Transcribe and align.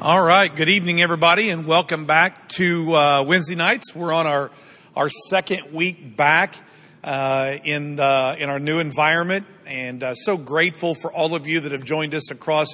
All 0.00 0.22
right. 0.22 0.54
Good 0.54 0.68
evening, 0.68 1.00
everybody, 1.00 1.50
and 1.50 1.66
welcome 1.66 2.04
back 2.04 2.48
to 2.50 2.92
uh, 2.94 3.24
Wednesday 3.26 3.54
nights. 3.54 3.94
We're 3.94 4.12
on 4.12 4.26
our 4.26 4.50
our 4.94 5.08
second 5.28 5.72
week 5.72 6.16
back 6.16 6.56
uh, 7.02 7.56
in 7.64 7.96
the, 7.96 8.36
in 8.38 8.50
our 8.50 8.58
new 8.58 8.80
environment, 8.80 9.46
and 9.66 10.02
uh, 10.02 10.14
so 10.14 10.36
grateful 10.36 10.94
for 10.94 11.12
all 11.12 11.34
of 11.34 11.46
you 11.46 11.60
that 11.60 11.72
have 11.72 11.84
joined 11.84 12.14
us 12.14 12.30
across 12.30 12.68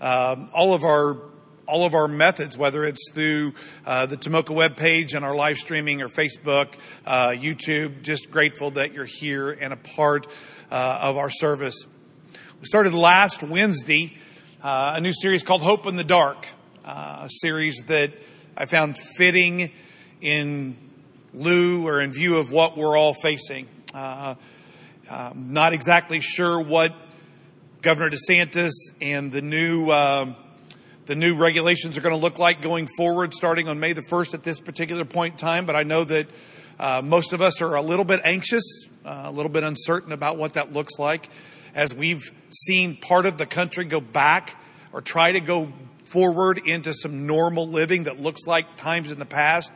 um, 0.00 0.50
all 0.52 0.74
of 0.74 0.82
our 0.82 1.18
all 1.66 1.84
of 1.84 1.94
our 1.94 2.08
methods, 2.08 2.58
whether 2.58 2.84
it's 2.84 3.10
through 3.12 3.52
uh, 3.86 4.06
the 4.06 4.16
Tomoka 4.16 4.54
web 4.54 4.76
page 4.76 5.14
and 5.14 5.24
our 5.24 5.34
live 5.34 5.58
streaming 5.58 6.02
or 6.02 6.08
Facebook, 6.08 6.74
uh, 7.06 7.28
YouTube. 7.28 8.02
Just 8.02 8.30
grateful 8.30 8.72
that 8.72 8.92
you're 8.92 9.04
here 9.04 9.50
and 9.50 9.72
a 9.72 9.76
part 9.76 10.26
uh, 10.70 10.98
of 11.02 11.16
our 11.16 11.30
service. 11.30 11.86
We 12.60 12.66
started 12.66 12.94
last 12.94 13.42
Wednesday 13.42 14.16
uh, 14.62 14.94
a 14.96 15.00
new 15.00 15.12
series 15.12 15.42
called 15.42 15.62
Hope 15.62 15.86
in 15.86 15.96
the 15.96 16.04
Dark, 16.04 16.46
uh, 16.84 17.26
a 17.26 17.28
series 17.30 17.82
that 17.86 18.12
I 18.56 18.66
found 18.66 18.96
fitting 18.98 19.70
in 20.20 20.76
lieu 21.32 21.86
or 21.86 22.00
in 22.00 22.12
view 22.12 22.36
of 22.36 22.52
what 22.52 22.76
we're 22.76 22.96
all 22.96 23.14
facing. 23.14 23.68
Uh, 23.94 24.34
I'm 25.10 25.52
not 25.52 25.72
exactly 25.72 26.20
sure 26.20 26.60
what 26.60 26.94
Governor 27.82 28.10
DeSantis 28.16 28.72
and 29.00 29.32
the 29.32 29.42
new 29.42 29.90
um, 29.90 30.36
the 31.06 31.16
new 31.16 31.34
regulations 31.34 31.98
are 31.98 32.00
going 32.00 32.14
to 32.14 32.20
look 32.20 32.38
like 32.38 32.62
going 32.62 32.86
forward, 32.86 33.34
starting 33.34 33.68
on 33.68 33.80
May 33.80 33.92
the 33.92 34.02
first 34.02 34.34
at 34.34 34.44
this 34.44 34.60
particular 34.60 35.04
point 35.04 35.34
in 35.34 35.38
time. 35.38 35.66
But 35.66 35.74
I 35.74 35.82
know 35.82 36.04
that 36.04 36.28
uh, 36.78 37.02
most 37.02 37.32
of 37.32 37.42
us 37.42 37.60
are 37.60 37.74
a 37.74 37.82
little 37.82 38.04
bit 38.04 38.20
anxious, 38.24 38.62
uh, 39.04 39.22
a 39.24 39.32
little 39.32 39.50
bit 39.50 39.64
uncertain 39.64 40.12
about 40.12 40.36
what 40.36 40.54
that 40.54 40.72
looks 40.72 40.98
like 40.98 41.28
as 41.74 41.94
we've 41.94 42.32
seen 42.50 42.96
part 42.96 43.26
of 43.26 43.38
the 43.38 43.46
country 43.46 43.84
go 43.84 44.00
back 44.00 44.56
or 44.92 45.00
try 45.00 45.32
to 45.32 45.40
go 45.40 45.72
forward 46.12 46.58
into 46.66 46.92
some 46.92 47.26
normal 47.26 47.66
living 47.66 48.04
that 48.04 48.20
looks 48.20 48.46
like 48.46 48.76
times 48.76 49.10
in 49.10 49.18
the 49.18 49.26
past, 49.26 49.72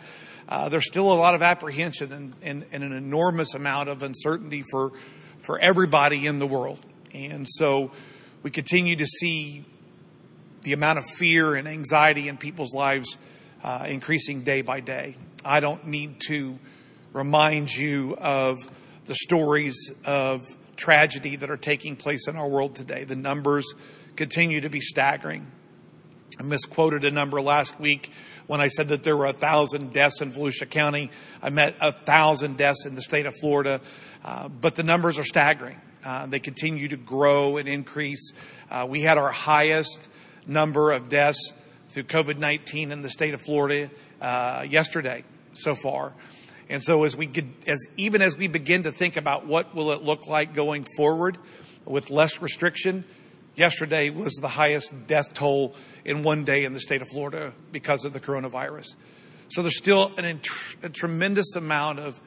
uh, 0.49 0.69
there's 0.69 0.87
still 0.87 1.11
a 1.11 1.15
lot 1.15 1.35
of 1.35 1.43
apprehension 1.43 2.13
and, 2.13 2.35
and, 2.43 2.67
and, 2.71 2.85
an 2.85 2.93
enormous 2.93 3.55
amount 3.55 3.89
of 3.89 4.03
uncertainty 4.03 4.63
for, 4.71 4.93
for 5.39 5.59
everybody 5.59 6.27
in 6.27 6.39
the 6.39 6.47
world. 6.47 6.79
And 7.13 7.47
so 7.49 7.91
we 8.43 8.51
continue 8.51 8.97
to 8.97 9.07
see 9.07 9.65
the 10.63 10.73
amount 10.73 10.99
of 10.99 11.07
fear 11.07 11.55
and 11.55 11.67
anxiety 11.67 12.29
in 12.29 12.37
people's 12.37 12.75
lives 12.75 13.19
uh, 13.65 13.87
increasing 13.89 14.43
day 14.43 14.63
by 14.63 14.81
day. 14.81 15.17
I 15.45 15.61
don't 15.61 15.87
need 15.87 16.21
to 16.29 16.59
remind 17.13 17.75
you 17.75 18.17
of 18.17 18.59
the 19.07 19.15
stories 19.15 19.91
of 20.05 20.41
tragedy 20.77 21.37
that 21.37 21.51
are 21.51 21.57
taking 21.57 21.97
place 21.97 22.29
in 22.29 22.37
our 22.37 22.49
world 22.49 22.77
today. 22.77 23.05
The 23.05 23.17
numbers 23.17 23.65
continue 24.17 24.61
to 24.61 24.69
be 24.69 24.81
staggering. 24.81 25.47
I 26.39 26.43
misquoted 26.43 27.07
a 27.07 27.11
number 27.11 27.41
last 27.41 27.81
week 27.81 28.13
when 28.47 28.61
I 28.61 28.69
said 28.69 28.89
that 28.89 29.03
there 29.03 29.17
were 29.17 29.27
a 29.27 29.33
thousand 29.33 29.95
deaths 29.95 30.21
in 30.21 30.33
Volusia 30.33 30.69
County. 30.69 31.11
I 31.43 31.49
meant 31.49 31.77
a 31.81 31.93
thousand 31.93 32.59
deaths 32.59 32.85
in 32.85 32.95
the 32.95 33.01
state 33.01 33.25
of 33.25 33.35
Florida, 33.35 33.81
uh, 34.23 34.49
but 34.49 34.77
the 34.77 34.83
numbers 34.83 35.19
are 35.19 35.25
staggering. 35.25 35.81
Uh, 36.05 36.27
they 36.27 36.39
continue 36.39 36.89
to 36.89 36.97
grow 36.97 37.57
and 37.57 37.67
increase. 37.67 38.33
Uh, 38.71 38.87
we 38.89 39.01
had 39.01 39.17
our 39.17 39.31
highest 39.31 39.99
number 40.47 40.93
of 40.93 41.09
deaths 41.09 41.55
through 41.89 42.05
COVID-19 42.05 42.91
in 42.91 43.01
the 43.01 43.09
state 43.09 43.33
of 43.33 43.41
Florida 43.41 43.91
uh, 44.21 44.67
yesterday 44.69 45.25
so 45.55 45.75
far. 45.75 46.13
And 46.69 46.83
so 46.83 47.05
as 47.05 47.17
we 47.17 47.27
get, 47.27 47.47
as 47.67 47.87
even 47.97 48.21
as 48.21 48.37
we 48.37 48.47
begin 48.47 48.83
to 48.83 48.93
think 48.93 49.17
about 49.17 49.47
what 49.47 49.75
will 49.75 49.93
it 49.93 50.03
look 50.03 50.27
like 50.27 50.53
going 50.53 50.85
forward 50.97 51.39
with 51.87 52.11
less 52.11 52.43
restriction, 52.43 53.05
yesterday 53.57 54.11
was 54.11 54.35
the 54.35 54.49
highest 54.49 54.93
death 55.07 55.35
toll 55.35 55.75
in 56.05 56.23
one 56.23 56.45
day 56.45 56.65
in 56.65 56.73
the 56.73 56.81
state 56.81 57.03
of 57.03 57.09
Florida 57.09 57.53
because 57.73 58.05
of 58.05 58.13
the 58.13 58.21
coronavirus. 58.21 58.95
So 59.49 59.63
there's 59.63 59.77
still 59.77 60.13
an, 60.17 60.41
a 60.83 60.89
tremendous 60.89 61.57
amount 61.57 62.01
of 62.01 62.21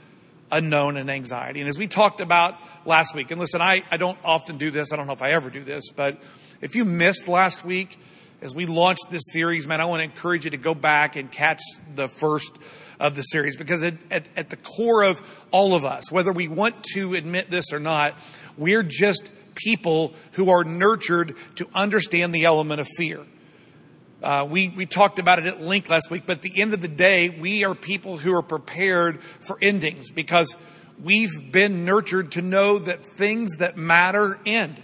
unknown 0.51 0.97
and 0.97 1.09
anxiety. 1.09 1.59
And 1.59 1.69
as 1.69 1.77
we 1.77 1.87
talked 1.87 2.21
about 2.21 2.57
last 2.85 3.13
week, 3.13 3.31
and 3.31 3.39
listen, 3.39 3.61
I, 3.61 3.83
I 3.91 3.97
don't 3.97 4.17
often 4.23 4.57
do 4.57 4.71
this. 4.71 4.91
I 4.91 4.95
don't 4.95 5.07
know 5.07 5.13
if 5.13 5.21
I 5.21 5.31
ever 5.31 5.49
do 5.49 5.63
this, 5.63 5.91
but 5.95 6.21
if 6.61 6.75
you 6.75 6.85
missed 6.85 7.27
last 7.27 7.63
week, 7.63 7.99
as 8.41 8.55
we 8.55 8.65
launched 8.65 9.07
this 9.09 9.23
series, 9.31 9.67
man, 9.67 9.81
I 9.81 9.85
want 9.85 9.99
to 9.99 10.05
encourage 10.05 10.45
you 10.45 10.51
to 10.51 10.57
go 10.57 10.73
back 10.73 11.15
and 11.15 11.31
catch 11.31 11.61
the 11.93 12.07
first 12.07 12.51
of 12.99 13.15
the 13.15 13.21
series 13.21 13.55
because 13.55 13.81
it, 13.81 13.97
at, 14.09 14.27
at 14.35 14.49
the 14.49 14.57
core 14.57 15.03
of 15.03 15.21
all 15.51 15.73
of 15.73 15.85
us, 15.85 16.11
whether 16.11 16.31
we 16.31 16.47
want 16.47 16.83
to 16.95 17.15
admit 17.15 17.49
this 17.49 17.71
or 17.73 17.79
not, 17.79 18.15
we're 18.57 18.83
just 18.83 19.31
people 19.59 20.13
who 20.33 20.49
are 20.49 20.63
nurtured 20.63 21.35
to 21.55 21.67
understand 21.75 22.33
the 22.33 22.45
element 22.45 22.81
of 22.81 22.87
fear. 22.97 23.25
Uh, 24.21 24.47
we, 24.49 24.69
we 24.69 24.85
talked 24.85 25.19
about 25.19 25.39
it 25.39 25.45
at 25.45 25.61
length 25.61 25.89
last 25.89 26.09
week, 26.11 26.23
but 26.25 26.37
at 26.37 26.41
the 26.41 26.61
end 26.61 26.73
of 26.73 26.81
the 26.81 26.87
day, 26.89 27.29
we 27.29 27.63
are 27.63 27.75
people 27.75 28.17
who 28.17 28.35
are 28.35 28.41
prepared 28.41 29.21
for 29.23 29.57
endings 29.61 30.11
because 30.11 30.57
we've 31.01 31.51
been 31.51 31.85
nurtured 31.85 32.33
to 32.33 32.41
know 32.41 32.79
that 32.79 33.03
things 33.03 33.57
that 33.57 33.77
matter 33.77 34.39
end. 34.45 34.81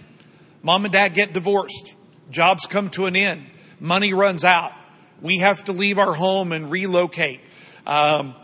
Mom 0.62 0.84
and 0.84 0.92
dad 0.92 1.14
get 1.14 1.32
divorced. 1.32 1.94
Jobs 2.30 2.66
come 2.66 2.90
to 2.90 3.06
an 3.06 3.14
end. 3.14 3.46
Money 3.78 4.12
runs 4.14 4.42
out. 4.42 4.72
We 5.20 5.38
have 5.38 5.64
to 5.64 5.72
leave 5.72 5.98
our 5.98 6.14
home 6.14 6.52
and 6.52 6.70
relocate. 6.70 7.40
Um, 7.86 8.34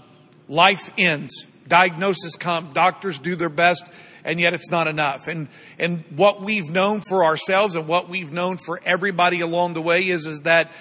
life 0.49 0.93
ends. 0.99 1.47
Diagnosis 1.66 2.37
come. 2.37 2.72
Doctors 2.75 3.19
do 3.19 3.34
their 3.34 3.49
best, 3.49 3.84
and 4.25 4.41
yet 4.41 4.55
it's 4.55 4.71
not 4.71 4.88
enough. 4.88 5.28
And 5.28 5.49
and 5.78 6.05
what 6.15 6.43
we've 6.43 6.69
known 6.69 7.00
for 7.00 7.25
ourselves 7.25 7.75
and 7.75 7.87
what 7.87 8.09
we've 8.09 8.33
known 8.33 8.56
for 8.56 8.81
everybody 8.84 9.41
along 9.41 9.75
the 9.75 9.83
way 9.83 10.09
is 10.09 10.27
is 10.27 10.43
that 10.43 10.72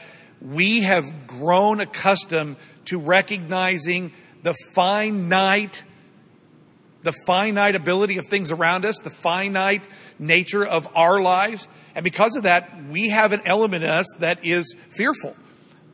we 0.41 0.81
have 0.81 1.27
grown 1.27 1.79
accustomed 1.79 2.57
to 2.85 2.99
recognizing 2.99 4.11
the 4.43 4.55
finite 4.73 5.83
the 7.03 7.13
finite 7.25 7.75
ability 7.75 8.17
of 8.19 8.27
things 8.27 8.51
around 8.51 8.85
us, 8.85 8.95
the 9.03 9.09
finite 9.09 9.83
nature 10.19 10.63
of 10.63 10.87
our 10.95 11.19
lives. 11.19 11.67
And 11.95 12.03
because 12.03 12.35
of 12.35 12.43
that, 12.43 12.85
we 12.89 13.09
have 13.09 13.31
an 13.31 13.41
element 13.45 13.83
in 13.83 13.89
us 13.89 14.05
that 14.19 14.45
is 14.45 14.75
fearful 14.89 15.35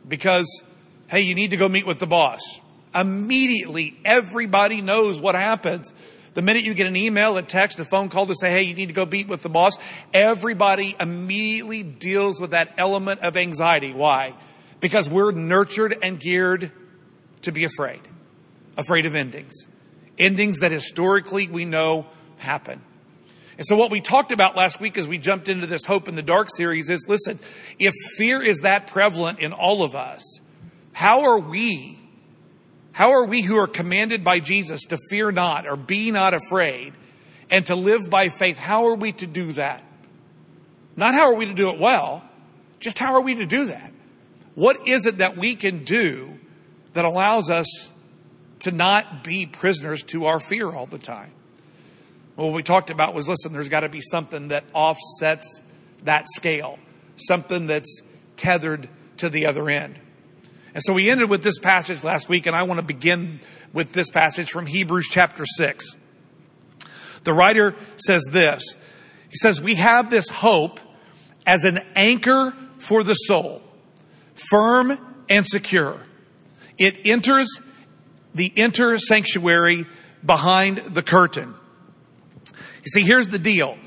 because 0.05 0.63
hey, 1.07 1.21
you 1.21 1.35
need 1.35 1.51
to 1.51 1.57
go 1.57 1.69
meet 1.69 1.87
with 1.87 1.99
the 1.99 2.07
boss. 2.07 2.41
Immediately, 2.93 3.97
everybody 4.03 4.81
knows 4.81 5.19
what 5.19 5.35
happens. 5.35 5.93
The 6.37 6.43
minute 6.43 6.65
you 6.65 6.75
get 6.75 6.85
an 6.85 6.95
email, 6.95 7.35
a 7.37 7.41
text, 7.41 7.79
a 7.79 7.83
phone 7.83 8.09
call 8.09 8.27
to 8.27 8.35
say, 8.35 8.51
hey, 8.51 8.61
you 8.61 8.75
need 8.75 8.89
to 8.89 8.93
go 8.93 9.07
meet 9.07 9.27
with 9.27 9.41
the 9.41 9.49
boss, 9.49 9.75
everybody 10.13 10.95
immediately 10.99 11.81
deals 11.81 12.39
with 12.39 12.51
that 12.51 12.75
element 12.77 13.21
of 13.21 13.35
anxiety. 13.35 13.91
Why? 13.91 14.35
Because 14.79 15.09
we're 15.09 15.31
nurtured 15.31 15.97
and 16.03 16.19
geared 16.19 16.71
to 17.41 17.51
be 17.51 17.63
afraid. 17.63 18.01
Afraid 18.77 19.07
of 19.07 19.15
endings. 19.15 19.65
Endings 20.19 20.59
that 20.59 20.71
historically 20.71 21.47
we 21.47 21.65
know 21.65 22.05
happen. 22.37 22.83
And 23.57 23.65
so 23.65 23.75
what 23.75 23.89
we 23.89 23.99
talked 23.99 24.31
about 24.31 24.55
last 24.55 24.79
week 24.79 24.99
as 24.99 25.07
we 25.07 25.17
jumped 25.17 25.49
into 25.49 25.65
this 25.65 25.85
Hope 25.85 26.07
in 26.07 26.13
the 26.13 26.21
Dark 26.21 26.49
series 26.55 26.91
is, 26.91 27.07
listen, 27.09 27.39
if 27.79 27.95
fear 28.15 28.43
is 28.43 28.59
that 28.59 28.85
prevalent 28.85 29.39
in 29.39 29.53
all 29.53 29.81
of 29.81 29.95
us, 29.95 30.21
how 30.93 31.21
are 31.21 31.39
we, 31.39 31.96
how 32.97 33.11
are 33.11 33.25
we 33.25 33.43
who 33.43 33.59
are 33.59 33.67
commanded 33.67 34.23
by 34.23 34.39
Jesus 34.39 34.85
to 34.85 34.97
fear 35.11 35.31
not 35.31 35.67
or 35.67 35.75
be 35.75 36.09
not 36.09 36.33
afraid 36.33 36.95
and 37.47 37.63
to 37.67 37.75
live 37.75 38.09
by 38.09 38.29
faith, 38.29 38.57
how 38.57 38.87
are 38.87 38.95
we 38.95 39.11
to 39.11 39.27
do 39.27 39.51
that? 39.51 39.83
Not 40.95 41.13
how 41.13 41.31
are 41.31 41.35
we 41.35 41.45
to 41.45 41.53
do 41.53 41.69
it 41.69 41.77
well, 41.79 42.27
just 42.79 42.97
how 42.97 43.13
are 43.13 43.21
we 43.21 43.35
to 43.35 43.45
do 43.45 43.65
that? 43.65 43.93
What 44.55 44.87
is 44.87 45.05
it 45.05 45.19
that 45.19 45.37
we 45.37 45.55
can 45.55 45.83
do 45.83 46.39
that 46.93 47.05
allows 47.05 47.51
us 47.51 47.67
to 48.61 48.71
not 48.71 49.23
be 49.23 49.45
prisoners 49.45 50.01
to 50.05 50.25
our 50.25 50.39
fear 50.39 50.71
all 50.71 50.87
the 50.87 50.97
time? 50.97 51.29
What 52.33 52.51
we 52.51 52.63
talked 52.63 52.89
about 52.89 53.13
was 53.13 53.29
listen, 53.29 53.53
there's 53.53 53.69
got 53.69 53.81
to 53.81 53.89
be 53.89 54.01
something 54.01 54.47
that 54.47 54.63
offsets 54.73 55.61
that 56.05 56.25
scale, 56.35 56.79
something 57.15 57.67
that's 57.67 58.01
tethered 58.37 58.89
to 59.17 59.29
the 59.29 59.45
other 59.45 59.69
end. 59.69 59.99
And 60.73 60.83
so 60.83 60.93
we 60.93 61.09
ended 61.09 61.29
with 61.29 61.43
this 61.43 61.59
passage 61.59 62.03
last 62.03 62.29
week, 62.29 62.45
and 62.45 62.55
I 62.55 62.63
want 62.63 62.79
to 62.79 62.85
begin 62.85 63.39
with 63.73 63.93
this 63.93 64.09
passage 64.09 64.51
from 64.51 64.65
Hebrews 64.65 65.07
chapter 65.09 65.45
6. 65.45 65.85
The 67.23 67.33
writer 67.33 67.75
says 67.97 68.23
this. 68.31 68.75
He 69.29 69.37
says, 69.37 69.61
We 69.61 69.75
have 69.75 70.09
this 70.09 70.29
hope 70.29 70.79
as 71.45 71.63
an 71.65 71.79
anchor 71.95 72.53
for 72.77 73.03
the 73.03 73.13
soul, 73.13 73.61
firm 74.49 74.97
and 75.29 75.45
secure. 75.45 76.01
It 76.77 77.05
enters 77.05 77.59
the 78.35 78.47
inner 78.47 78.97
sanctuary 78.97 79.87
behind 80.25 80.77
the 80.77 81.01
curtain. 81.01 81.55
You 82.45 82.89
see, 82.93 83.03
here's 83.03 83.29
the 83.29 83.39
deal. 83.39 83.77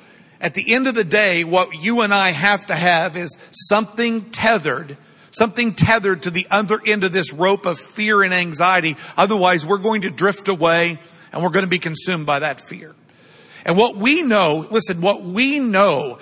At 0.41 0.55
the 0.55 0.75
end 0.75 0.88
of 0.88 0.94
the 0.94 1.05
day, 1.05 1.44
what 1.44 1.83
you 1.83 2.00
and 2.00 2.12
I 2.12 2.33
have 2.33 2.67
to 2.67 2.75
have 2.75 3.17
is 3.17 3.37
something 3.53 4.31
tethered 4.31 4.97
something 5.31 5.75
tethered 5.75 6.23
to 6.25 6.31
the 6.31 6.47
other 6.50 6.81
end 6.85 7.05
of 7.05 7.12
this 7.12 7.32
rope 7.32 7.67
of 7.67 7.79
fear 7.79 8.23
and 8.23 8.35
anxiety. 8.35 8.97
Otherwise, 9.17 9.67
we're 9.67 9.79
going 9.79 10.03
to 10.03 10.11
drift 10.11 10.49
away 10.49 10.99
and 11.32 11.43
we're 11.43 11.50
going 11.50 11.65
to 11.65 11.71
be 11.71 11.79
consumed 11.79 12.27
by 12.27 12.41
that 12.41 12.61
fear. 12.61 12.94
And 13.65 13.77
what 13.77 13.97
we 13.97 14.23
know, 14.23 14.67
listen, 14.71 15.00
what 15.00 15.23
we 15.23 15.59
know 15.59 16.19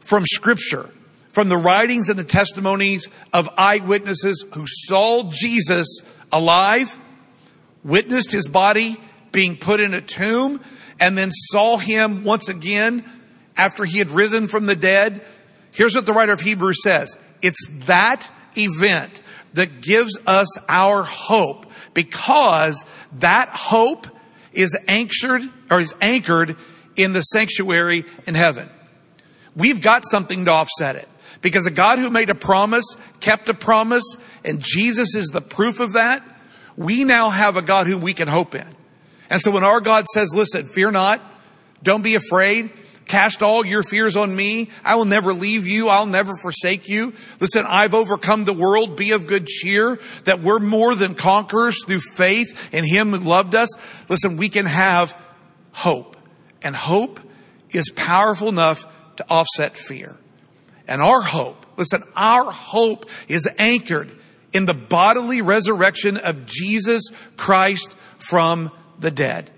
from 0.00 0.24
scripture, 0.24 0.90
from 1.28 1.48
the 1.48 1.56
writings 1.56 2.08
and 2.08 2.18
the 2.18 2.24
testimonies 2.24 3.08
of 3.32 3.48
eyewitnesses 3.58 4.46
who 4.54 4.64
saw 4.66 5.30
Jesus 5.30 6.00
alive, 6.32 6.98
witnessed 7.84 8.32
his 8.32 8.48
body 8.48 9.00
being 9.32 9.56
put 9.56 9.80
in 9.80 9.92
a 9.92 10.00
tomb, 10.00 10.60
and 10.98 11.18
then 11.18 11.30
saw 11.32 11.76
him 11.76 12.24
once 12.24 12.48
again 12.48 13.04
after 13.56 13.84
he 13.84 13.98
had 13.98 14.10
risen 14.10 14.46
from 14.46 14.66
the 14.66 14.76
dead. 14.76 15.22
Here's 15.72 15.94
what 15.94 16.06
the 16.06 16.14
writer 16.14 16.32
of 16.32 16.40
Hebrews 16.40 16.82
says. 16.82 17.16
It's 17.42 17.66
that 17.84 18.30
event 18.56 19.22
that 19.54 19.80
gives 19.80 20.18
us 20.26 20.48
our 20.68 21.02
hope 21.02 21.66
because 21.94 22.84
that 23.14 23.48
hope 23.50 24.06
is 24.52 24.76
anchored 24.86 25.42
or 25.70 25.80
is 25.80 25.94
anchored 26.00 26.56
in 26.96 27.12
the 27.12 27.22
sanctuary 27.22 28.04
in 28.26 28.34
heaven. 28.34 28.68
We've 29.54 29.80
got 29.80 30.04
something 30.06 30.44
to 30.46 30.50
offset 30.50 30.96
it 30.96 31.08
because 31.40 31.66
a 31.66 31.70
God 31.70 31.98
who 31.98 32.10
made 32.10 32.30
a 32.30 32.34
promise 32.34 32.84
kept 33.20 33.48
a 33.48 33.54
promise 33.54 34.16
and 34.44 34.60
Jesus 34.60 35.14
is 35.14 35.28
the 35.28 35.40
proof 35.40 35.80
of 35.80 35.94
that. 35.94 36.22
We 36.76 37.04
now 37.04 37.30
have 37.30 37.56
a 37.56 37.62
God 37.62 37.86
who 37.86 37.98
we 37.98 38.12
can 38.12 38.28
hope 38.28 38.54
in. 38.54 38.66
And 39.30 39.40
so 39.40 39.50
when 39.50 39.64
our 39.64 39.80
God 39.80 40.06
says, 40.12 40.34
listen, 40.34 40.66
fear 40.66 40.90
not, 40.90 41.22
don't 41.82 42.02
be 42.02 42.14
afraid, 42.14 42.70
Cast 43.06 43.42
all 43.42 43.64
your 43.64 43.84
fears 43.84 44.16
on 44.16 44.34
me. 44.34 44.68
I 44.84 44.96
will 44.96 45.04
never 45.04 45.32
leave 45.32 45.66
you. 45.66 45.88
I'll 45.88 46.06
never 46.06 46.34
forsake 46.34 46.88
you. 46.88 47.12
Listen, 47.38 47.64
I've 47.66 47.94
overcome 47.94 48.44
the 48.44 48.52
world. 48.52 48.96
Be 48.96 49.12
of 49.12 49.28
good 49.28 49.46
cheer 49.46 50.00
that 50.24 50.42
we're 50.42 50.58
more 50.58 50.94
than 50.96 51.14
conquerors 51.14 51.84
through 51.84 52.00
faith 52.00 52.68
in 52.72 52.84
him 52.84 53.12
who 53.12 53.18
loved 53.18 53.54
us. 53.54 53.68
Listen, 54.08 54.36
we 54.36 54.48
can 54.48 54.66
have 54.66 55.16
hope 55.72 56.16
and 56.62 56.74
hope 56.74 57.20
is 57.70 57.90
powerful 57.94 58.48
enough 58.48 58.84
to 59.16 59.26
offset 59.28 59.76
fear. 59.76 60.16
And 60.88 61.00
our 61.00 61.20
hope, 61.20 61.64
listen, 61.76 62.02
our 62.16 62.50
hope 62.50 63.06
is 63.28 63.48
anchored 63.58 64.10
in 64.52 64.66
the 64.66 64.74
bodily 64.74 65.42
resurrection 65.42 66.16
of 66.16 66.46
Jesus 66.46 67.02
Christ 67.36 67.94
from 68.18 68.72
the 68.98 69.10
dead. 69.10 69.50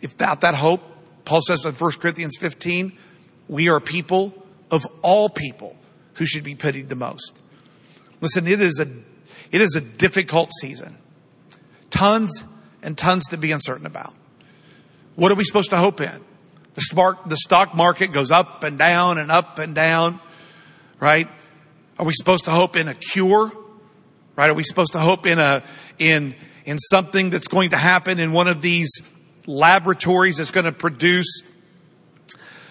If 0.00 0.12
without 0.12 0.40
that 0.40 0.54
hope, 0.54 0.82
Paul 1.26 1.42
says 1.42 1.66
in 1.66 1.74
1 1.74 1.92
Corinthians 2.00 2.36
15, 2.38 2.96
we 3.48 3.68
are 3.68 3.80
people 3.80 4.32
of 4.70 4.86
all 5.02 5.28
people 5.28 5.76
who 6.14 6.24
should 6.24 6.44
be 6.44 6.54
pitied 6.54 6.88
the 6.88 6.94
most. 6.94 7.34
Listen, 8.20 8.46
it 8.46 8.60
is 8.60 8.80
a, 8.80 8.88
it 9.50 9.60
is 9.60 9.74
a 9.76 9.80
difficult 9.80 10.50
season. 10.60 10.96
Tons 11.90 12.44
and 12.82 12.96
tons 12.96 13.24
to 13.26 13.36
be 13.36 13.52
uncertain 13.52 13.86
about. 13.86 14.14
What 15.16 15.32
are 15.32 15.34
we 15.34 15.44
supposed 15.44 15.70
to 15.70 15.76
hope 15.76 16.00
in? 16.00 16.24
The 16.74 16.80
stock, 16.80 17.28
the 17.28 17.36
stock 17.36 17.74
market 17.74 18.12
goes 18.12 18.30
up 18.30 18.62
and 18.62 18.78
down 18.78 19.18
and 19.18 19.30
up 19.30 19.58
and 19.58 19.74
down, 19.74 20.20
right? 21.00 21.28
Are 21.98 22.06
we 22.06 22.12
supposed 22.12 22.44
to 22.44 22.50
hope 22.50 22.76
in 22.76 22.86
a 22.86 22.94
cure? 22.94 23.50
Right? 24.36 24.50
Are 24.50 24.54
we 24.54 24.62
supposed 24.62 24.92
to 24.92 24.98
hope 24.98 25.26
in 25.26 25.38
a, 25.38 25.64
in, 25.98 26.34
in 26.64 26.78
something 26.78 27.30
that's 27.30 27.48
going 27.48 27.70
to 27.70 27.78
happen 27.78 28.20
in 28.20 28.32
one 28.32 28.46
of 28.46 28.60
these 28.60 28.90
laboratories 29.46 30.36
that's 30.36 30.50
going 30.50 30.64
to 30.64 30.72
produce 30.72 31.42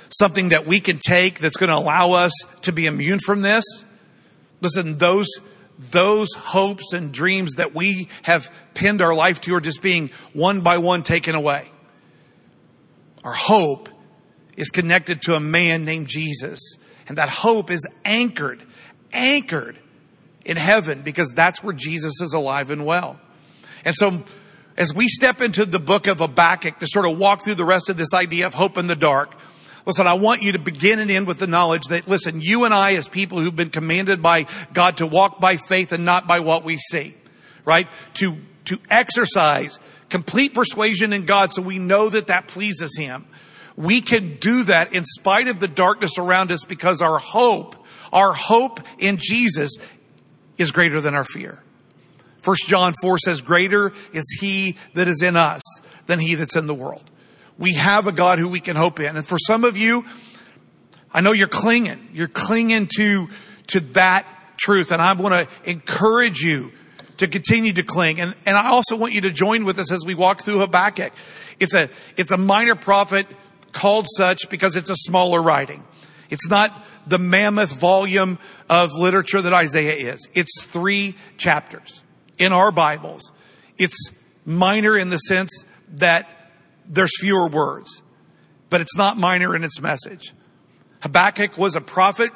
something 0.09 0.49
that 0.49 0.65
we 0.65 0.79
can 0.79 0.99
take 0.99 1.39
that's 1.39 1.57
going 1.57 1.69
to 1.69 1.75
allow 1.75 2.11
us 2.11 2.31
to 2.61 2.71
be 2.71 2.85
immune 2.85 3.19
from 3.19 3.41
this. 3.41 3.63
Listen, 4.61 4.97
those, 4.97 5.27
those 5.91 6.33
hopes 6.33 6.93
and 6.93 7.11
dreams 7.11 7.53
that 7.55 7.75
we 7.75 8.07
have 8.23 8.51
pinned 8.73 9.01
our 9.01 9.13
life 9.13 9.41
to 9.41 9.55
are 9.55 9.61
just 9.61 9.81
being 9.81 10.09
one 10.33 10.61
by 10.61 10.77
one 10.77 11.03
taken 11.03 11.35
away. 11.35 11.69
Our 13.23 13.33
hope 13.33 13.89
is 14.55 14.69
connected 14.69 15.23
to 15.23 15.35
a 15.35 15.39
man 15.39 15.83
named 15.83 16.07
Jesus. 16.07 16.59
And 17.07 17.17
that 17.17 17.29
hope 17.29 17.69
is 17.69 17.85
anchored, 18.03 18.63
anchored 19.11 19.77
in 20.45 20.57
heaven 20.57 21.01
because 21.01 21.29
that's 21.31 21.63
where 21.63 21.73
Jesus 21.73 22.21
is 22.21 22.33
alive 22.33 22.69
and 22.69 22.85
well. 22.85 23.19
And 23.83 23.95
so 23.95 24.23
as 24.77 24.93
we 24.93 25.07
step 25.07 25.41
into 25.41 25.65
the 25.65 25.79
book 25.79 26.07
of 26.07 26.19
Habakkuk 26.19 26.79
to 26.79 26.87
sort 26.87 27.05
of 27.05 27.17
walk 27.17 27.43
through 27.43 27.55
the 27.55 27.65
rest 27.65 27.89
of 27.89 27.97
this 27.97 28.13
idea 28.13 28.45
of 28.45 28.53
hope 28.53 28.77
in 28.77 28.87
the 28.87 28.95
dark, 28.95 29.35
listen, 29.85 30.05
I 30.05 30.15
want 30.15 30.41
you 30.41 30.51
to 30.51 30.59
begin 30.59 30.99
and 30.99 31.09
end 31.09 31.27
with 31.27 31.39
the 31.39 31.47
knowledge 31.47 31.83
that, 31.89 32.07
listen, 32.07 32.41
you 32.41 32.65
and 32.65 32.73
I 32.73 32.95
as 32.95 33.07
people 33.07 33.39
who've 33.39 33.55
been 33.55 33.69
commanded 33.69 34.21
by 34.21 34.47
God 34.73 34.97
to 34.97 35.07
walk 35.07 35.39
by 35.39 35.57
faith 35.57 35.91
and 35.91 36.03
not 36.03 36.27
by 36.27 36.41
what 36.41 36.63
we 36.63 36.77
see, 36.77 37.15
right? 37.63 37.87
To, 38.15 38.37
to 38.65 38.79
exercise 38.89 39.79
complete 40.09 40.53
persuasion 40.53 41.13
in 41.13 41.25
God 41.25 41.53
so 41.53 41.61
we 41.61 41.79
know 41.79 42.09
that 42.09 42.27
that 42.27 42.47
pleases 42.47 42.97
Him. 42.97 43.25
We 43.77 44.01
can 44.01 44.37
do 44.37 44.63
that 44.63 44.93
in 44.93 45.03
spite 45.03 45.47
of 45.47 45.59
the 45.59 45.67
darkness 45.67 46.17
around 46.17 46.51
us 46.51 46.63
because 46.63 47.01
our 47.01 47.19
hope, 47.19 47.75
our 48.13 48.33
hope 48.33 48.79
in 48.97 49.17
Jesus 49.17 49.75
is 50.57 50.71
greater 50.71 51.01
than 51.01 51.15
our 51.15 51.25
fear. 51.25 51.61
First 52.45 52.67
John 52.67 52.93
4 53.01 53.17
says, 53.17 53.41
greater 53.41 53.91
is 54.13 54.37
he 54.39 54.77
that 54.93 55.07
is 55.07 55.23
in 55.23 55.35
us 55.35 55.63
than 56.05 56.19
he 56.19 56.35
that's 56.35 56.55
in 56.55 56.67
the 56.67 56.75
world. 56.75 57.03
We 57.57 57.73
have 57.73 58.05
a 58.05 58.11
God 58.11 58.37
who 58.37 58.47
we 58.47 58.59
can 58.59 58.75
hope 58.75 58.99
in. 58.99 59.17
And 59.17 59.25
for 59.25 59.39
some 59.39 59.63
of 59.63 59.77
you, 59.77 60.05
I 61.11 61.21
know 61.21 61.31
you're 61.31 61.47
clinging. 61.47 62.09
You're 62.13 62.27
clinging 62.27 62.87
to, 62.97 63.29
to 63.67 63.79
that 63.79 64.27
truth. 64.57 64.91
And 64.91 65.01
I 65.01 65.13
want 65.13 65.33
to 65.33 65.69
encourage 65.69 66.41
you 66.41 66.71
to 67.17 67.27
continue 67.27 67.73
to 67.73 67.83
cling. 67.83 68.21
And, 68.21 68.35
and 68.45 68.55
I 68.55 68.67
also 68.67 68.95
want 68.95 69.13
you 69.13 69.21
to 69.21 69.31
join 69.31 69.65
with 69.65 69.79
us 69.79 69.91
as 69.91 70.05
we 70.05 70.13
walk 70.13 70.43
through 70.43 70.59
Habakkuk. 70.59 71.13
It's 71.59 71.73
a, 71.73 71.89
it's 72.15 72.31
a 72.31 72.37
minor 72.37 72.75
prophet 72.75 73.25
called 73.71 74.05
such 74.17 74.51
because 74.51 74.75
it's 74.75 74.91
a 74.91 74.95
smaller 74.95 75.41
writing. 75.41 75.83
It's 76.29 76.47
not 76.47 76.85
the 77.07 77.17
mammoth 77.17 77.71
volume 77.71 78.37
of 78.69 78.93
literature 78.93 79.41
that 79.41 79.53
Isaiah 79.53 80.13
is. 80.13 80.27
It's 80.35 80.63
three 80.65 81.15
chapters 81.37 82.03
in 82.37 82.53
our 82.53 82.71
Bibles. 82.71 83.31
It's 83.77 84.09
minor 84.45 84.97
in 84.97 85.09
the 85.09 85.17
sense 85.17 85.65
that 85.95 86.29
there's 86.85 87.11
fewer 87.19 87.47
words, 87.47 88.01
but 88.69 88.81
it's 88.81 88.95
not 88.95 89.17
minor 89.17 89.55
in 89.55 89.63
its 89.63 89.79
message. 89.81 90.33
Habakkuk 91.01 91.57
was 91.57 91.75
a 91.75 91.81
prophet 91.81 92.31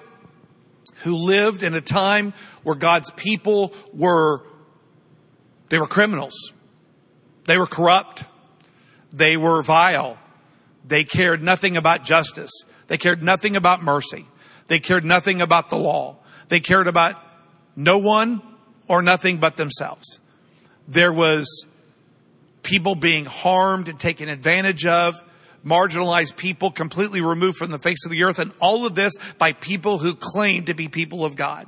who 1.04 1.16
lived 1.16 1.63
in 1.63 1.74
a 1.74 1.81
time 1.81 2.34
where 2.63 2.75
God's 2.75 3.12
people 3.12 3.74
were, 3.94 4.44
they 5.69 5.80
were 5.80 5.88
criminals. 5.88 6.54
They 7.45 7.57
were 7.57 7.68
corrupt. 7.68 8.25
They 9.12 9.38
were 9.38 9.62
vile. 9.63 10.18
They 10.86 11.04
cared 11.04 11.42
nothing 11.42 11.78
about 11.78 12.04
justice. 12.04 12.52
They 12.88 12.98
cared 12.98 13.24
nothing 13.24 13.56
about 13.56 13.84
mercy. 13.84 14.28
They 14.68 14.80
cared 14.80 15.06
nothing 15.06 15.42
about 15.42 15.69
the 15.69 15.78
law. 15.78 16.18
They 16.48 16.60
cared 16.60 16.88
about 16.88 17.16
no 17.75 17.98
one 17.98 18.42
or 18.90 19.02
nothing 19.02 19.38
but 19.38 19.56
themselves. 19.56 20.19
There 20.90 21.14
was 21.14 21.66
people 22.64 22.96
being 22.96 23.24
harmed 23.24 23.88
and 23.88 23.98
taken 23.98 24.28
advantage 24.28 24.86
of, 24.86 25.16
marginalized 25.66 26.36
people 26.36 26.72
completely 26.72 27.22
removed 27.22 27.58
from 27.58 27.72
the 27.72 27.80
face 27.80 28.04
of 28.06 28.12
the 28.12 28.24
earth, 28.24 28.40
and 28.40 28.52
all 28.60 28.86
of 28.86 28.96
this 28.96 29.14
by 29.38 29.54
people 29.54 30.00
who 30.00 30.16
claimed 30.16 30.66
to 30.66 30.74
be 30.74 30.90
people 30.90 31.24
of 31.24 31.38
God. 31.38 31.68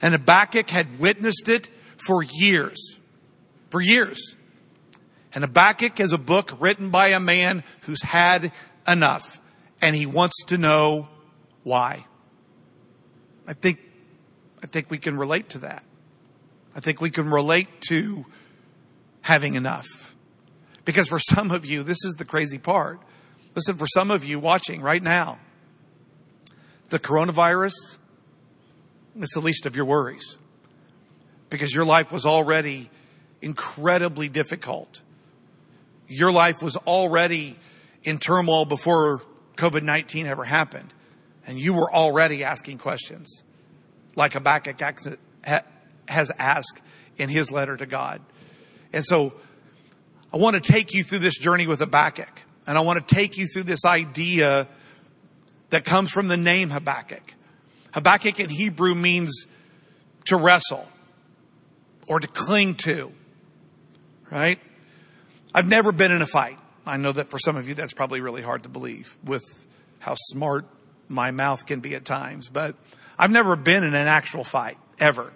And 0.00 0.14
Habakkuk 0.14 0.70
had 0.70 0.98
witnessed 0.98 1.48
it 1.48 1.68
for 1.98 2.22
years. 2.22 2.98
For 3.70 3.80
years. 3.80 4.36
And 5.34 5.44
Habakkuk 5.44 6.00
is 6.00 6.12
a 6.12 6.18
book 6.18 6.56
written 6.60 6.90
by 6.90 7.08
a 7.08 7.20
man 7.20 7.64
who's 7.82 8.02
had 8.02 8.52
enough 8.86 9.40
and 9.80 9.94
he 9.94 10.06
wants 10.06 10.44
to 10.46 10.56
know 10.56 11.08
why. 11.62 12.06
I 13.46 13.52
think, 13.52 13.80
I 14.62 14.66
think 14.66 14.90
we 14.90 14.98
can 14.98 15.18
relate 15.18 15.50
to 15.50 15.58
that. 15.58 15.84
I 16.74 16.80
think 16.80 17.00
we 17.00 17.10
can 17.10 17.30
relate 17.30 17.68
to 17.88 18.26
having 19.20 19.54
enough. 19.54 20.14
Because 20.84 21.08
for 21.08 21.18
some 21.18 21.50
of 21.50 21.64
you, 21.64 21.82
this 21.82 22.04
is 22.04 22.14
the 22.14 22.24
crazy 22.24 22.58
part. 22.58 23.00
Listen, 23.54 23.76
for 23.76 23.86
some 23.86 24.10
of 24.10 24.24
you 24.24 24.38
watching 24.38 24.82
right 24.82 25.02
now, 25.02 25.38
the 26.90 26.98
coronavirus, 26.98 27.72
it's 29.16 29.34
the 29.34 29.40
least 29.40 29.66
of 29.66 29.76
your 29.76 29.84
worries. 29.84 30.38
Because 31.48 31.74
your 31.74 31.84
life 31.84 32.12
was 32.12 32.26
already 32.26 32.90
incredibly 33.40 34.28
difficult. 34.28 35.02
Your 36.08 36.32
life 36.32 36.62
was 36.62 36.76
already 36.76 37.56
in 38.02 38.18
turmoil 38.18 38.64
before 38.64 39.22
COVID 39.56 39.82
19 39.82 40.26
ever 40.26 40.44
happened. 40.44 40.92
And 41.46 41.58
you 41.58 41.74
were 41.74 41.92
already 41.92 42.42
asking 42.42 42.78
questions 42.78 43.42
like 44.16 44.32
Habakkuk 44.32 44.78
has 46.08 46.30
asked 46.38 46.80
in 47.16 47.28
his 47.28 47.50
letter 47.50 47.76
to 47.76 47.86
God. 47.86 48.20
And 48.92 49.04
so 49.04 49.34
I 50.32 50.36
want 50.36 50.62
to 50.62 50.72
take 50.72 50.94
you 50.94 51.04
through 51.04 51.20
this 51.20 51.38
journey 51.38 51.66
with 51.66 51.80
Habakkuk. 51.80 52.42
And 52.66 52.78
I 52.78 52.80
want 52.80 53.06
to 53.06 53.14
take 53.14 53.36
you 53.36 53.46
through 53.46 53.64
this 53.64 53.84
idea 53.84 54.66
that 55.70 55.84
comes 55.84 56.10
from 56.10 56.28
the 56.28 56.36
name 56.36 56.70
Habakkuk. 56.70 57.34
Habakkuk 57.92 58.40
in 58.40 58.48
Hebrew 58.48 58.94
means 58.94 59.46
to 60.26 60.36
wrestle 60.36 60.86
or 62.06 62.20
to 62.20 62.26
cling 62.26 62.74
to, 62.76 63.12
right? 64.30 64.58
I've 65.54 65.68
never 65.68 65.92
been 65.92 66.10
in 66.10 66.22
a 66.22 66.26
fight. 66.26 66.58
I 66.86 66.96
know 66.96 67.12
that 67.12 67.28
for 67.28 67.38
some 67.38 67.56
of 67.56 67.68
you 67.68 67.74
that's 67.74 67.92
probably 67.92 68.20
really 68.20 68.42
hard 68.42 68.64
to 68.64 68.68
believe 68.68 69.16
with 69.24 69.42
how 70.00 70.14
smart 70.16 70.66
my 71.08 71.30
mouth 71.30 71.66
can 71.66 71.80
be 71.80 71.94
at 71.94 72.04
times, 72.04 72.48
but 72.48 72.76
I've 73.18 73.30
never 73.30 73.56
been 73.56 73.84
in 73.84 73.94
an 73.94 74.08
actual 74.08 74.44
fight, 74.44 74.76
ever. 74.98 75.32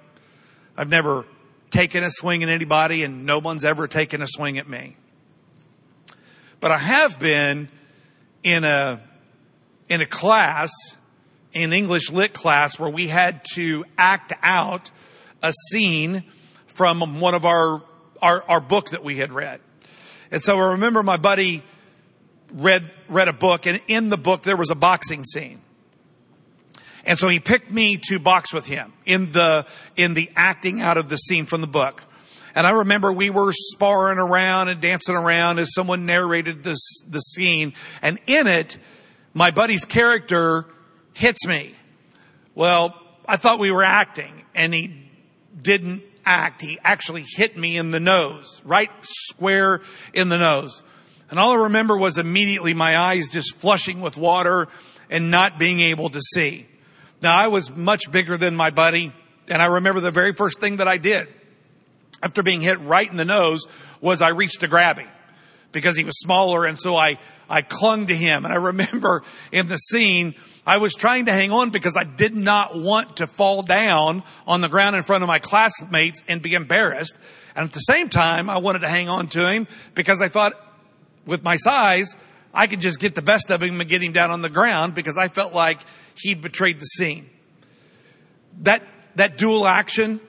I've 0.79 0.89
never 0.89 1.25
taken 1.71 2.05
a 2.05 2.11
swing 2.11 2.45
at 2.45 2.49
anybody 2.49 3.03
and 3.03 3.27
no 3.27 3.41
one's 3.41 3.65
ever 3.65 3.89
taken 3.89 4.23
a 4.23 4.29
swing 4.29 4.59
at 4.59 4.69
me. 4.69 4.97
But 6.61 6.71
I 6.71 6.79
have 6.79 7.19
been 7.19 7.69
in 8.45 8.63
a, 8.63 9.01
in 9.89 10.01
a 10.01 10.07
class, 10.07 10.71
in 11.53 11.73
English 11.73 12.11
lit 12.13 12.33
class 12.33 12.79
where 12.79 12.89
we 12.89 13.09
had 13.09 13.45
to 13.55 13.85
act 13.99 14.33
out 14.41 14.93
a 15.43 15.53
scene 15.73 16.23
from 16.69 17.19
one 17.19 17.35
of 17.35 17.45
our, 17.45 17.83
our, 18.23 18.45
our 18.45 18.61
book 18.61 18.91
that 18.91 19.03
we 19.03 19.17
had 19.17 19.33
read. 19.33 19.61
And 20.31 20.41
so 20.45 20.59
I 20.59 20.71
remember 20.73 21.03
my 21.03 21.17
buddy 21.17 21.65
read, 22.53 22.89
read 23.09 23.27
a 23.27 23.33
book 23.33 23.67
and 23.67 23.81
in 23.89 24.11
the 24.11 24.17
book 24.17 24.43
there 24.43 24.57
was 24.57 24.71
a 24.71 24.77
boxing 24.77 25.25
scene. 25.25 25.61
And 27.09 27.19
so 27.19 27.27
he 27.31 27.41
picked 27.41 27.71
me 27.71 27.97
to 28.09 28.19
box 28.19 28.53
with 28.53 28.67
him 28.67 28.93
in 29.07 29.33
the, 29.33 29.67
in 29.97 30.13
the 30.13 30.31
acting 30.37 30.83
out 30.83 30.99
of 30.99 31.09
the 31.09 31.17
scene 31.17 31.47
from 31.47 31.63
the 31.63 31.67
book. 31.67 32.03
And 32.55 32.67
I 32.67 32.71
remember 32.73 33.11
we 33.11 33.31
were 33.31 33.51
sparring 33.51 34.19
around 34.19 34.69
and 34.69 34.79
dancing 34.83 35.15
around 35.15 35.59
as 35.59 35.73
someone 35.73 36.05
narrated 36.05 36.63
this, 36.63 36.79
the 37.09 37.21
scene. 37.21 37.73
And 38.03 38.19
in 38.27 38.47
it, 38.47 38.77
my 39.33 39.51
buddy's 39.51 39.87
character 39.87 40.67
hits 41.15 41.47
me. 41.47 41.75
Well, 42.55 42.95
I 43.27 43.39
thought 43.39 43.59
we 43.59 43.71
were 43.71 43.85
acting 43.85 44.45
and 44.55 44.75
he 44.75 45.09
didn't 45.63 46.03
act. 46.27 46.61
He 46.61 46.79
actually 46.85 47.25
hit 47.27 47.57
me 47.57 47.79
in 47.79 47.91
the 47.91 48.01
nose, 48.01 48.61
right 48.67 48.91
square 49.01 49.81
in 50.13 50.29
the 50.29 50.37
nose. 50.37 50.83
And 51.31 51.39
all 51.39 51.53
I 51.53 51.63
remember 51.63 51.97
was 51.97 52.19
immediately 52.19 52.75
my 52.75 52.99
eyes 52.99 53.29
just 53.29 53.57
flushing 53.57 54.03
with 54.03 54.19
water 54.19 54.69
and 55.09 55.31
not 55.31 55.59
being 55.59 55.81
able 55.81 56.11
to 56.11 56.21
see. 56.21 56.68
Now 57.23 57.37
I 57.37 57.49
was 57.49 57.71
much 57.71 58.11
bigger 58.11 58.37
than 58.37 58.55
my 58.55 58.71
buddy 58.71 59.13
and 59.49 59.63
I 59.63 59.67
remember 59.67 60.01
the 60.01 60.11
very 60.11 60.33
first 60.33 60.61
thing 60.61 60.77
that 60.77 60.89
I 60.89 60.99
did 60.99 61.29
after 62.23 62.43
being 62.43 62.61
hit 62.61 62.81
right 62.81 63.09
in 63.09 63.17
the 63.17 63.25
nose 63.25 63.67
was 64.01 64.23
I 64.23 64.31
reached 64.31 64.61
to 64.61 64.69
grab 64.69 64.99
him 64.99 65.09
because 65.73 65.97
he 65.97 66.05
was 66.05 66.19
smaller 66.19 66.65
and 66.65 66.79
so 66.79 66.97
I, 66.97 67.19
I 67.49 67.63
clung 67.63 68.07
to 68.07 68.15
him. 68.15 68.45
And 68.45 68.53
I 68.53 68.57
remember 68.73 69.23
in 69.53 69.69
the 69.69 69.77
scene, 69.77 70.35
I 70.67 70.79
was 70.79 70.95
trying 70.95 71.27
to 71.27 71.33
hang 71.33 71.51
on 71.51 71.71
because 71.71 71.97
I 71.97 72.05
did 72.05 72.35
not 72.37 72.79
want 72.79 73.19
to 73.19 73.27
fall 73.27 73.63
down 73.63 74.23
on 74.47 74.61
the 74.61 74.69
ground 74.69 74.97
in 74.97 75.03
front 75.03 75.23
of 75.23 75.29
my 75.29 75.39
classmates 75.39 76.23
and 76.29 76.43
be 76.43 76.55
embarrassed. 76.55 77.15
And 77.57 77.65
at 77.67 77.73
the 77.73 77.81
same 77.81 78.09
time, 78.09 78.51
I 78.51 78.59
wanted 78.59 78.81
to 78.81 78.89
hang 78.89 79.09
on 79.09 79.29
to 79.29 79.49
him 79.49 79.67
because 79.95 80.21
I 80.21 80.29
thought 80.29 80.55
with 81.27 81.43
my 81.43 81.57
size, 81.57 82.17
I 82.53 82.67
could 82.67 82.81
just 82.81 82.99
get 82.99 83.15
the 83.15 83.23
best 83.23 83.51
of 83.51 83.63
him 83.63 83.81
and 83.81 83.89
get 83.89 84.03
him 84.03 84.13
down 84.13 84.31
on 84.31 84.43
the 84.43 84.49
ground 84.49 84.95
because 84.95 85.19
I 85.19 85.29
felt 85.29 85.53
like 85.53 85.81
he'd 86.21 86.41
betrayed 86.41 86.81
the 86.81 86.87
scene. 86.87 87.29
That, 88.61 88.83
that 89.17 89.39
dual 89.39 89.67
action, 89.67 90.21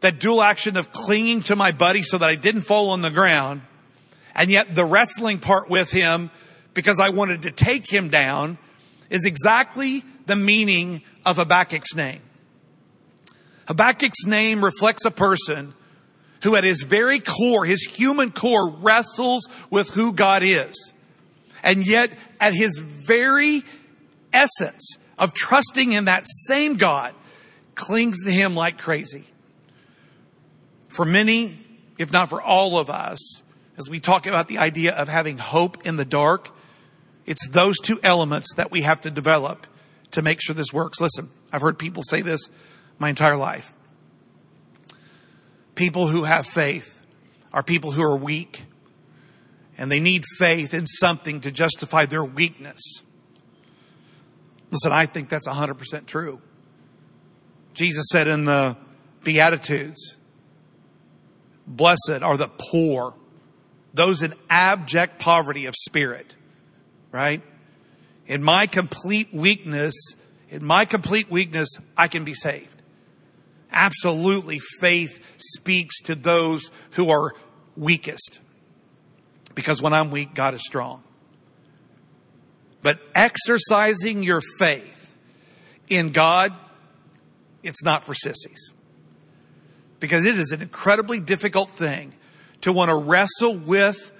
that 0.00 0.20
dual 0.20 0.42
action 0.42 0.76
of 0.76 0.90
clinging 0.90 1.42
to 1.44 1.56
my 1.56 1.72
buddy 1.72 2.02
so 2.02 2.18
that 2.18 2.28
I 2.28 2.34
didn't 2.34 2.62
fall 2.62 2.90
on 2.90 3.02
the 3.02 3.10
ground 3.10 3.62
and 4.34 4.50
yet 4.50 4.74
the 4.74 4.84
wrestling 4.84 5.38
part 5.38 5.68
with 5.68 5.90
him 5.90 6.30
because 6.74 7.00
I 7.00 7.10
wanted 7.10 7.42
to 7.42 7.50
take 7.50 7.90
him 7.90 8.08
down 8.08 8.58
is 9.10 9.24
exactly 9.24 10.02
the 10.26 10.36
meaning 10.36 11.02
of 11.26 11.36
Habakkuk's 11.36 11.94
name. 11.94 12.20
Habakkuk's 13.66 14.26
name 14.26 14.64
reflects 14.64 15.04
a 15.04 15.10
person 15.10 15.74
who 16.42 16.56
at 16.56 16.64
his 16.64 16.82
very 16.82 17.20
core, 17.20 17.64
his 17.64 17.82
human 17.82 18.32
core, 18.32 18.70
wrestles 18.70 19.48
with 19.70 19.90
who 19.90 20.12
God 20.12 20.42
is. 20.42 20.92
And 21.62 21.86
yet 21.86 22.16
at 22.40 22.54
his 22.54 22.76
very 22.78 23.62
essence 24.32 24.96
of 25.18 25.32
trusting 25.32 25.92
in 25.92 26.06
that 26.06 26.26
same 26.46 26.76
God, 26.76 27.14
clings 27.74 28.24
to 28.24 28.30
him 28.30 28.54
like 28.54 28.78
crazy. 28.78 29.24
For 30.88 31.04
many, 31.04 31.58
if 31.98 32.12
not 32.12 32.28
for 32.28 32.42
all 32.42 32.78
of 32.78 32.90
us, 32.90 33.42
as 33.76 33.88
we 33.88 34.00
talk 34.00 34.26
about 34.26 34.48
the 34.48 34.58
idea 34.58 34.94
of 34.94 35.08
having 35.08 35.38
hope 35.38 35.86
in 35.86 35.96
the 35.96 36.04
dark, 36.04 36.50
it's 37.24 37.48
those 37.48 37.78
two 37.78 37.98
elements 38.02 38.54
that 38.56 38.70
we 38.70 38.82
have 38.82 39.00
to 39.02 39.10
develop 39.10 39.66
to 40.10 40.22
make 40.22 40.40
sure 40.42 40.54
this 40.54 40.72
works. 40.72 41.00
Listen, 41.00 41.30
I've 41.52 41.62
heard 41.62 41.78
people 41.78 42.02
say 42.02 42.22
this 42.22 42.50
my 42.98 43.08
entire 43.08 43.36
life. 43.36 43.72
People 45.74 46.08
who 46.08 46.24
have 46.24 46.46
faith 46.46 47.00
are 47.52 47.62
people 47.62 47.92
who 47.92 48.02
are 48.02 48.16
weak 48.16 48.64
and 49.78 49.90
they 49.90 50.00
need 50.00 50.24
faith 50.38 50.74
in 50.74 50.86
something 50.86 51.40
to 51.40 51.50
justify 51.50 52.04
their 52.04 52.24
weakness. 52.24 52.80
Listen, 54.72 54.90
I 54.90 55.06
think 55.06 55.28
that's 55.28 55.46
100% 55.46 56.06
true. 56.06 56.40
Jesus 57.74 58.06
said 58.10 58.26
in 58.26 58.44
the 58.44 58.76
Beatitudes, 59.22 60.16
blessed 61.66 62.22
are 62.22 62.36
the 62.36 62.48
poor, 62.48 63.14
those 63.94 64.22
in 64.22 64.34
abject 64.50 65.20
poverty 65.20 65.66
of 65.66 65.76
spirit 65.76 66.34
right? 67.12 67.42
In 68.26 68.42
my 68.42 68.66
complete 68.66 69.32
weakness, 69.32 69.94
in 70.48 70.64
my 70.64 70.84
complete 70.86 71.30
weakness, 71.30 71.68
I 71.96 72.08
can 72.08 72.24
be 72.24 72.34
saved. 72.34 72.82
Absolutely, 73.70 74.58
faith 74.80 75.24
speaks 75.38 76.00
to 76.02 76.14
those 76.14 76.70
who 76.92 77.10
are 77.10 77.32
weakest. 77.76 78.40
Because 79.54 79.80
when 79.80 79.92
I'm 79.92 80.10
weak, 80.10 80.34
God 80.34 80.54
is 80.54 80.62
strong. 80.62 81.04
But 82.82 83.00
exercising 83.14 84.22
your 84.22 84.40
faith 84.58 85.16
in 85.88 86.10
God, 86.10 86.52
it's 87.62 87.82
not 87.82 88.04
for 88.04 88.14
sissies. 88.14 88.72
Because 90.00 90.24
it 90.24 90.38
is 90.38 90.50
an 90.52 90.62
incredibly 90.62 91.20
difficult 91.20 91.70
thing 91.70 92.12
to 92.62 92.72
want 92.72 92.88
to 92.88 92.96
wrestle 92.96 93.54
with 93.54 94.12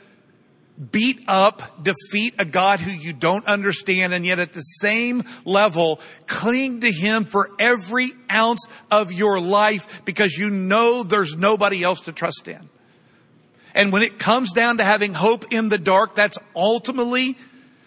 beat 0.91 1.23
up, 1.29 1.83
defeat 1.83 2.35
a 2.39 2.45
God 2.45 2.81
who 2.81 2.91
you 2.91 3.13
don't 3.13 3.47
understand, 3.47 4.15
and 4.15 4.25
yet 4.25 4.39
at 4.39 4.53
the 4.53 4.61
same 4.61 5.25
level, 5.45 6.01
cling 6.27 6.81
to 6.81 6.91
Him 6.91 7.25
for 7.25 7.51
every 7.59 8.13
ounce 8.31 8.67
of 8.91 9.13
your 9.13 9.41
life 9.41 10.03
because 10.05 10.37
you 10.37 10.51
know 10.51 11.03
there's 11.03 11.37
nobody 11.37 11.83
else 11.83 12.03
to 12.03 12.13
trust 12.13 12.49
in. 12.49 12.69
And 13.75 13.93
when 13.93 14.03
it 14.03 14.19
comes 14.19 14.53
down 14.53 14.79
to 14.79 14.85
having 14.85 15.15
hope 15.15 15.53
in 15.53 15.69
the 15.69 15.79
dark, 15.79 16.15
that's 16.15 16.39
ultimately, 16.55 17.37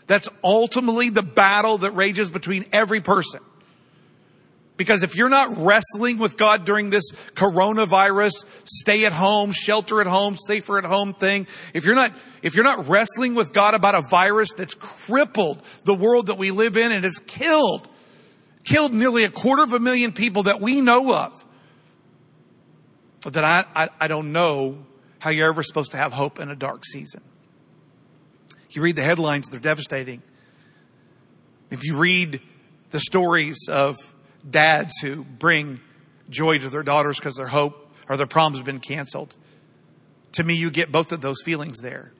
that's 0.07 0.29
ultimately 0.43 1.09
the 1.09 1.23
battle 1.23 1.79
that 1.79 1.91
rages 1.91 2.29
between 2.29 2.65
every 2.71 3.01
person. 3.01 3.41
Because 4.77 5.03
if 5.03 5.15
you're 5.15 5.29
not 5.29 5.57
wrestling 5.57 6.17
with 6.17 6.37
God 6.37 6.65
during 6.65 6.89
this 6.89 7.11
coronavirus, 7.33 8.45
stay 8.65 9.05
at 9.05 9.13
home, 9.13 9.51
shelter 9.53 10.01
at 10.01 10.07
home, 10.07 10.35
safer 10.35 10.77
at 10.77 10.83
home 10.83 11.13
thing, 11.13 11.47
if 11.73 11.85
you're 11.85 11.95
not, 11.95 12.11
if 12.41 12.55
you're 12.55 12.65
not 12.65 12.89
wrestling 12.89 13.35
with 13.35 13.53
God 13.53 13.73
about 13.73 13.95
a 13.95 14.01
virus 14.09 14.49
that's 14.53 14.73
crippled 14.73 15.61
the 15.85 15.95
world 15.95 16.27
that 16.27 16.37
we 16.37 16.51
live 16.51 16.75
in 16.75 16.91
and 16.91 17.05
has 17.05 17.19
killed, 17.19 17.87
killed 18.65 18.93
nearly 18.93 19.23
a 19.23 19.29
quarter 19.29 19.63
of 19.63 19.71
a 19.71 19.79
million 19.79 20.11
people 20.11 20.43
that 20.43 20.59
we 20.59 20.81
know 20.81 21.13
of, 21.13 21.45
then 23.31 23.45
I, 23.45 23.65
I, 23.73 23.89
I 24.01 24.07
don't 24.09 24.33
know 24.33 24.85
how 25.19 25.29
you're 25.29 25.49
ever 25.49 25.63
supposed 25.63 25.91
to 25.91 25.97
have 25.97 26.11
hope 26.11 26.39
in 26.39 26.51
a 26.51 26.55
dark 26.55 26.85
season. 26.85 27.21
You 28.75 28.81
read 28.81 28.95
the 28.95 29.03
headlines, 29.03 29.49
they're 29.49 29.59
devastating. 29.59 30.21
If 31.71 31.83
you 31.83 31.97
read 31.97 32.41
the 32.91 32.99
stories 32.99 33.67
of 33.69 33.95
dads 34.49 34.93
who 35.01 35.23
bring 35.23 35.79
joy 36.29 36.57
to 36.59 36.69
their 36.69 36.83
daughters 36.83 37.17
because 37.17 37.35
their 37.35 37.47
hope 37.47 37.93
or 38.07 38.17
their 38.17 38.27
prom 38.27 38.53
has 38.53 38.61
been 38.61 38.79
canceled. 38.79 39.35
To 40.33 40.43
me, 40.43 40.55
you 40.55 40.69
get 40.69 40.91
both 40.91 41.11
of 41.11 41.21
those 41.21 41.41
feelings 41.43 41.79
there. 41.79 42.11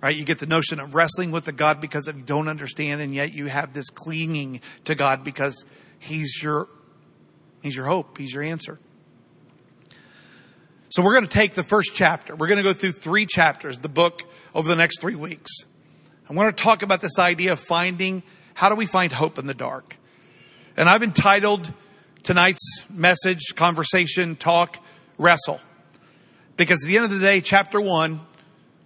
Right? 0.00 0.16
You 0.16 0.24
get 0.24 0.38
the 0.38 0.46
notion 0.46 0.80
of 0.80 0.94
wrestling 0.94 1.30
with 1.30 1.46
the 1.46 1.52
God 1.52 1.80
because 1.80 2.06
you 2.06 2.12
don't 2.12 2.48
understand, 2.48 3.00
and 3.00 3.14
yet 3.14 3.32
you 3.32 3.46
have 3.46 3.72
this 3.72 3.88
clinging 3.88 4.60
to 4.84 4.94
God 4.94 5.24
because 5.24 5.64
He's 5.98 6.42
your 6.42 6.68
He's 7.62 7.74
your 7.74 7.86
hope, 7.86 8.18
He's 8.18 8.32
your 8.32 8.42
answer. 8.42 8.78
So 10.94 11.02
we're 11.02 11.14
going 11.14 11.26
to 11.26 11.32
take 11.32 11.54
the 11.54 11.64
first 11.64 11.90
chapter. 11.92 12.36
We're 12.36 12.46
going 12.46 12.58
to 12.58 12.62
go 12.62 12.72
through 12.72 12.92
three 12.92 13.26
chapters, 13.26 13.80
the 13.80 13.88
book, 13.88 14.22
over 14.54 14.68
the 14.68 14.76
next 14.76 15.00
three 15.00 15.16
weeks. 15.16 15.50
I 16.30 16.34
want 16.34 16.56
to 16.56 16.62
talk 16.62 16.82
about 16.82 17.00
this 17.00 17.18
idea 17.18 17.52
of 17.52 17.58
finding, 17.58 18.22
how 18.54 18.68
do 18.68 18.76
we 18.76 18.86
find 18.86 19.10
hope 19.10 19.36
in 19.36 19.48
the 19.48 19.54
dark? 19.54 19.96
And 20.76 20.88
I've 20.88 21.02
entitled 21.02 21.72
tonight's 22.22 22.84
message, 22.88 23.56
conversation, 23.56 24.36
talk, 24.36 24.78
wrestle. 25.18 25.60
Because 26.56 26.84
at 26.84 26.86
the 26.86 26.94
end 26.94 27.06
of 27.06 27.10
the 27.10 27.18
day, 27.18 27.40
chapter 27.40 27.80
one, 27.80 28.20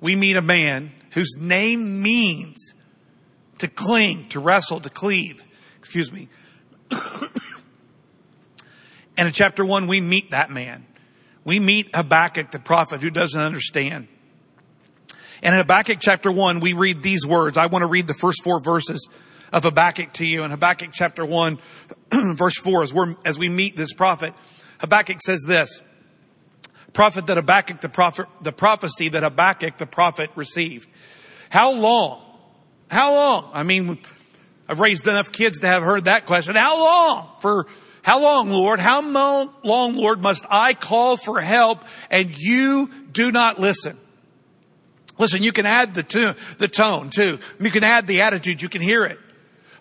we 0.01 0.17
meet 0.17 0.37
a 0.37 0.43
man 0.43 0.93
whose 1.11 1.37
name 1.37 2.01
means 2.01 2.73
to 3.59 3.69
cling, 3.69 4.31
to 4.31 4.41
wrestle, 4.41 4.81
to 4.81 4.89
cleave. 4.89 5.45
Excuse 5.79 6.11
me. 6.11 6.31
and 6.91 7.29
in 9.19 9.31
chapter 9.33 9.63
one, 9.63 9.87
we 9.87 10.01
meet 10.01 10.31
that 10.31 10.51
man. 10.51 10.87
We 11.49 11.61
meet 11.61 11.97
Habakkuk, 11.97 12.51
the 12.51 12.59
prophet 12.59 13.01
who 13.01 13.09
doesn't 13.09 13.41
understand. 13.41 14.07
And 15.43 15.55
in 15.55 15.59
Habakkuk 15.59 15.97
chapter 15.99 16.31
one, 16.31 16.61
we 16.61 16.75
read 16.75 17.03
these 17.03 17.27
words. 17.27 17.57
I 17.57 17.69
want 17.69 17.85
to 17.85 17.87
read 17.87 18.07
the 18.07 18.13
first 18.13 18.45
four 18.45 18.61
verses 18.61 19.09
of 19.51 19.63
Habakkuk 19.63 20.13
to 20.13 20.27
you 20.27 20.43
in 20.45 20.51
Habakkuk 20.51 20.91
chapter 20.93 21.25
1, 21.25 21.59
verse 22.37 22.59
4, 22.59 22.83
as, 22.83 22.93
we're, 22.93 23.15
as 23.25 23.39
we 23.39 23.49
meet 23.49 23.79
this 23.79 23.95
prophet. 23.95 24.35
Habakkuk 24.81 25.23
says 25.25 25.43
this, 25.49 25.81
prophet 26.93 27.27
that 27.29 27.39
Habakkuk, 27.39 27.81
the 27.81 27.89
prophet, 27.89 28.27
the 28.43 28.53
prophecy 28.53 29.09
that 29.09 29.23
Habakkuk 29.23 29.79
the 29.79 29.87
prophet 29.87 30.31
received. 30.35 30.87
How 31.49 31.73
long? 31.73 32.21
How 32.91 33.15
long? 33.15 33.51
I 33.55 33.63
mean, 33.63 33.99
I've 34.69 34.81
raised 34.81 35.07
enough 35.07 35.33
kids 35.33 35.61
to 35.61 35.67
have 35.67 35.83
heard 35.83 36.05
that 36.05 36.27
question. 36.27 36.57
How 36.57 36.79
long? 36.79 37.31
For 37.39 37.67
how 38.09 38.21
long, 38.21 38.49
Lord? 38.49 38.81
How 38.81 39.03
long, 39.03 39.95
Lord, 39.95 40.23
must 40.23 40.47
I 40.49 40.73
call 40.73 41.19
for 41.19 41.43
help 41.43 41.85
and 42.09 42.35
you 42.35 42.91
do 43.13 43.31
not 43.31 43.61
listen? 43.61 43.99
Listen, 45.19 45.43
you 45.43 45.53
can 45.53 45.67
add 45.67 45.93
the, 45.93 46.03
tune, 46.03 46.35
the 46.57 46.69
tone 46.69 47.11
too. 47.11 47.39
You 47.61 47.71
can 47.71 47.85
add 47.85 48.07
the 48.07 48.23
attitude. 48.23 48.63
You 48.63 48.71
can 48.71 48.81
hear 48.81 49.05
it. 49.05 49.19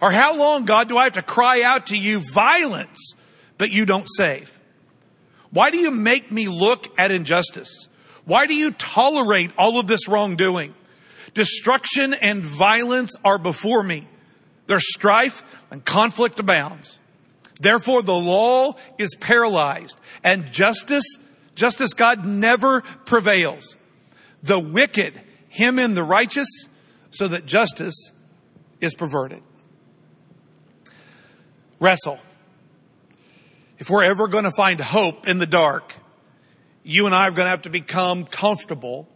Or 0.02 0.12
how 0.12 0.36
long, 0.36 0.66
God, 0.66 0.90
do 0.90 0.98
I 0.98 1.06
have 1.06 1.14
to 1.14 1.22
cry 1.22 1.62
out 1.62 1.88
to 1.88 1.98
you 1.98 2.20
violence, 2.20 3.14
but 3.58 3.72
you 3.72 3.86
don't 3.86 4.10
save? 4.18 4.52
Why 5.52 5.72
do 5.72 5.78
you 5.78 5.90
make 5.90 6.30
me 6.30 6.50
look 6.50 7.00
at 7.00 7.12
injustice? 7.12 7.88
Why 8.26 8.46
do 8.46 8.56
you 8.56 8.72
tolerate 8.72 9.52
all 9.58 9.80
of 9.80 9.88
this 9.88 10.10
wrongdoing? 10.10 10.76
Destruction 11.34 12.14
and 12.14 12.44
violence 12.46 13.16
are 13.24 13.38
before 13.38 13.84
me. 13.84 14.06
There's 14.66 14.94
strife 14.94 15.46
and 15.72 15.86
conflict 15.86 16.40
abounds. 16.40 17.00
Therefore 17.60 18.02
the 18.02 18.14
law 18.14 18.76
is 18.98 19.16
paralyzed 19.20 19.98
and 20.24 20.52
justice, 20.52 21.06
justice 21.56 21.94
God 21.94 22.26
never 22.26 22.82
prevails. 22.82 23.76
The 24.44 24.60
wicked 24.60 25.22
him 25.50 25.80
in 25.80 25.96
the 25.96 26.04
righteous 26.04 26.48
so 27.12 27.28
that 27.28 27.46
justice 27.46 28.12
is 28.80 28.94
perverted. 28.94 29.42
Wrestle. 31.80 32.20
If 33.80 33.90
we're 33.90 34.04
ever 34.04 34.28
going 34.28 34.44
to 34.44 34.52
find 34.52 34.80
hope 34.80 35.28
in 35.28 35.38
the 35.38 35.46
dark, 35.46 35.96
you 36.84 37.06
and 37.06 37.14
I 37.14 37.28
are 37.28 37.32
going 37.32 37.46
to 37.46 37.50
have 37.50 37.64
to 37.64 37.70
become 37.70 38.26
comfortable 38.26 39.08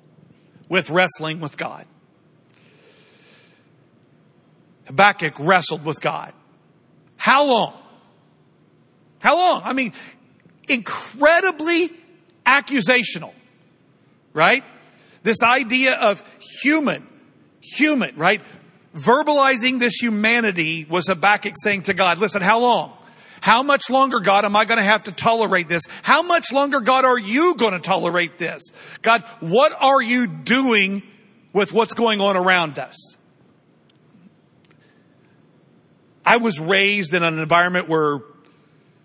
with 0.68 0.90
wrestling 0.90 1.40
with 1.40 1.58
God. 1.58 1.86
Habakkuk 4.86 5.36
wrestled 5.40 5.86
with 5.86 6.02
God. 6.02 6.34
How 7.18 7.46
long? 7.46 7.81
How 9.22 9.38
long? 9.38 9.62
I 9.64 9.74
mean, 9.74 9.94
incredibly 10.68 11.92
accusational, 12.46 13.34
right? 14.34 14.64
This 15.24 15.44
idea 15.44 15.94
of 15.94 16.24
human, 16.40 17.08
human, 17.62 18.16
right? 18.18 18.42
Verbalizing 18.96 19.80
this 19.80 19.94
humanity 19.94 20.86
was 20.90 21.08
Habakkuk 21.08 21.54
saying 21.62 21.84
to 21.84 21.94
God, 21.94 22.18
listen, 22.18 22.42
how 22.42 22.60
long? 22.60 22.98
How 23.42 23.64
much 23.64 23.90
longer, 23.90 24.20
God, 24.20 24.44
am 24.44 24.56
I 24.56 24.66
going 24.66 24.80
to 24.80 24.84
have 24.84 25.04
to 25.04 25.12
tolerate 25.12 25.70
this? 25.70 25.84
How 26.04 26.22
much 26.24 26.52
longer, 26.52 26.80
God, 26.80 27.06
are 27.06 27.18
you 27.18 27.56
going 27.56 27.74
to 27.74 27.80
tolerate 27.80 28.38
this? 28.38 28.64
God, 29.02 29.24
what 29.40 29.72
are 29.80 30.02
you 30.02 30.28
doing 30.28 31.04
with 31.54 31.74
what's 31.74 31.94
going 31.94 32.22
on 32.22 32.38
around 32.38 32.80
us? 32.80 32.96
I 36.26 36.38
was 36.38 36.60
raised 36.60 37.14
in 37.14 37.24
an 37.24 37.40
environment 37.40 37.90
where 37.90 38.20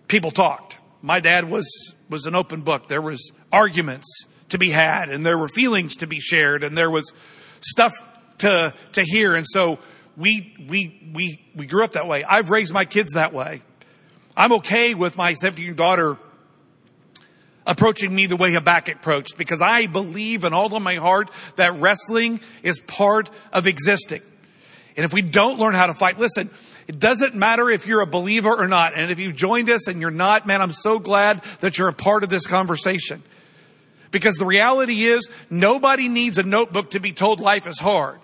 people 0.09 0.31
talked. 0.31 0.77
My 1.03 1.21
dad 1.21 1.49
was, 1.49 1.95
was 2.09 2.27
an 2.27 2.35
open 2.35 2.63
book. 2.63 2.89
There 2.89 3.03
was 3.03 3.33
arguments 3.53 4.07
to 4.49 4.59
be 4.59 4.71
had 4.71 5.09
and 5.09 5.25
there 5.25 5.39
were 5.39 5.49
feelings 5.49 5.97
to 5.97 6.07
be 6.07 6.21
shared 6.21 6.63
and 6.63 6.77
there 6.77 6.91
was 6.91 7.13
stuff 7.61 7.93
to, 8.39 8.75
to 8.93 9.03
hear. 9.03 9.35
And 9.35 9.47
so 9.49 9.79
we, 10.17 10.55
we, 10.69 11.11
we, 11.15 11.45
we 11.55 11.67
grew 11.67 11.85
up 11.85 11.93
that 11.93 12.07
way. 12.07 12.25
I've 12.25 12.51
raised 12.51 12.73
my 12.73 12.85
kids 12.85 13.13
that 13.13 13.33
way. 13.33 13.63
I'm 14.37 14.53
okay 14.55 14.95
with 14.95 15.17
my 15.17 15.35
17 15.35 15.65
year 15.65 15.75
daughter 15.75 16.19
approaching 17.67 18.15
me 18.15 18.27
the 18.27 18.37
way 18.37 18.53
Habakkuk 18.53 18.97
approached 18.97 19.37
because 19.37 19.61
I 19.61 19.87
believe 19.87 20.45
in 20.45 20.53
all 20.53 20.75
of 20.75 20.83
my 20.83 20.97
heart 20.97 21.31
that 21.57 21.75
wrestling 21.81 22.41
is 22.63 22.81
part 22.81 23.31
of 23.53 23.67
existing. 23.67 24.23
And 24.97 25.05
if 25.05 25.13
we 25.13 25.23
don't 25.23 25.59
learn 25.59 25.75
how 25.75 25.87
to 25.87 25.95
fight, 25.95 26.19
listen, 26.19 26.51
it 26.87 27.01
doesn't 27.01 27.35
matter 27.35 27.69
if 27.69 27.87
you're 27.87 28.01
a 28.01 28.07
believer 28.07 28.55
or 28.55 28.69
not. 28.69 28.97
And 28.97 29.11
if 29.11 29.19
you've 29.19 29.35
joined 29.35 29.71
us 29.71 29.89
and 29.89 30.01
you're 30.01 30.11
not, 30.11 30.47
man, 30.47 30.63
I'm 30.63 30.73
so 30.73 30.99
glad 30.99 31.43
that 31.61 31.79
you're 31.79 31.89
a 31.89 31.93
part 31.93 32.23
of 32.23 32.31
this 32.31 32.47
conversation. 32.47 33.23
Because 34.13 34.37
the 34.37 34.47
reality 34.47 35.05
is 35.05 35.29
nobody 35.51 36.09
needs 36.09 36.39
a 36.39 36.45
notebook 36.45 36.91
to 36.93 37.01
be 37.01 37.13
told 37.13 37.41
life 37.41 37.67
is 37.67 37.79
hard. 37.79 38.21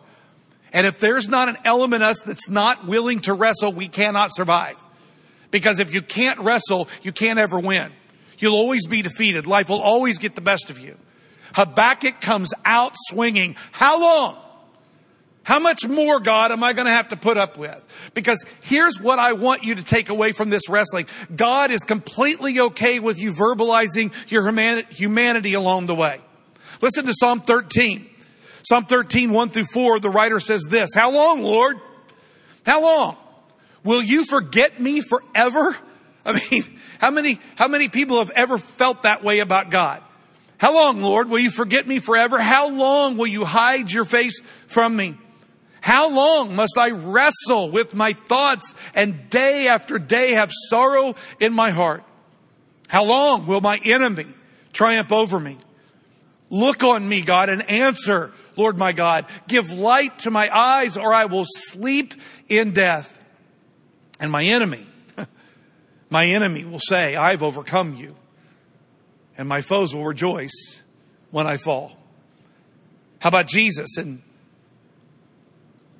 And 0.73 0.87
if 0.87 0.99
there's 0.99 1.29
not 1.29 1.49
an 1.49 1.59
element 1.65 2.03
in 2.03 2.09
us 2.09 2.21
that's 2.21 2.49
not 2.49 2.87
willing 2.87 3.21
to 3.23 3.35
wrestle, 3.35 3.73
we 3.73 3.89
cannot 3.89 4.35
survive. 4.35 4.83
Because 5.51 5.81
if 5.81 5.93
you 5.93 6.01
can't 6.01 6.41
wrestle, 6.41 6.89
you 7.03 7.13
can't 7.13 7.39
ever 7.39 7.59
win. 7.59 7.93
You'll 8.39 8.55
always 8.55 8.87
be 8.87 9.03
defeated. 9.03 9.47
Life 9.47 9.69
will 9.69 9.83
always 9.83 10.19
get 10.19 10.35
the 10.35 10.41
best 10.41 10.71
of 10.71 10.79
you. 10.79 10.97
Habakkuk 11.55 12.21
comes 12.21 12.55
out 12.65 12.95
swinging. 12.97 13.57
How 13.73 14.01
long? 14.01 14.42
How 15.45 15.59
much 15.59 15.87
more, 15.87 16.21
God, 16.21 16.53
am 16.53 16.63
I 16.63 16.73
going 16.73 16.87
to 16.87 16.93
have 16.93 17.09
to 17.09 17.17
put 17.17 17.37
up 17.37 17.59
with? 17.59 17.83
Because 18.15 18.45
here's 18.63 19.01
what 19.01 19.19
I 19.19 19.33
want 19.33 19.65
you 19.65 19.75
to 19.75 19.83
take 19.83 20.09
away 20.09 20.33
from 20.33 20.51
this 20.51 20.69
wrestling. 20.69 21.07
God 21.35 21.71
is 21.73 21.83
completely 21.83 22.61
okay 22.61 23.01
with 23.01 23.19
you 23.19 23.33
verbalizing 23.33 24.13
your 24.31 24.49
humanity 24.91 25.55
along 25.55 25.87
the 25.87 25.95
way. 25.97 26.21
Listen 26.81 27.07
to 27.07 27.15
Psalm 27.15 27.41
13. 27.41 28.09
Psalm 28.65 28.85
13, 28.85 29.33
1 29.33 29.49
through 29.49 29.65
4, 29.65 29.99
the 29.99 30.11
writer 30.11 30.39
says 30.39 30.63
this, 30.71 30.91
How 30.95 31.11
long, 31.11 31.43
Lord? 31.43 31.81
How 32.65 32.81
long? 32.81 33.17
Will 33.83 34.03
you 34.03 34.25
forget 34.25 34.81
me 34.81 35.01
forever? 35.01 35.77
I 36.25 36.41
mean, 36.51 36.63
how 37.01 37.11
many, 37.11 37.41
how 37.57 37.67
many 37.67 37.89
people 37.89 38.19
have 38.19 38.31
ever 38.31 38.59
felt 38.59 39.03
that 39.03 39.25
way 39.25 39.41
about 39.41 39.71
God? 39.71 40.03
How 40.59 40.73
long, 40.73 41.01
Lord, 41.01 41.29
will 41.29 41.41
you 41.41 41.51
forget 41.51 41.89
me 41.89 41.99
forever? 41.99 42.39
How 42.39 42.69
long 42.69 43.17
will 43.17 43.27
you 43.27 43.45
hide 43.45 43.91
your 43.91 44.05
face 44.05 44.41
from 44.69 44.95
me? 44.95 45.17
How 45.83 46.11
long 46.11 46.55
must 46.55 46.79
I 46.79 46.93
wrestle 46.93 47.73
with 47.73 47.93
my 47.93 48.13
thoughts 48.13 48.73
and 48.95 49.29
day 49.29 49.67
after 49.67 49.99
day 49.99 50.31
have 50.31 50.53
sorrow 50.69 51.17
in 51.41 51.53
my 51.53 51.71
heart? 51.71 52.05
How 52.87 53.03
long 53.03 53.47
will 53.47 53.61
my 53.61 53.79
enemy 53.79 54.29
triumph 54.73 55.11
over 55.11 55.41
me? 55.41 55.59
Look 56.51 56.85
on 56.85 57.09
me, 57.09 57.23
God, 57.23 57.49
and 57.49 57.69
answer, 57.69 58.31
Lord 58.57 58.79
my 58.79 58.93
God. 58.93 59.27
Give 59.49 59.73
light 59.73 60.21
to 60.21 60.31
my 60.31 60.57
eyes 60.57 60.97
or 60.97 61.13
I 61.13 61.25
will 61.25 61.47
sleep 61.49 62.15
in 62.49 62.71
death. 62.71 63.13
And 64.21 64.31
my 64.31 64.45
enemy, 64.45 64.87
my 66.11 66.27
enemy 66.27 66.65
will 66.65 66.79
say, 66.79 67.17
I've 67.17 67.43
overcome 67.43 67.97
you. 67.97 68.15
And 69.37 69.49
my 69.49 69.63
foes 69.63 69.93
will 69.93 70.05
rejoice 70.05 70.81
when 71.33 71.49
I 71.49 71.57
fall. 71.57 71.97
How 73.19 73.31
about 73.31 73.49
Jesus 73.49 73.97
and 73.97 74.23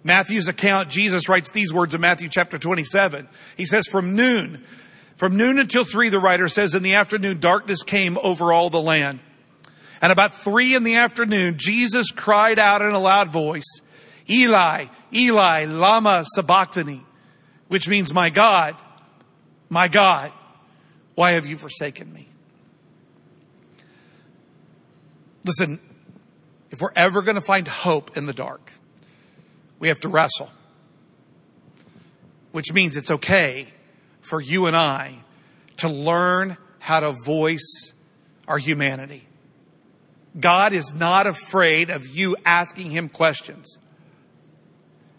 Matthew's 0.05 0.49
account, 0.49 0.91
Jesus 0.91 1.29
writes 1.29 1.51
these 1.51 1.73
words 1.73 1.95
in 1.95 2.01
Matthew 2.01 2.29
chapter 2.29 2.59
27. 2.59 3.29
He 3.57 3.65
says, 3.65 3.87
from 3.87 4.17
noon, 4.17 4.65
from 5.17 5.37
noon 5.37 5.59
until 5.59 5.85
three, 5.85 6.09
the 6.09 6.19
writer 6.19 6.49
says, 6.49 6.75
in 6.75 6.83
the 6.83 6.95
afternoon, 6.95 7.39
darkness 7.39 7.83
came 7.83 8.19
over 8.23 8.53
all 8.53 8.71
the 8.71 8.81
land. 8.81 9.21
And 10.01 10.11
about 10.11 10.35
three 10.35 10.75
in 10.75 10.83
the 10.83 10.97
afternoon, 10.97 11.55
Jesus 11.59 12.11
cried 12.11 12.59
out 12.59 12.83
in 12.83 12.91
a 12.91 12.99
loud 12.99 13.29
voice, 13.29 13.81
Eli, 14.29 14.87
Eli, 15.13 15.65
lama 15.67 16.25
sabachthani, 16.27 17.05
which 17.69 17.89
means, 17.89 18.13
my 18.13 18.29
God, 18.29 18.77
my 19.69 19.87
God, 19.87 20.33
why 21.15 21.33
have 21.33 21.47
you 21.47 21.57
forsaken 21.57 22.13
me? 22.13 22.29
Listen, 25.45 25.81
if 26.71 26.81
we're 26.81 26.93
ever 26.97 27.23
going 27.23 27.35
to 27.37 27.41
find 27.41 27.69
hope 27.69 28.17
in 28.17 28.27
the 28.27 28.33
dark, 28.33 28.73
we 29.83 29.89
have 29.89 29.99
to 29.99 30.09
wrestle. 30.09 30.49
Which 32.53 32.73
means 32.73 32.97
it's 32.97 33.11
okay 33.11 33.67
for 34.21 34.41
you 34.41 34.67
and 34.69 34.77
I 34.77 35.17
to 35.79 35.89
learn 35.89 36.57
how 36.79 37.01
to 37.01 37.13
voice 37.25 37.93
our 38.47 38.59
humanity. 38.59 39.27
God 40.39 40.73
is 40.73 40.95
not 40.95 41.27
afraid 41.27 41.91
of 41.91 42.07
you 42.07 42.37
asking 42.45 42.91
him 42.91 43.09
questions. 43.09 43.77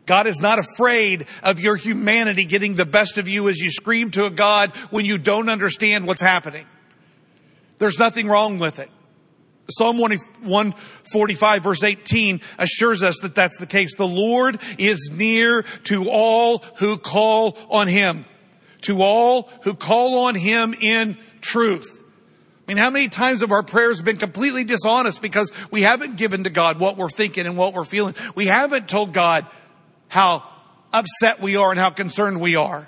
God 0.05 0.27
is 0.27 0.39
not 0.39 0.59
afraid 0.59 1.25
of 1.43 1.59
your 1.59 1.75
humanity 1.75 2.45
getting 2.45 2.75
the 2.75 2.85
best 2.85 3.17
of 3.17 3.27
you 3.27 3.49
as 3.49 3.59
you 3.59 3.69
scream 3.69 4.11
to 4.11 4.25
a 4.25 4.29
God 4.29 4.71
when 4.91 5.03
you 5.03 5.17
don't 5.17 5.49
understand 5.49 6.07
what's 6.07 6.21
happening. 6.21 6.65
There's 7.79 7.99
nothing 7.99 8.29
wrong 8.29 8.59
with 8.59 8.79
it. 8.79 8.89
Psalm 9.69 9.97
145 9.97 11.63
verse 11.63 11.83
18 11.83 12.41
assures 12.59 13.01
us 13.01 13.19
that 13.21 13.33
that's 13.33 13.57
the 13.57 13.65
case. 13.65 13.95
The 13.95 14.07
Lord 14.07 14.59
is 14.77 15.09
near 15.11 15.63
to 15.85 16.09
all 16.09 16.59
who 16.77 16.97
call 16.97 17.57
on 17.69 17.87
Him. 17.87 18.25
To 18.81 19.01
all 19.01 19.49
who 19.63 19.73
call 19.73 20.25
on 20.25 20.35
Him 20.35 20.73
in 20.73 21.17
truth. 21.41 22.03
I 22.65 22.71
mean, 22.71 22.77
how 22.77 22.89
many 22.89 23.09
times 23.09 23.41
have 23.41 23.51
our 23.51 23.63
prayers 23.63 24.01
been 24.01 24.17
completely 24.17 24.63
dishonest 24.63 25.21
because 25.21 25.51
we 25.69 25.81
haven't 25.81 26.15
given 26.15 26.45
to 26.45 26.49
God 26.49 26.79
what 26.79 26.97
we're 26.97 27.09
thinking 27.09 27.45
and 27.45 27.57
what 27.57 27.73
we're 27.73 27.83
feeling? 27.83 28.15
We 28.35 28.45
haven't 28.47 28.87
told 28.87 29.13
God 29.13 29.45
how 30.07 30.43
upset 30.93 31.41
we 31.41 31.57
are 31.57 31.71
and 31.71 31.79
how 31.79 31.89
concerned 31.89 32.39
we 32.39 32.55
are. 32.55 32.87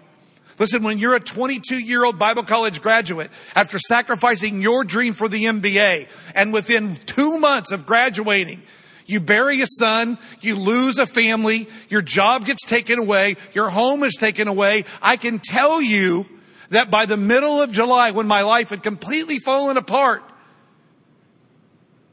Listen, 0.58 0.84
when 0.84 1.00
you're 1.00 1.16
a 1.16 1.20
22 1.20 1.80
year 1.80 2.06
old 2.06 2.18
Bible 2.18 2.44
college 2.44 2.82
graduate, 2.82 3.30
after 3.56 3.78
sacrificing 3.78 4.62
your 4.62 4.84
dream 4.84 5.14
for 5.14 5.28
the 5.28 5.44
MBA, 5.46 6.08
and 6.34 6.54
within 6.54 6.96
two 6.96 7.38
months 7.40 7.72
of 7.72 7.86
graduating, 7.86 8.62
you 9.06 9.20
bury 9.20 9.62
a 9.62 9.68
son, 9.68 10.18
you 10.42 10.56
lose 10.56 10.98
a 10.98 11.06
family, 11.06 11.68
your 11.90 12.02
job 12.02 12.46
gets 12.46 12.66
taken 12.66 13.00
away, 13.00 13.36
your 13.54 13.70
home 13.70 14.04
is 14.04 14.16
taken 14.16 14.48
away. 14.48 14.86
I 15.02 15.18
can 15.18 15.40
tell 15.40 15.82
you 15.82 16.28
that 16.70 16.90
by 16.90 17.06
the 17.06 17.18
middle 17.18 17.62
of 17.62 17.72
July, 17.72 18.12
when 18.12 18.28
my 18.28 18.42
life 18.42 18.70
had 18.70 18.82
completely 18.82 19.40
fallen 19.40 19.78
apart, 19.78 20.24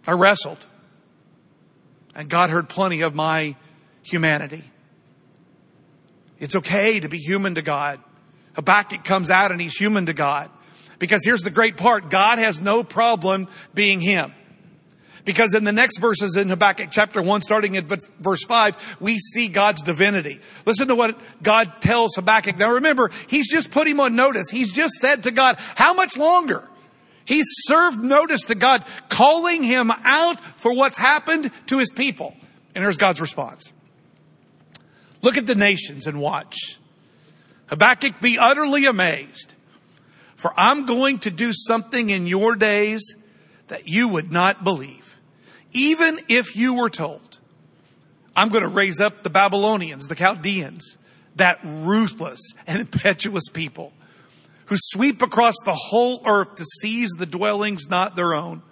I 0.06 0.12
wrestled. 0.12 0.58
And 2.14 2.28
God 2.28 2.50
heard 2.50 2.68
plenty 2.68 3.02
of 3.02 3.14
my 3.14 3.56
humanity. 4.02 4.64
It's 6.38 6.56
okay 6.56 7.00
to 7.00 7.08
be 7.08 7.18
human 7.18 7.54
to 7.54 7.62
God. 7.62 8.00
Habakkuk 8.54 9.04
comes 9.04 9.30
out 9.30 9.52
and 9.52 9.60
he's 9.60 9.74
human 9.74 10.06
to 10.06 10.12
God. 10.12 10.50
Because 10.98 11.24
here's 11.24 11.42
the 11.42 11.50
great 11.50 11.76
part. 11.76 12.10
God 12.10 12.38
has 12.38 12.60
no 12.60 12.84
problem 12.84 13.48
being 13.74 14.00
him. 14.00 14.32
Because 15.24 15.54
in 15.54 15.64
the 15.64 15.72
next 15.72 15.98
verses 15.98 16.36
in 16.36 16.48
Habakkuk 16.48 16.88
chapter 16.90 17.22
1, 17.22 17.42
starting 17.42 17.76
at 17.76 17.84
verse 18.18 18.42
5, 18.44 18.96
we 19.00 19.18
see 19.18 19.48
God's 19.48 19.82
divinity. 19.82 20.40
Listen 20.66 20.88
to 20.88 20.96
what 20.96 21.18
God 21.42 21.80
tells 21.80 22.14
Habakkuk. 22.16 22.58
Now 22.58 22.72
remember, 22.72 23.10
he's 23.28 23.50
just 23.50 23.70
put 23.70 23.86
him 23.86 24.00
on 24.00 24.16
notice. 24.16 24.50
He's 24.50 24.72
just 24.72 24.94
said 24.94 25.24
to 25.24 25.30
God, 25.30 25.58
how 25.76 25.92
much 25.92 26.16
longer? 26.16 26.68
He's 27.24 27.46
served 27.62 28.02
notice 28.02 28.42
to 28.44 28.56
God, 28.56 28.84
calling 29.08 29.62
him 29.62 29.92
out 29.92 30.40
for 30.56 30.72
what's 30.72 30.96
happened 30.96 31.52
to 31.68 31.78
his 31.78 31.90
people. 31.90 32.36
And 32.74 32.82
here's 32.82 32.96
God's 32.96 33.20
response. 33.20 33.64
Look 35.20 35.36
at 35.36 35.46
the 35.46 35.54
nations 35.54 36.08
and 36.08 36.20
watch. 36.20 36.78
Habakkuk, 37.68 38.20
be 38.20 38.38
utterly 38.38 38.84
amazed, 38.84 39.52
for 40.36 40.52
I'm 40.58 40.84
going 40.84 41.20
to 41.20 41.30
do 41.30 41.52
something 41.52 42.10
in 42.10 42.26
your 42.26 42.56
days 42.56 43.16
that 43.68 43.88
you 43.88 44.08
would 44.08 44.32
not 44.32 44.64
believe, 44.64 45.18
even 45.72 46.20
if 46.28 46.56
you 46.56 46.74
were 46.74 46.90
told. 46.90 47.38
I'm 48.34 48.48
going 48.48 48.62
to 48.62 48.68
raise 48.68 49.00
up 49.00 49.22
the 49.22 49.30
Babylonians, 49.30 50.08
the 50.08 50.14
Chaldeans, 50.14 50.96
that 51.36 51.60
ruthless 51.62 52.40
and 52.66 52.80
impetuous 52.80 53.48
people 53.48 53.92
who 54.66 54.76
sweep 54.78 55.22
across 55.22 55.54
the 55.64 55.72
whole 55.72 56.22
earth 56.26 56.56
to 56.56 56.64
seize 56.64 57.10
the 57.10 57.26
dwellings 57.26 57.88
not 57.88 58.16
their 58.16 58.34
own. 58.34 58.62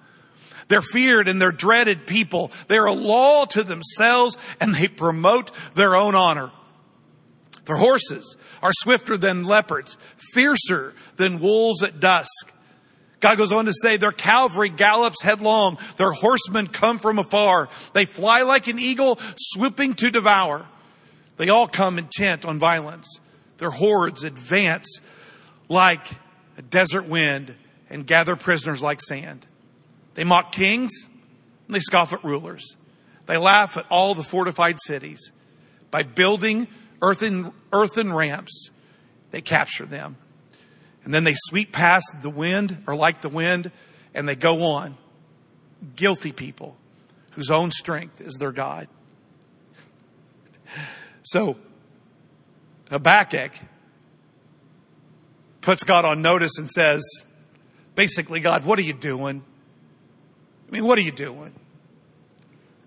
They're 0.68 0.82
feared 0.82 1.28
and 1.28 1.42
they're 1.42 1.52
dreaded 1.52 2.06
people. 2.06 2.52
They're 2.68 2.86
a 2.86 2.92
law 2.92 3.44
to 3.46 3.62
themselves 3.62 4.38
and 4.60 4.74
they 4.74 4.88
promote 4.88 5.50
their 5.74 5.96
own 5.96 6.14
honor. 6.14 6.52
Their 7.70 7.78
horses 7.78 8.36
are 8.64 8.72
swifter 8.72 9.16
than 9.16 9.44
leopards, 9.44 9.96
fiercer 10.34 10.92
than 11.14 11.38
wolves 11.38 11.84
at 11.84 12.00
dusk. 12.00 12.52
God 13.20 13.38
goes 13.38 13.52
on 13.52 13.66
to 13.66 13.72
say 13.72 13.96
their 13.96 14.10
cavalry 14.10 14.70
gallops 14.70 15.22
headlong. 15.22 15.78
Their 15.96 16.10
horsemen 16.10 16.66
come 16.66 16.98
from 16.98 17.20
afar. 17.20 17.68
They 17.92 18.06
fly 18.06 18.42
like 18.42 18.66
an 18.66 18.80
eagle 18.80 19.20
swooping 19.36 19.94
to 19.94 20.10
devour. 20.10 20.66
They 21.36 21.48
all 21.48 21.68
come 21.68 21.96
intent 21.96 22.44
on 22.44 22.58
violence. 22.58 23.06
Their 23.58 23.70
hordes 23.70 24.24
advance 24.24 24.88
like 25.68 26.04
a 26.58 26.62
desert 26.62 27.06
wind 27.06 27.54
and 27.88 28.04
gather 28.04 28.34
prisoners 28.34 28.82
like 28.82 29.00
sand. 29.00 29.46
They 30.14 30.24
mock 30.24 30.50
kings 30.50 30.90
and 31.68 31.76
they 31.76 31.78
scoff 31.78 32.12
at 32.12 32.24
rulers. 32.24 32.74
They 33.26 33.36
laugh 33.36 33.76
at 33.76 33.86
all 33.90 34.16
the 34.16 34.24
fortified 34.24 34.78
cities. 34.84 35.30
By 35.92 36.02
building 36.02 36.66
earthen, 37.02 37.52
earthen 37.72 38.12
ramps, 38.12 38.70
they 39.30 39.40
capture 39.40 39.86
them. 39.86 40.16
And 41.04 41.14
then 41.14 41.24
they 41.24 41.34
sweep 41.34 41.72
past 41.72 42.06
the 42.22 42.30
wind 42.30 42.84
or 42.86 42.94
like 42.94 43.22
the 43.22 43.28
wind 43.28 43.70
and 44.14 44.28
they 44.28 44.36
go 44.36 44.62
on. 44.62 44.96
Guilty 45.96 46.32
people 46.32 46.76
whose 47.32 47.50
own 47.50 47.70
strength 47.70 48.20
is 48.20 48.34
their 48.34 48.52
God. 48.52 48.88
So 51.22 51.58
Habakkuk 52.88 53.52
puts 55.60 55.84
God 55.84 56.06
on 56.06 56.22
notice 56.22 56.56
and 56.56 56.68
says, 56.68 57.02
basically, 57.94 58.40
God, 58.40 58.64
what 58.64 58.78
are 58.78 58.82
you 58.82 58.94
doing? 58.94 59.44
I 60.66 60.70
mean, 60.72 60.84
what 60.84 60.96
are 60.98 61.02
you 61.02 61.12
doing? 61.12 61.52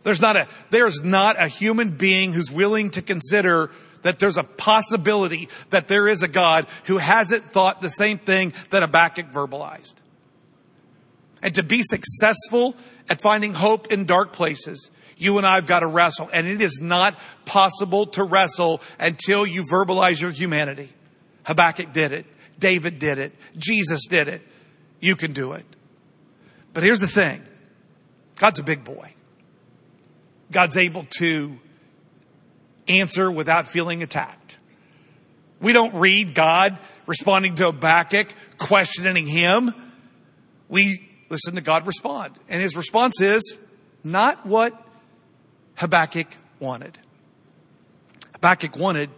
There's 0.03 0.19
not 0.19 0.35
a, 0.35 0.47
there's 0.71 1.01
not 1.01 1.41
a 1.41 1.47
human 1.47 1.91
being 1.91 2.33
who's 2.33 2.51
willing 2.51 2.89
to 2.91 3.01
consider 3.01 3.71
that 4.03 4.19
there's 4.19 4.37
a 4.37 4.43
possibility 4.43 5.49
that 5.71 5.87
there 5.87 6.07
is 6.07 6.23
a 6.23 6.27
God 6.27 6.67
who 6.85 6.97
hasn't 6.97 7.43
thought 7.43 7.81
the 7.81 7.89
same 7.89 8.19
thing 8.19 8.53
that 8.69 8.83
Habakkuk 8.83 9.31
verbalized. 9.31 9.93
And 11.41 11.55
to 11.55 11.63
be 11.63 11.81
successful 11.83 12.75
at 13.09 13.21
finding 13.21 13.53
hope 13.53 13.91
in 13.91 14.05
dark 14.05 14.31
places, 14.31 14.89
you 15.17 15.37
and 15.37 15.45
I 15.45 15.55
have 15.55 15.67
got 15.67 15.81
to 15.81 15.87
wrestle. 15.87 16.29
And 16.31 16.47
it 16.47 16.61
is 16.61 16.79
not 16.81 17.19
possible 17.45 18.07
to 18.07 18.23
wrestle 18.23 18.81
until 18.99 19.45
you 19.45 19.63
verbalize 19.63 20.21
your 20.21 20.31
humanity. 20.31 20.89
Habakkuk 21.43 21.91
did 21.91 22.11
it. 22.11 22.25
David 22.59 22.99
did 22.99 23.17
it. 23.17 23.33
Jesus 23.57 24.05
did 24.07 24.27
it. 24.27 24.41
You 24.99 25.15
can 25.15 25.33
do 25.33 25.53
it. 25.53 25.65
But 26.73 26.83
here's 26.83 27.01
the 27.01 27.07
thing. 27.07 27.43
God's 28.35 28.59
a 28.59 28.63
big 28.63 28.83
boy. 28.83 29.13
God's 30.51 30.77
able 30.77 31.05
to 31.17 31.59
answer 32.87 33.31
without 33.31 33.67
feeling 33.67 34.03
attacked. 34.03 34.57
We 35.59 35.73
don't 35.73 35.95
read 35.95 36.35
God 36.35 36.77
responding 37.07 37.55
to 37.55 37.65
Habakkuk, 37.65 38.27
questioning 38.57 39.25
him. 39.25 39.73
We 40.67 41.09
listen 41.29 41.55
to 41.55 41.61
God 41.61 41.87
respond. 41.87 42.37
And 42.49 42.61
his 42.61 42.75
response 42.75 43.21
is 43.21 43.57
not 44.03 44.45
what 44.45 44.79
Habakkuk 45.75 46.27
wanted. 46.59 46.97
Habakkuk 48.35 48.75
wanted 48.75 49.09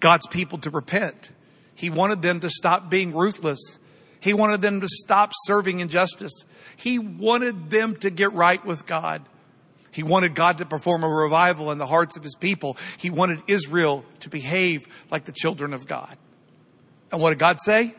God's 0.00 0.26
people 0.26 0.58
to 0.58 0.70
repent. 0.70 1.30
He 1.74 1.90
wanted 1.90 2.22
them 2.22 2.40
to 2.40 2.48
stop 2.48 2.88
being 2.88 3.14
ruthless. 3.14 3.78
He 4.20 4.32
wanted 4.32 4.62
them 4.62 4.80
to 4.80 4.88
stop 4.88 5.32
serving 5.44 5.80
injustice. 5.80 6.32
He 6.76 6.98
wanted 6.98 7.70
them 7.70 7.96
to 7.96 8.10
get 8.10 8.32
right 8.32 8.64
with 8.64 8.86
God. 8.86 9.22
He 9.96 10.02
wanted 10.02 10.34
God 10.34 10.58
to 10.58 10.66
perform 10.66 11.04
a 11.04 11.08
revival 11.08 11.72
in 11.72 11.78
the 11.78 11.86
hearts 11.86 12.18
of 12.18 12.22
his 12.22 12.34
people. 12.34 12.76
He 12.98 13.08
wanted 13.08 13.40
Israel 13.46 14.04
to 14.20 14.28
behave 14.28 14.86
like 15.10 15.24
the 15.24 15.32
children 15.32 15.72
of 15.72 15.86
God. 15.86 16.18
And 17.10 17.18
what 17.18 17.30
did 17.30 17.38
God 17.38 17.56
say? 17.64 17.94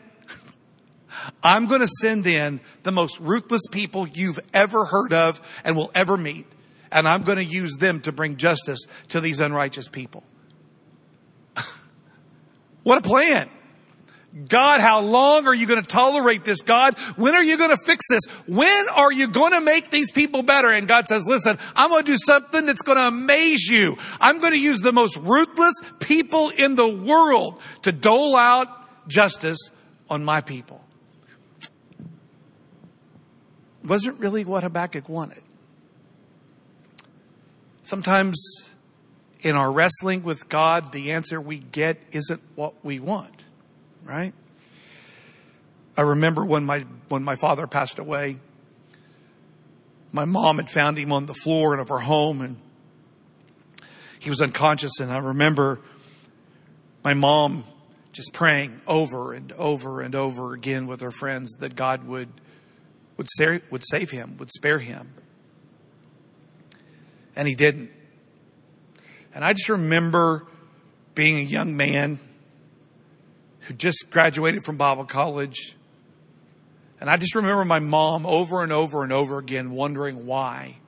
I'm 1.42 1.66
going 1.66 1.80
to 1.80 1.88
send 1.88 2.24
in 2.28 2.60
the 2.84 2.92
most 2.92 3.18
ruthless 3.18 3.62
people 3.72 4.06
you've 4.06 4.38
ever 4.54 4.84
heard 4.84 5.12
of 5.12 5.40
and 5.64 5.76
will 5.76 5.90
ever 5.92 6.16
meet. 6.16 6.46
And 6.92 7.08
I'm 7.08 7.24
going 7.24 7.38
to 7.38 7.44
use 7.44 7.74
them 7.78 8.00
to 8.02 8.12
bring 8.12 8.36
justice 8.36 8.86
to 9.08 9.20
these 9.20 9.40
unrighteous 9.40 9.88
people. 9.88 10.22
what 12.84 12.98
a 12.98 13.02
plan. 13.02 13.50
God, 14.46 14.80
how 14.80 15.00
long 15.00 15.46
are 15.46 15.54
you 15.54 15.66
going 15.66 15.82
to 15.82 15.86
tolerate 15.86 16.44
this? 16.44 16.62
God, 16.62 16.98
when 17.16 17.34
are 17.34 17.42
you 17.42 17.56
going 17.56 17.70
to 17.70 17.76
fix 17.76 18.04
this? 18.08 18.22
When 18.46 18.88
are 18.88 19.10
you 19.10 19.28
going 19.28 19.52
to 19.52 19.60
make 19.60 19.90
these 19.90 20.10
people 20.12 20.42
better? 20.42 20.68
And 20.70 20.86
God 20.86 21.06
says, 21.06 21.24
listen, 21.26 21.58
I'm 21.74 21.90
going 21.90 22.04
to 22.04 22.12
do 22.12 22.18
something 22.24 22.66
that's 22.66 22.82
going 22.82 22.96
to 22.96 23.08
amaze 23.08 23.64
you. 23.64 23.96
I'm 24.20 24.38
going 24.38 24.52
to 24.52 24.58
use 24.58 24.80
the 24.80 24.92
most 24.92 25.16
ruthless 25.16 25.74
people 25.98 26.50
in 26.50 26.76
the 26.76 26.86
world 26.86 27.60
to 27.82 27.92
dole 27.92 28.36
out 28.36 28.68
justice 29.08 29.58
on 30.08 30.24
my 30.24 30.40
people. 30.40 30.84
Wasn't 33.84 34.20
really 34.20 34.44
what 34.44 34.62
Habakkuk 34.62 35.08
wanted. 35.08 35.42
Sometimes 37.82 38.38
in 39.40 39.56
our 39.56 39.72
wrestling 39.72 40.22
with 40.22 40.48
God, 40.48 40.92
the 40.92 41.12
answer 41.12 41.40
we 41.40 41.58
get 41.58 41.98
isn't 42.12 42.42
what 42.54 42.74
we 42.84 43.00
want 43.00 43.44
right? 44.08 44.32
I 45.96 46.02
remember 46.02 46.44
when 46.44 46.64
my, 46.64 46.86
when 47.08 47.22
my 47.22 47.36
father 47.36 47.66
passed 47.66 47.98
away, 47.98 48.38
my 50.12 50.24
mom 50.24 50.56
had 50.56 50.70
found 50.70 50.98
him 50.98 51.12
on 51.12 51.26
the 51.26 51.34
floor 51.34 51.78
of 51.78 51.90
her 51.90 51.98
home 51.98 52.40
and 52.40 52.56
he 54.18 54.30
was 54.30 54.40
unconscious. 54.40 54.98
And 55.00 55.12
I 55.12 55.18
remember 55.18 55.80
my 57.04 57.12
mom 57.12 57.64
just 58.12 58.32
praying 58.32 58.80
over 58.86 59.34
and 59.34 59.52
over 59.52 60.00
and 60.00 60.14
over 60.14 60.54
again 60.54 60.86
with 60.86 61.02
her 61.02 61.10
friends 61.10 61.56
that 61.58 61.76
God 61.76 62.04
would, 62.04 62.30
would 63.18 63.28
save, 63.36 63.62
would 63.70 63.84
save 63.86 64.10
him, 64.10 64.38
would 64.38 64.50
spare 64.50 64.78
him. 64.78 65.12
And 67.36 67.46
he 67.46 67.54
didn't. 67.54 67.90
And 69.34 69.44
I 69.44 69.52
just 69.52 69.68
remember 69.68 70.46
being 71.14 71.36
a 71.36 71.42
young 71.42 71.76
man 71.76 72.18
who 73.68 73.74
just 73.74 74.06
graduated 74.10 74.64
from 74.64 74.78
Bible 74.78 75.04
college. 75.04 75.76
And 77.00 77.10
I 77.10 77.18
just 77.18 77.34
remember 77.34 77.66
my 77.66 77.80
mom 77.80 78.24
over 78.24 78.62
and 78.62 78.72
over 78.72 79.04
and 79.04 79.12
over 79.12 79.36
again 79.36 79.72
wondering 79.72 80.24
why. 80.24 80.78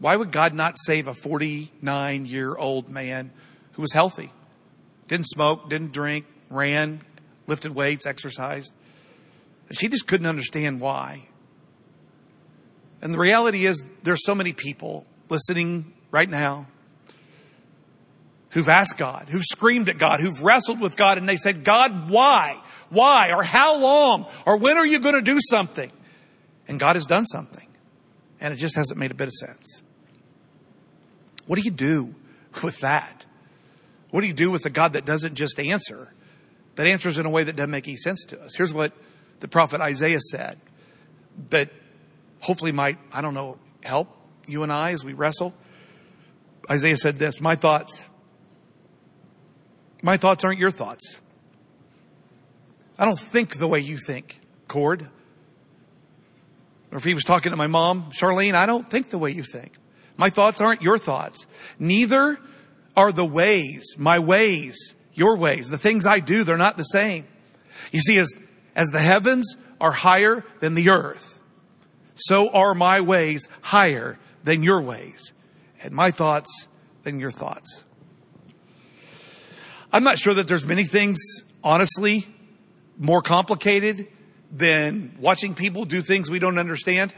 Why 0.00 0.16
would 0.16 0.32
God 0.32 0.54
not 0.54 0.76
save 0.76 1.06
a 1.06 1.14
49 1.14 2.26
year 2.26 2.56
old 2.56 2.88
man 2.88 3.30
who 3.72 3.82
was 3.82 3.92
healthy, 3.92 4.32
didn't 5.06 5.28
smoke, 5.28 5.70
didn't 5.70 5.92
drink, 5.92 6.26
ran, 6.50 7.00
lifted 7.46 7.72
weights, 7.72 8.06
exercised. 8.06 8.72
She 9.70 9.88
just 9.88 10.08
couldn't 10.08 10.26
understand 10.26 10.80
why. 10.80 11.28
And 13.02 13.14
the 13.14 13.18
reality 13.18 13.66
is 13.66 13.84
there's 14.02 14.24
so 14.24 14.34
many 14.34 14.52
people 14.52 15.06
listening 15.28 15.92
right 16.10 16.28
now 16.28 16.66
who've 18.54 18.68
asked 18.68 18.96
God, 18.96 19.26
who've 19.28 19.44
screamed 19.44 19.88
at 19.88 19.98
God, 19.98 20.20
who've 20.20 20.40
wrestled 20.40 20.80
with 20.80 20.96
God 20.96 21.18
and 21.18 21.28
they 21.28 21.36
said, 21.36 21.64
God, 21.64 22.08
why? 22.08 22.62
Why? 22.88 23.32
Or 23.32 23.42
how 23.42 23.76
long? 23.76 24.26
Or 24.46 24.56
when 24.56 24.78
are 24.78 24.86
you 24.86 25.00
going 25.00 25.16
to 25.16 25.22
do 25.22 25.38
something? 25.50 25.90
And 26.68 26.78
God 26.78 26.94
has 26.96 27.04
done 27.04 27.26
something. 27.26 27.66
And 28.40 28.54
it 28.54 28.56
just 28.56 28.76
hasn't 28.76 28.98
made 28.98 29.10
a 29.10 29.14
bit 29.14 29.26
of 29.26 29.34
sense. 29.34 29.82
What 31.46 31.58
do 31.58 31.62
you 31.62 31.72
do 31.72 32.14
with 32.62 32.78
that? 32.80 33.26
What 34.10 34.20
do 34.20 34.28
you 34.28 34.32
do 34.32 34.52
with 34.52 34.64
a 34.64 34.70
God 34.70 34.92
that 34.92 35.04
doesn't 35.04 35.34
just 35.34 35.58
answer, 35.58 36.14
but 36.76 36.86
answers 36.86 37.18
in 37.18 37.26
a 37.26 37.30
way 37.30 37.42
that 37.42 37.56
doesn't 37.56 37.72
make 37.72 37.88
any 37.88 37.96
sense 37.96 38.24
to 38.26 38.40
us? 38.40 38.54
Here's 38.54 38.72
what 38.72 38.92
the 39.40 39.48
prophet 39.48 39.80
Isaiah 39.80 40.20
said 40.20 40.60
that 41.50 41.70
hopefully 42.40 42.70
might, 42.70 42.98
I 43.12 43.20
don't 43.20 43.34
know, 43.34 43.58
help 43.82 44.16
you 44.46 44.62
and 44.62 44.72
I 44.72 44.92
as 44.92 45.04
we 45.04 45.12
wrestle. 45.12 45.52
Isaiah 46.70 46.96
said 46.96 47.16
this, 47.16 47.40
my 47.40 47.56
thoughts, 47.56 48.00
my 50.04 50.18
thoughts 50.18 50.44
aren't 50.44 50.58
your 50.58 50.70
thoughts. 50.70 51.18
I 52.98 53.06
don't 53.06 53.18
think 53.18 53.56
the 53.56 53.66
way 53.66 53.80
you 53.80 53.96
think, 53.96 54.38
Cord. 54.68 55.08
Or 56.92 56.98
if 56.98 57.04
he 57.04 57.14
was 57.14 57.24
talking 57.24 57.52
to 57.52 57.56
my 57.56 57.68
mom, 57.68 58.10
Charlene, 58.10 58.54
I 58.54 58.66
don't 58.66 58.88
think 58.88 59.08
the 59.08 59.16
way 59.16 59.30
you 59.30 59.42
think. 59.42 59.72
My 60.18 60.28
thoughts 60.28 60.60
aren't 60.60 60.82
your 60.82 60.98
thoughts. 60.98 61.46
Neither 61.78 62.38
are 62.94 63.12
the 63.12 63.24
ways, 63.24 63.96
my 63.96 64.18
ways, 64.18 64.76
your 65.14 65.38
ways. 65.38 65.70
The 65.70 65.78
things 65.78 66.04
I 66.04 66.20
do, 66.20 66.44
they're 66.44 66.58
not 66.58 66.76
the 66.76 66.82
same. 66.82 67.26
You 67.90 68.00
see, 68.00 68.18
as, 68.18 68.30
as 68.76 68.88
the 68.88 69.00
heavens 69.00 69.56
are 69.80 69.92
higher 69.92 70.44
than 70.60 70.74
the 70.74 70.90
earth, 70.90 71.40
so 72.14 72.50
are 72.50 72.74
my 72.74 73.00
ways 73.00 73.48
higher 73.62 74.18
than 74.42 74.62
your 74.62 74.82
ways, 74.82 75.32
and 75.82 75.94
my 75.94 76.10
thoughts 76.10 76.68
than 77.04 77.18
your 77.18 77.30
thoughts. 77.30 77.84
I'm 79.94 80.02
not 80.02 80.18
sure 80.18 80.34
that 80.34 80.48
there's 80.48 80.66
many 80.66 80.82
things, 80.82 81.20
honestly, 81.62 82.26
more 82.98 83.22
complicated 83.22 84.08
than 84.50 85.14
watching 85.20 85.54
people 85.54 85.84
do 85.84 86.02
things 86.02 86.28
we 86.28 86.40
don't 86.40 86.58
understand. 86.58 87.14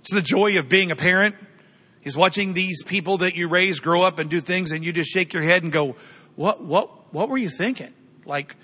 It's 0.00 0.12
the 0.12 0.22
joy 0.22 0.58
of 0.58 0.68
being 0.68 0.90
a 0.90 0.96
parent 0.96 1.36
is 2.02 2.16
watching 2.16 2.52
these 2.54 2.82
people 2.82 3.18
that 3.18 3.36
you 3.36 3.46
raise 3.46 3.78
grow 3.78 4.02
up 4.02 4.18
and 4.18 4.28
do 4.28 4.40
things 4.40 4.72
and 4.72 4.84
you 4.84 4.92
just 4.92 5.12
shake 5.12 5.32
your 5.32 5.44
head 5.44 5.62
and 5.62 5.70
go, 5.70 5.94
what, 6.34 6.64
what, 6.64 7.14
what 7.14 7.28
were 7.28 7.38
you 7.38 7.48
thinking? 7.48 7.94
Like, 8.26 8.56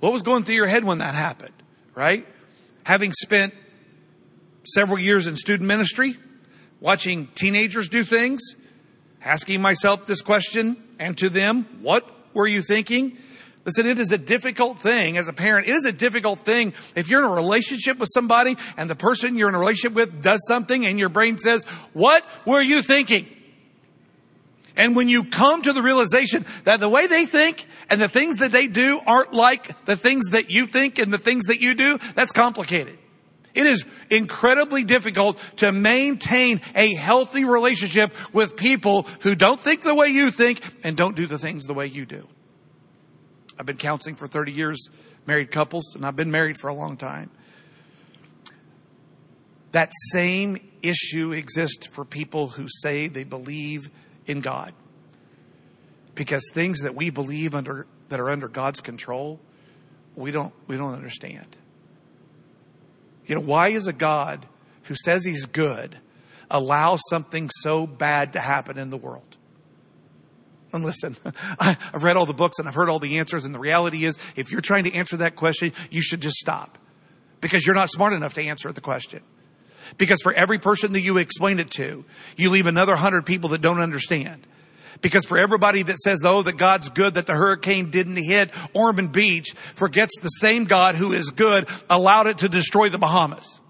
what 0.00 0.12
was 0.12 0.20
going 0.20 0.44
through 0.44 0.56
your 0.56 0.66
head 0.66 0.84
when 0.84 0.98
that 0.98 1.14
happened? 1.14 1.54
Right? 1.94 2.26
Having 2.84 3.12
spent 3.12 3.54
several 4.74 4.98
years 4.98 5.26
in 5.26 5.38
student 5.38 5.66
ministry, 5.66 6.18
watching 6.80 7.28
teenagers 7.28 7.88
do 7.88 8.04
things, 8.04 8.42
asking 9.22 9.62
myself 9.62 10.04
this 10.04 10.20
question 10.20 10.76
and 10.98 11.16
to 11.16 11.30
them, 11.30 11.66
what 11.80 12.12
were 12.36 12.46
you 12.46 12.62
thinking? 12.62 13.16
Listen, 13.64 13.86
it 13.86 13.98
is 13.98 14.12
a 14.12 14.18
difficult 14.18 14.78
thing 14.78 15.16
as 15.16 15.26
a 15.26 15.32
parent. 15.32 15.66
It 15.66 15.74
is 15.74 15.86
a 15.86 15.92
difficult 15.92 16.40
thing 16.40 16.72
if 16.94 17.08
you're 17.08 17.20
in 17.20 17.26
a 17.26 17.34
relationship 17.34 17.98
with 17.98 18.10
somebody 18.14 18.56
and 18.76 18.88
the 18.88 18.94
person 18.94 19.36
you're 19.36 19.48
in 19.48 19.56
a 19.56 19.58
relationship 19.58 19.94
with 19.94 20.22
does 20.22 20.40
something 20.46 20.86
and 20.86 21.00
your 21.00 21.08
brain 21.08 21.38
says, 21.38 21.64
what 21.92 22.24
were 22.46 22.60
you 22.60 22.82
thinking? 22.82 23.26
And 24.76 24.94
when 24.94 25.08
you 25.08 25.24
come 25.24 25.62
to 25.62 25.72
the 25.72 25.82
realization 25.82 26.44
that 26.64 26.78
the 26.78 26.88
way 26.88 27.06
they 27.06 27.24
think 27.24 27.66
and 27.88 28.00
the 28.00 28.08
things 28.08 28.36
that 28.36 28.52
they 28.52 28.66
do 28.66 29.00
aren't 29.04 29.32
like 29.32 29.86
the 29.86 29.96
things 29.96 30.26
that 30.30 30.50
you 30.50 30.66
think 30.66 30.98
and 30.98 31.12
the 31.12 31.18
things 31.18 31.46
that 31.46 31.60
you 31.60 31.74
do, 31.74 31.98
that's 32.14 32.32
complicated. 32.32 32.98
It 33.56 33.64
is 33.64 33.86
incredibly 34.10 34.84
difficult 34.84 35.42
to 35.56 35.72
maintain 35.72 36.60
a 36.74 36.94
healthy 36.94 37.46
relationship 37.46 38.12
with 38.34 38.54
people 38.54 39.08
who 39.20 39.34
don't 39.34 39.58
think 39.58 39.80
the 39.80 39.94
way 39.94 40.08
you 40.08 40.30
think 40.30 40.60
and 40.84 40.94
don't 40.94 41.16
do 41.16 41.26
the 41.26 41.38
things 41.38 41.64
the 41.64 41.72
way 41.72 41.86
you 41.86 42.04
do. 42.04 42.28
I've 43.58 43.64
been 43.64 43.78
counseling 43.78 44.14
for 44.14 44.26
30 44.26 44.52
years, 44.52 44.90
married 45.26 45.50
couples, 45.50 45.94
and 45.94 46.04
I've 46.04 46.16
been 46.16 46.30
married 46.30 46.58
for 46.58 46.68
a 46.68 46.74
long 46.74 46.98
time. 46.98 47.30
That 49.72 49.90
same 50.12 50.58
issue 50.82 51.32
exists 51.32 51.86
for 51.86 52.04
people 52.04 52.48
who 52.48 52.66
say 52.82 53.08
they 53.08 53.24
believe 53.24 53.88
in 54.26 54.42
God. 54.42 54.74
Because 56.14 56.44
things 56.52 56.80
that 56.80 56.94
we 56.94 57.08
believe 57.08 57.54
under 57.54 57.86
that 58.10 58.20
are 58.20 58.28
under 58.28 58.48
God's 58.48 58.82
control, 58.82 59.40
we 60.14 60.30
don't 60.30 60.52
we 60.66 60.76
don't 60.76 60.94
understand. 60.94 61.56
You 63.26 63.34
know, 63.34 63.40
why 63.40 63.68
is 63.68 63.86
a 63.86 63.92
God 63.92 64.46
who 64.84 64.94
says 64.94 65.24
he's 65.24 65.46
good 65.46 65.98
allow 66.50 66.96
something 67.10 67.50
so 67.60 67.86
bad 67.86 68.34
to 68.34 68.40
happen 68.40 68.78
in 68.78 68.90
the 68.90 68.96
world? 68.96 69.36
And 70.72 70.84
listen, 70.84 71.16
I've 71.58 72.02
read 72.02 72.16
all 72.16 72.26
the 72.26 72.34
books 72.34 72.58
and 72.58 72.68
I've 72.68 72.74
heard 72.74 72.88
all 72.88 72.98
the 72.98 73.18
answers. 73.18 73.44
And 73.44 73.54
the 73.54 73.58
reality 73.58 74.04
is, 74.04 74.18
if 74.36 74.50
you're 74.50 74.60
trying 74.60 74.84
to 74.84 74.94
answer 74.94 75.16
that 75.18 75.36
question, 75.36 75.72
you 75.90 76.00
should 76.00 76.20
just 76.20 76.36
stop 76.36 76.78
because 77.40 77.66
you're 77.66 77.74
not 77.74 77.90
smart 77.90 78.12
enough 78.12 78.34
to 78.34 78.42
answer 78.42 78.70
the 78.72 78.80
question. 78.80 79.22
Because 79.98 80.20
for 80.22 80.32
every 80.32 80.58
person 80.58 80.92
that 80.92 81.00
you 81.00 81.18
explain 81.18 81.60
it 81.60 81.70
to, 81.72 82.04
you 82.36 82.50
leave 82.50 82.66
another 82.66 82.96
hundred 82.96 83.24
people 83.24 83.50
that 83.50 83.60
don't 83.60 83.80
understand. 83.80 84.46
Because 85.00 85.24
for 85.24 85.38
everybody 85.38 85.82
that 85.82 85.98
says, 85.98 86.22
oh, 86.24 86.42
that 86.42 86.56
God's 86.56 86.88
good, 86.90 87.14
that 87.14 87.26
the 87.26 87.34
hurricane 87.34 87.90
didn't 87.90 88.16
hit 88.16 88.50
Ormond 88.72 89.12
Beach, 89.12 89.54
forgets 89.74 90.12
the 90.20 90.28
same 90.28 90.64
God 90.64 90.94
who 90.94 91.12
is 91.12 91.30
good 91.30 91.68
allowed 91.90 92.26
it 92.26 92.38
to 92.38 92.48
destroy 92.48 92.88
the 92.88 92.98
Bahamas. 92.98 93.60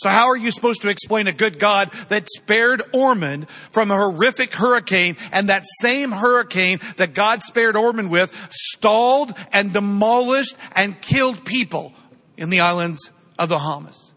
So 0.00 0.08
how 0.08 0.28
are 0.28 0.36
you 0.36 0.50
supposed 0.50 0.80
to 0.82 0.88
explain 0.88 1.26
a 1.26 1.32
good 1.32 1.58
God 1.58 1.92
that 2.08 2.26
spared 2.30 2.82
Ormond 2.94 3.50
from 3.70 3.90
a 3.90 3.96
horrific 3.96 4.54
hurricane 4.54 5.18
and 5.30 5.50
that 5.50 5.66
same 5.82 6.10
hurricane 6.10 6.80
that 6.96 7.12
God 7.12 7.42
spared 7.42 7.76
Ormond 7.76 8.10
with 8.10 8.32
stalled 8.50 9.34
and 9.52 9.74
demolished 9.74 10.56
and 10.74 10.98
killed 11.02 11.44
people 11.44 11.92
in 12.38 12.48
the 12.48 12.60
islands 12.60 13.10
of 13.38 13.50
the 13.50 13.56
Bahamas? 13.56 14.12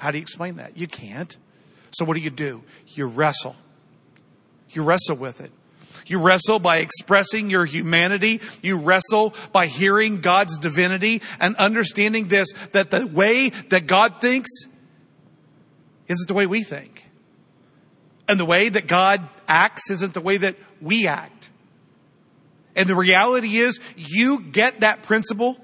How 0.00 0.10
do 0.10 0.18
you 0.18 0.22
explain 0.22 0.56
that? 0.56 0.76
You 0.76 0.88
can't. 0.88 1.36
So 1.92 2.04
what 2.04 2.14
do 2.14 2.20
you 2.20 2.30
do? 2.30 2.64
You 2.88 3.06
wrestle. 3.06 3.54
You 4.72 4.82
wrestle 4.82 5.16
with 5.16 5.40
it. 5.40 5.52
You 6.06 6.18
wrestle 6.18 6.58
by 6.58 6.78
expressing 6.78 7.50
your 7.50 7.64
humanity. 7.64 8.40
You 8.62 8.78
wrestle 8.78 9.34
by 9.52 9.66
hearing 9.66 10.20
God's 10.20 10.58
divinity 10.58 11.22
and 11.40 11.56
understanding 11.56 12.28
this, 12.28 12.48
that 12.72 12.90
the 12.90 13.06
way 13.06 13.50
that 13.70 13.86
God 13.86 14.20
thinks 14.20 14.48
isn't 16.08 16.26
the 16.26 16.34
way 16.34 16.46
we 16.46 16.64
think. 16.64 17.06
And 18.28 18.38
the 18.38 18.44
way 18.44 18.68
that 18.68 18.86
God 18.86 19.28
acts 19.46 19.90
isn't 19.90 20.14
the 20.14 20.20
way 20.20 20.38
that 20.38 20.56
we 20.80 21.06
act. 21.06 21.48
And 22.74 22.88
the 22.88 22.96
reality 22.96 23.58
is 23.58 23.80
you 23.96 24.40
get 24.40 24.80
that 24.80 25.02
principle 25.02 25.58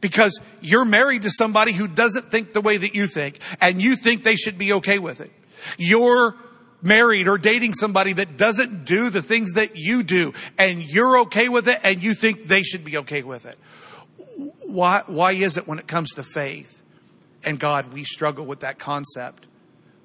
because 0.00 0.40
you're 0.60 0.84
married 0.84 1.22
to 1.22 1.30
somebody 1.30 1.72
who 1.72 1.86
doesn't 1.86 2.30
think 2.30 2.52
the 2.52 2.60
way 2.60 2.76
that 2.76 2.94
you 2.94 3.06
think 3.06 3.38
and 3.60 3.80
you 3.80 3.96
think 3.96 4.22
they 4.22 4.36
should 4.36 4.58
be 4.58 4.72
okay 4.74 4.98
with 4.98 5.20
it. 5.20 5.30
You're 5.76 6.36
married 6.80 7.28
or 7.28 7.38
dating 7.38 7.74
somebody 7.74 8.12
that 8.14 8.36
doesn't 8.36 8.84
do 8.84 9.10
the 9.10 9.22
things 9.22 9.52
that 9.52 9.76
you 9.76 10.02
do 10.02 10.32
and 10.56 10.82
you're 10.82 11.20
okay 11.20 11.48
with 11.48 11.68
it 11.68 11.80
and 11.82 12.02
you 12.02 12.14
think 12.14 12.44
they 12.44 12.62
should 12.62 12.84
be 12.84 12.98
okay 12.98 13.22
with 13.22 13.46
it. 13.46 13.58
Why, 14.66 15.02
why 15.06 15.32
is 15.32 15.56
it 15.56 15.66
when 15.66 15.78
it 15.78 15.86
comes 15.86 16.10
to 16.14 16.22
faith 16.22 16.80
and 17.44 17.58
God, 17.58 17.92
we 17.92 18.04
struggle 18.04 18.46
with 18.46 18.60
that 18.60 18.78
concept 18.78 19.46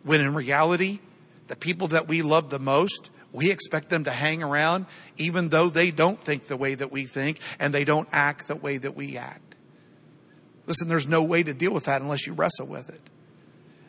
when 0.04 0.22
in 0.22 0.34
reality, 0.34 1.00
the 1.48 1.56
people 1.56 1.90
that 1.90 2.08
we 2.08 2.22
love 2.22 2.50
the 2.50 2.60
most, 2.60 3.10
we 3.32 3.52
expect 3.52 3.90
them 3.90 4.04
to 4.06 4.12
hang 4.12 4.44
around 4.44 4.86
even 5.18 5.50
though 5.50 5.70
they 5.70 5.92
don't 5.92 6.20
think 6.20 6.44
the 6.44 6.58
way 6.58 6.76
that 6.76 6.92
we 6.92 7.06
think 7.06 7.40
and 7.60 7.74
they 7.74 7.84
don't 7.84 8.08
act 8.12 8.48
the 8.48 8.56
way 8.56 8.78
that 8.78 8.96
we 8.96 9.18
act. 9.18 9.56
Listen, 10.66 10.88
there's 10.88 11.08
no 11.08 11.24
way 11.24 11.44
to 11.44 11.54
deal 11.54 11.72
with 11.72 11.86
that 11.86 12.02
unless 12.02 12.26
you 12.26 12.34
wrestle 12.34 12.68
with 12.68 12.90
it. 12.90 13.02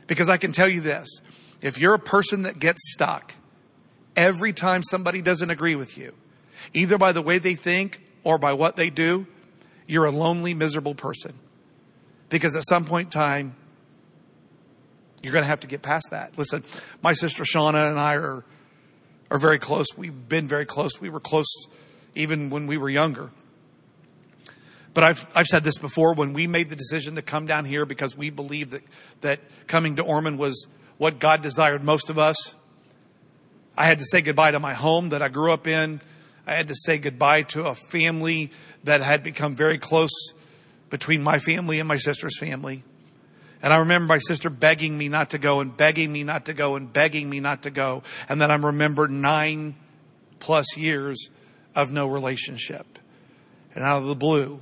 Because 0.06 0.28
I 0.28 0.36
can 0.36 0.52
tell 0.52 0.68
you 0.68 0.80
this, 0.80 1.08
if 1.64 1.78
you're 1.78 1.94
a 1.94 1.98
person 1.98 2.42
that 2.42 2.58
gets 2.58 2.92
stuck 2.92 3.34
every 4.14 4.52
time 4.52 4.82
somebody 4.82 5.22
doesn't 5.22 5.48
agree 5.48 5.74
with 5.74 5.96
you, 5.96 6.14
either 6.74 6.98
by 6.98 7.12
the 7.12 7.22
way 7.22 7.38
they 7.38 7.54
think 7.54 8.02
or 8.22 8.36
by 8.36 8.52
what 8.52 8.76
they 8.76 8.90
do, 8.90 9.26
you're 9.86 10.04
a 10.04 10.10
lonely, 10.10 10.52
miserable 10.52 10.94
person. 10.94 11.32
Because 12.28 12.54
at 12.54 12.64
some 12.68 12.84
point 12.84 13.06
in 13.06 13.10
time, 13.12 13.56
you're 15.22 15.32
going 15.32 15.42
to 15.42 15.48
have 15.48 15.60
to 15.60 15.66
get 15.66 15.80
past 15.80 16.08
that. 16.10 16.36
Listen, 16.36 16.62
my 17.02 17.14
sister 17.14 17.44
Shauna 17.44 17.88
and 17.88 17.98
I 17.98 18.16
are, 18.16 18.44
are 19.30 19.38
very 19.38 19.58
close. 19.58 19.86
We've 19.96 20.28
been 20.28 20.46
very 20.46 20.66
close. 20.66 21.00
We 21.00 21.08
were 21.08 21.18
close 21.18 21.48
even 22.14 22.50
when 22.50 22.66
we 22.66 22.76
were 22.76 22.90
younger. 22.90 23.30
But 24.92 25.04
I've, 25.04 25.26
I've 25.34 25.46
said 25.46 25.64
this 25.64 25.78
before 25.78 26.12
when 26.12 26.34
we 26.34 26.46
made 26.46 26.68
the 26.68 26.76
decision 26.76 27.14
to 27.14 27.22
come 27.22 27.46
down 27.46 27.64
here 27.64 27.86
because 27.86 28.14
we 28.14 28.28
believed 28.28 28.72
that, 28.72 28.82
that 29.22 29.40
coming 29.66 29.96
to 29.96 30.02
Ormond 30.02 30.38
was 30.38 30.66
what 30.98 31.18
God 31.18 31.42
desired 31.42 31.82
most 31.82 32.10
of 32.10 32.18
us. 32.18 32.54
I 33.76 33.86
had 33.86 33.98
to 33.98 34.04
say 34.04 34.20
goodbye 34.20 34.52
to 34.52 34.60
my 34.60 34.74
home 34.74 35.10
that 35.10 35.22
I 35.22 35.28
grew 35.28 35.52
up 35.52 35.66
in. 35.66 36.00
I 36.46 36.54
had 36.54 36.68
to 36.68 36.74
say 36.74 36.98
goodbye 36.98 37.42
to 37.42 37.66
a 37.66 37.74
family 37.74 38.52
that 38.84 39.00
had 39.00 39.22
become 39.22 39.56
very 39.56 39.78
close 39.78 40.12
between 40.90 41.22
my 41.22 41.38
family 41.38 41.80
and 41.80 41.88
my 41.88 41.96
sister's 41.96 42.38
family. 42.38 42.84
And 43.62 43.72
I 43.72 43.78
remember 43.78 44.06
my 44.06 44.18
sister 44.18 44.50
begging 44.50 44.96
me 44.96 45.08
not 45.08 45.30
to 45.30 45.38
go 45.38 45.60
and 45.60 45.74
begging 45.74 46.12
me 46.12 46.22
not 46.22 46.44
to 46.46 46.52
go 46.52 46.76
and 46.76 46.92
begging 46.92 47.30
me 47.30 47.40
not 47.40 47.62
to 47.62 47.70
go. 47.70 48.02
And 48.28 48.40
then 48.40 48.50
I 48.50 48.56
remember 48.56 49.08
nine 49.08 49.74
plus 50.38 50.76
years 50.76 51.30
of 51.74 51.90
no 51.90 52.06
relationship. 52.06 52.98
And 53.74 53.82
out 53.82 54.02
of 54.02 54.08
the 54.08 54.14
blue, 54.14 54.60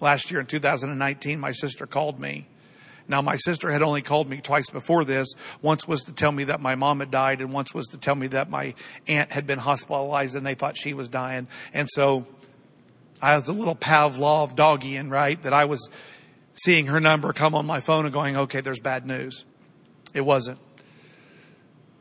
last 0.00 0.30
year 0.30 0.40
in 0.40 0.46
2019, 0.46 1.40
my 1.40 1.52
sister 1.52 1.86
called 1.86 2.20
me. 2.20 2.46
Now, 3.08 3.22
my 3.22 3.36
sister 3.36 3.70
had 3.70 3.80
only 3.80 4.02
called 4.02 4.28
me 4.28 4.42
twice 4.42 4.68
before 4.68 5.02
this. 5.04 5.28
Once 5.62 5.88
was 5.88 6.04
to 6.04 6.12
tell 6.12 6.30
me 6.30 6.44
that 6.44 6.60
my 6.60 6.74
mom 6.74 7.00
had 7.00 7.10
died, 7.10 7.40
and 7.40 7.52
once 7.52 7.72
was 7.72 7.86
to 7.88 7.96
tell 7.96 8.14
me 8.14 8.26
that 8.28 8.50
my 8.50 8.74
aunt 9.06 9.32
had 9.32 9.46
been 9.46 9.58
hospitalized 9.58 10.36
and 10.36 10.46
they 10.46 10.54
thought 10.54 10.76
she 10.76 10.92
was 10.92 11.08
dying. 11.08 11.48
And 11.72 11.88
so 11.90 12.26
I 13.22 13.36
was 13.36 13.48
a 13.48 13.52
little 13.52 13.74
Pavlov 13.74 14.54
doggying, 14.54 15.10
right? 15.10 15.42
That 15.42 15.54
I 15.54 15.64
was 15.64 15.88
seeing 16.52 16.86
her 16.86 17.00
number 17.00 17.32
come 17.32 17.54
on 17.54 17.64
my 17.64 17.80
phone 17.80 18.04
and 18.04 18.12
going, 18.12 18.36
okay, 18.36 18.60
there's 18.60 18.80
bad 18.80 19.06
news. 19.06 19.46
It 20.12 20.20
wasn't. 20.20 20.58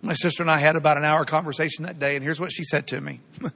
My 0.01 0.13
sister 0.13 0.43
and 0.43 0.51
I 0.51 0.57
had 0.57 0.75
about 0.75 0.97
an 0.97 1.05
hour 1.05 1.25
conversation 1.25 1.85
that 1.85 1.99
day, 1.99 2.15
and 2.15 2.23
here's 2.23 2.39
what 2.39 2.51
she 2.51 2.63
said 2.63 2.87
to 2.87 2.99
me. 2.99 3.21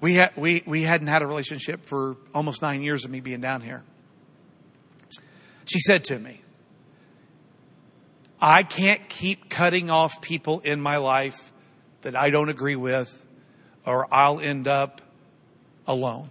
we, 0.00 0.20
we, 0.36 0.62
we 0.66 0.82
hadn't 0.82 1.06
had 1.06 1.22
a 1.22 1.26
relationship 1.26 1.86
for 1.86 2.16
almost 2.34 2.60
nine 2.60 2.82
years 2.82 3.04
of 3.04 3.10
me 3.10 3.20
being 3.20 3.40
down 3.40 3.60
here. 3.60 3.84
She 5.68 5.80
said 5.80 6.04
to 6.04 6.18
me, 6.18 6.40
I 8.40 8.62
can't 8.62 9.06
keep 9.08 9.50
cutting 9.50 9.90
off 9.90 10.22
people 10.22 10.60
in 10.60 10.80
my 10.80 10.96
life 10.96 11.52
that 12.02 12.16
I 12.16 12.30
don't 12.30 12.48
agree 12.48 12.76
with, 12.76 13.24
or 13.84 14.06
I'll 14.12 14.40
end 14.40 14.66
up 14.66 15.02
alone. 15.86 16.30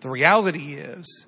The 0.00 0.08
reality 0.08 0.74
is 0.74 1.26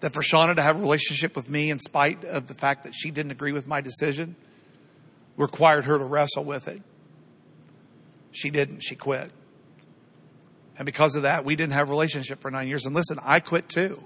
that 0.00 0.12
for 0.12 0.22
Shauna 0.22 0.56
to 0.56 0.62
have 0.62 0.76
a 0.76 0.80
relationship 0.80 1.36
with 1.36 1.48
me 1.48 1.70
in 1.70 1.78
spite 1.78 2.24
of 2.24 2.48
the 2.48 2.54
fact 2.54 2.84
that 2.84 2.92
she 2.94 3.10
didn't 3.10 3.30
agree 3.30 3.52
with 3.52 3.68
my 3.68 3.80
decision 3.80 4.34
required 5.36 5.84
her 5.84 5.96
to 5.96 6.04
wrestle 6.04 6.44
with 6.44 6.66
it. 6.66 6.82
She 8.32 8.50
didn't. 8.50 8.80
She 8.80 8.96
quit. 8.96 9.30
And 10.80 10.86
because 10.86 11.14
of 11.14 11.24
that, 11.24 11.44
we 11.44 11.56
didn't 11.56 11.74
have 11.74 11.88
a 11.88 11.92
relationship 11.92 12.40
for 12.40 12.50
nine 12.50 12.66
years. 12.66 12.86
And 12.86 12.94
listen, 12.94 13.18
I 13.22 13.40
quit 13.40 13.68
too. 13.68 14.02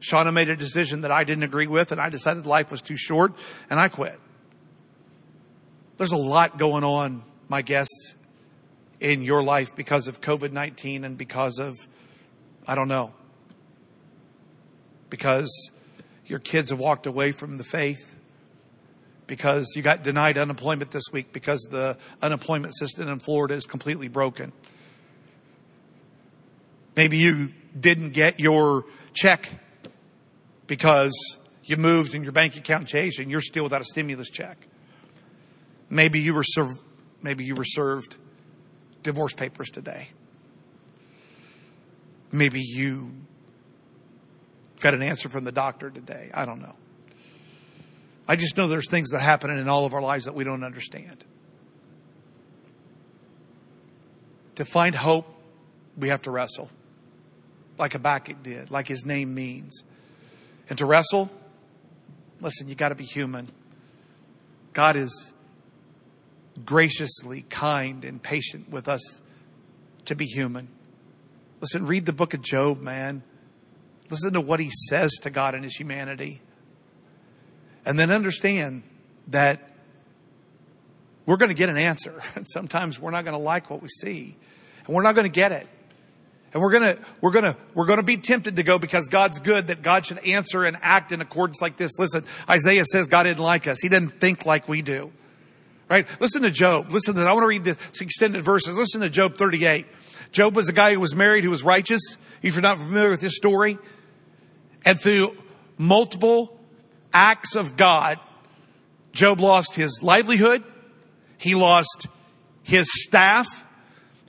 Shauna 0.00 0.32
made 0.32 0.48
a 0.48 0.54
decision 0.54 1.00
that 1.00 1.10
I 1.10 1.24
didn't 1.24 1.42
agree 1.42 1.66
with 1.66 1.90
and 1.90 2.00
I 2.00 2.08
decided 2.08 2.46
life 2.46 2.70
was 2.70 2.80
too 2.80 2.96
short 2.96 3.34
and 3.68 3.80
I 3.80 3.88
quit. 3.88 4.16
There's 5.96 6.12
a 6.12 6.16
lot 6.16 6.56
going 6.56 6.84
on, 6.84 7.24
my 7.48 7.62
guests, 7.62 8.14
in 9.00 9.22
your 9.22 9.42
life 9.42 9.74
because 9.74 10.06
of 10.06 10.20
COVID-19 10.20 11.02
and 11.02 11.18
because 11.18 11.58
of 11.58 11.74
I 12.64 12.76
don't 12.76 12.86
know. 12.86 13.12
Because 15.10 15.50
your 16.26 16.38
kids 16.38 16.70
have 16.70 16.78
walked 16.78 17.06
away 17.06 17.32
from 17.32 17.56
the 17.56 17.64
faith. 17.64 18.14
Because 19.26 19.72
you 19.74 19.82
got 19.82 20.04
denied 20.04 20.38
unemployment 20.38 20.92
this 20.92 21.10
week 21.12 21.32
because 21.32 21.66
the 21.72 21.98
unemployment 22.22 22.76
system 22.76 23.08
in 23.08 23.18
Florida 23.18 23.54
is 23.54 23.66
completely 23.66 24.06
broken. 24.06 24.52
Maybe 26.96 27.18
you 27.18 27.52
didn't 27.78 28.10
get 28.10 28.38
your 28.38 28.84
check 29.14 29.48
because 30.66 31.12
you 31.64 31.76
moved 31.76 32.14
and 32.14 32.24
your 32.24 32.32
bank 32.32 32.56
account 32.56 32.88
changed 32.88 33.20
and 33.20 33.30
you're 33.30 33.40
still 33.40 33.64
without 33.64 33.80
a 33.80 33.84
stimulus 33.84 34.30
check. 34.30 34.66
Maybe 35.88 36.20
you 36.20 36.34
were 36.34 36.44
served, 36.44 36.82
maybe 37.22 37.44
you 37.44 37.54
were 37.54 37.64
served 37.64 38.16
divorce 39.02 39.32
papers 39.32 39.68
today. 39.70 40.08
Maybe 42.30 42.62
you 42.62 43.12
got 44.80 44.94
an 44.94 45.02
answer 45.02 45.28
from 45.28 45.44
the 45.44 45.52
doctor 45.52 45.90
today. 45.90 46.30
I 46.32 46.44
don't 46.46 46.60
know. 46.60 46.74
I 48.26 48.36
just 48.36 48.56
know 48.56 48.68
there's 48.68 48.88
things 48.88 49.10
that 49.10 49.20
happen 49.20 49.50
in 49.50 49.68
all 49.68 49.84
of 49.84 49.94
our 49.94 50.00
lives 50.00 50.24
that 50.24 50.34
we 50.34 50.44
don't 50.44 50.64
understand. 50.64 51.24
To 54.56 54.64
find 54.64 54.94
hope, 54.94 55.26
we 55.96 56.08
have 56.08 56.22
to 56.22 56.30
wrestle. 56.30 56.70
Like 57.78 57.92
Habakkuk 57.92 58.42
did, 58.42 58.70
like 58.70 58.88
his 58.88 59.04
name 59.04 59.34
means. 59.34 59.82
And 60.68 60.78
to 60.78 60.86
wrestle, 60.86 61.30
listen, 62.40 62.68
you 62.68 62.74
got 62.74 62.90
to 62.90 62.94
be 62.94 63.04
human. 63.04 63.48
God 64.72 64.96
is 64.96 65.32
graciously 66.64 67.42
kind 67.48 68.04
and 68.04 68.22
patient 68.22 68.68
with 68.68 68.88
us 68.88 69.20
to 70.04 70.14
be 70.14 70.26
human. 70.26 70.68
Listen, 71.60 71.86
read 71.86 72.06
the 72.06 72.12
book 72.12 72.34
of 72.34 72.42
Job, 72.42 72.80
man. 72.80 73.22
Listen 74.10 74.32
to 74.34 74.40
what 74.40 74.60
he 74.60 74.70
says 74.88 75.12
to 75.22 75.30
God 75.30 75.54
and 75.54 75.64
his 75.64 75.74
humanity. 75.74 76.42
And 77.84 77.98
then 77.98 78.10
understand 78.10 78.82
that 79.28 79.70
we're 81.24 81.36
going 81.36 81.48
to 81.48 81.54
get 81.54 81.68
an 81.68 81.76
answer. 81.76 82.20
And 82.34 82.46
sometimes 82.52 82.98
we're 82.98 83.10
not 83.10 83.24
going 83.24 83.36
to 83.36 83.42
like 83.42 83.70
what 83.70 83.82
we 83.82 83.88
see. 83.88 84.36
And 84.86 84.94
we're 84.94 85.02
not 85.02 85.14
going 85.14 85.30
to 85.30 85.34
get 85.34 85.52
it. 85.52 85.66
And 86.52 86.62
we're 86.62 86.72
gonna, 86.72 86.98
we're 87.20 87.30
gonna, 87.30 87.56
we're 87.74 87.86
gonna 87.86 88.02
be 88.02 88.18
tempted 88.18 88.56
to 88.56 88.62
go 88.62 88.78
because 88.78 89.08
God's 89.08 89.40
good 89.40 89.68
that 89.68 89.82
God 89.82 90.04
should 90.04 90.18
answer 90.18 90.64
and 90.64 90.76
act 90.82 91.12
in 91.12 91.20
accordance 91.20 91.62
like 91.62 91.76
this. 91.76 91.98
Listen, 91.98 92.24
Isaiah 92.48 92.84
says 92.84 93.08
God 93.08 93.22
didn't 93.22 93.42
like 93.42 93.66
us. 93.66 93.78
He 93.80 93.88
didn't 93.88 94.20
think 94.20 94.44
like 94.44 94.68
we 94.68 94.82
do. 94.82 95.12
Right? 95.88 96.06
Listen 96.20 96.42
to 96.42 96.50
Job. 96.50 96.90
Listen 96.90 97.14
to, 97.14 97.22
I 97.22 97.32
want 97.32 97.44
to 97.44 97.48
read 97.48 97.64
the 97.64 97.76
extended 98.00 98.44
verses. 98.44 98.76
Listen 98.76 99.00
to 99.00 99.10
Job 99.10 99.36
38. 99.36 99.86
Job 100.30 100.56
was 100.56 100.68
a 100.68 100.72
guy 100.72 100.94
who 100.94 101.00
was 101.00 101.14
married, 101.14 101.44
who 101.44 101.50
was 101.50 101.62
righteous. 101.62 102.00
If 102.40 102.54
you're 102.54 102.62
not 102.62 102.78
familiar 102.78 103.10
with 103.10 103.20
his 103.20 103.36
story, 103.36 103.78
and 104.84 104.98
through 104.98 105.36
multiple 105.76 106.58
acts 107.12 107.56
of 107.56 107.76
God, 107.76 108.18
Job 109.12 109.40
lost 109.40 109.74
his 109.74 110.00
livelihood, 110.02 110.64
he 111.36 111.54
lost 111.54 112.06
his 112.62 112.88
staff, 112.90 113.64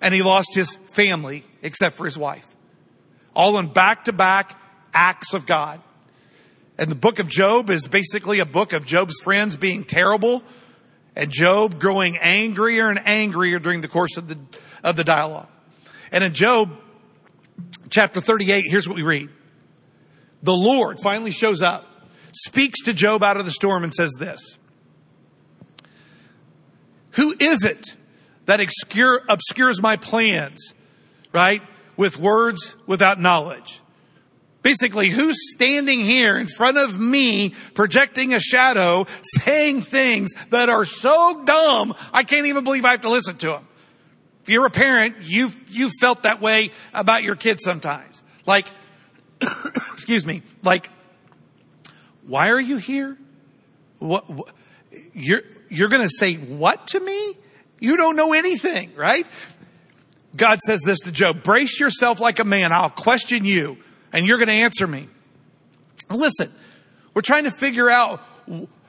and 0.02 0.14
he 0.14 0.22
lost 0.22 0.54
his 0.54 0.76
family, 0.94 1.46
except 1.64 1.96
for 1.96 2.06
his 2.06 2.18
wife. 2.18 2.48
All 3.36 3.58
in 3.58 3.68
back 3.68 4.06
to 4.06 4.14
back 4.14 4.60
acts 4.94 5.34
of 5.34 5.48
God. 5.48 5.82
And 6.78 6.92
the 6.92 6.96
book 6.96 7.18
of 7.20 7.28
Job 7.28 7.70
is 7.70 7.88
basically 7.88 8.40
a 8.40 8.46
book 8.46 8.74
of 8.74 8.86
Job's 8.86 9.20
friends 9.24 9.56
being 9.56 9.84
terrible 9.84 10.44
and 11.16 11.32
Job 11.32 11.80
growing 11.80 12.18
angrier 12.18 12.90
and 12.90 13.00
angrier 13.06 13.60
during 13.60 13.82
the 13.82 13.88
course 13.88 14.18
of 14.18 14.28
the, 14.28 14.38
of 14.84 14.96
the 14.96 15.04
dialogue. 15.04 15.48
And 16.12 16.24
in 16.24 16.34
Job 16.34 16.72
chapter 17.90 18.22
38, 18.22 18.66
here's 18.68 18.88
what 18.88 18.96
we 18.96 19.04
read. 19.04 19.30
The 20.42 20.56
Lord 20.56 21.00
finally 21.00 21.32
shows 21.32 21.62
up, 21.62 21.88
speaks 22.34 22.82
to 22.86 22.94
Job 22.94 23.24
out 23.24 23.38
of 23.38 23.46
the 23.46 23.52
storm 23.52 23.84
and 23.84 23.94
says 23.94 24.12
this. 24.20 24.58
Who 27.12 27.36
is 27.40 27.64
it 27.64 27.94
that 28.46 28.60
obscure, 28.60 29.22
obscures 29.30 29.82
my 29.82 29.96
plans, 29.96 30.74
right? 31.34 31.62
With 31.98 32.18
words 32.18 32.76
without 32.88 33.20
knowledge. 33.20 33.82
Basically, 34.62 35.10
who's 35.10 35.36
standing 35.54 36.00
here 36.00 36.38
in 36.38 36.48
front 36.48 36.78
of 36.78 36.98
me, 36.98 37.54
projecting 37.74 38.34
a 38.34 38.40
shadow, 38.40 39.06
saying 39.22 39.82
things 39.82 40.32
that 40.52 40.70
are 40.70 40.86
so 40.86 41.44
dumb, 41.44 41.94
I 42.14 42.24
can't 42.24 42.46
even 42.46 42.64
believe 42.64 42.86
I 42.86 42.92
have 42.92 43.02
to 43.02 43.10
listen 43.10 43.36
to 43.38 43.48
them. 43.48 43.68
If 44.44 44.50
you're 44.50 44.66
a 44.66 44.72
parent, 44.72 45.18
you've, 45.22 45.56
you've 45.70 45.92
felt 46.00 46.24
that 46.24 46.42
way 46.42 46.72
about 46.94 47.24
your 47.24 47.36
kids 47.36 47.64
sometimes. 47.64 48.24
Like, 48.46 48.68
excuse 49.94 50.26
me, 50.26 50.44
like, 50.64 50.90
why 52.26 52.50
are 52.50 52.60
you 52.60 52.78
here? 52.78 53.18
What, 54.00 54.30
what 54.30 54.54
you're, 55.14 55.42
you're 55.70 55.90
gonna 55.90 56.10
say 56.10 56.36
what 56.36 56.88
to 56.88 57.00
me? 57.00 57.38
You 57.80 57.98
don't 57.98 58.16
know 58.16 58.34
anything, 58.34 58.96
right? 58.96 59.28
God 60.36 60.60
says 60.62 60.82
this 60.82 61.00
to 61.02 61.12
Job, 61.12 61.44
brace 61.44 61.80
yourself 61.80 62.20
like 62.20 62.40
a 62.40 62.44
man. 62.44 62.72
I'll 62.72 62.90
question 62.90 63.46
you 63.46 63.78
and 64.12 64.26
you're 64.26 64.38
going 64.38 64.48
to 64.48 64.54
answer 64.54 64.88
me. 64.88 65.08
Listen, 66.10 66.54
we're 67.14 67.22
trying 67.22 67.44
to 67.44 67.52
figure 67.52 67.90
out 67.90 68.22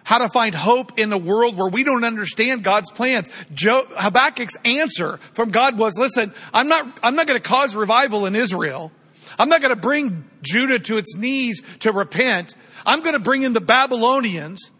how 0.04 0.18
to 0.18 0.28
find 0.28 0.54
hope 0.54 0.98
in 0.98 1.12
a 1.12 1.18
world 1.18 1.56
where 1.56 1.68
we 1.68 1.82
don't 1.82 2.04
understand 2.04 2.62
God's 2.62 2.90
plans. 2.90 3.28
Job, 3.52 3.86
Habakkuk's 3.88 4.56
answer 4.64 5.18
from 5.32 5.50
God 5.50 5.78
was, 5.78 5.98
listen, 5.98 6.32
I'm 6.52 6.68
not, 6.68 6.98
I'm 7.02 7.16
not 7.16 7.26
going 7.26 7.40
to 7.40 7.48
cause 7.48 7.74
revival 7.74 8.26
in 8.26 8.36
Israel. 8.36 8.92
I'm 9.38 9.48
not 9.48 9.62
going 9.62 9.74
to 9.74 9.80
bring 9.80 10.28
Judah 10.42 10.78
to 10.78 10.98
its 10.98 11.16
knees 11.16 11.62
to 11.80 11.92
repent. 11.92 12.54
I'm 12.86 13.00
going 13.00 13.14
to 13.14 13.18
bring 13.18 13.42
in 13.42 13.54
the 13.54 13.60
Babylonians 13.60 14.70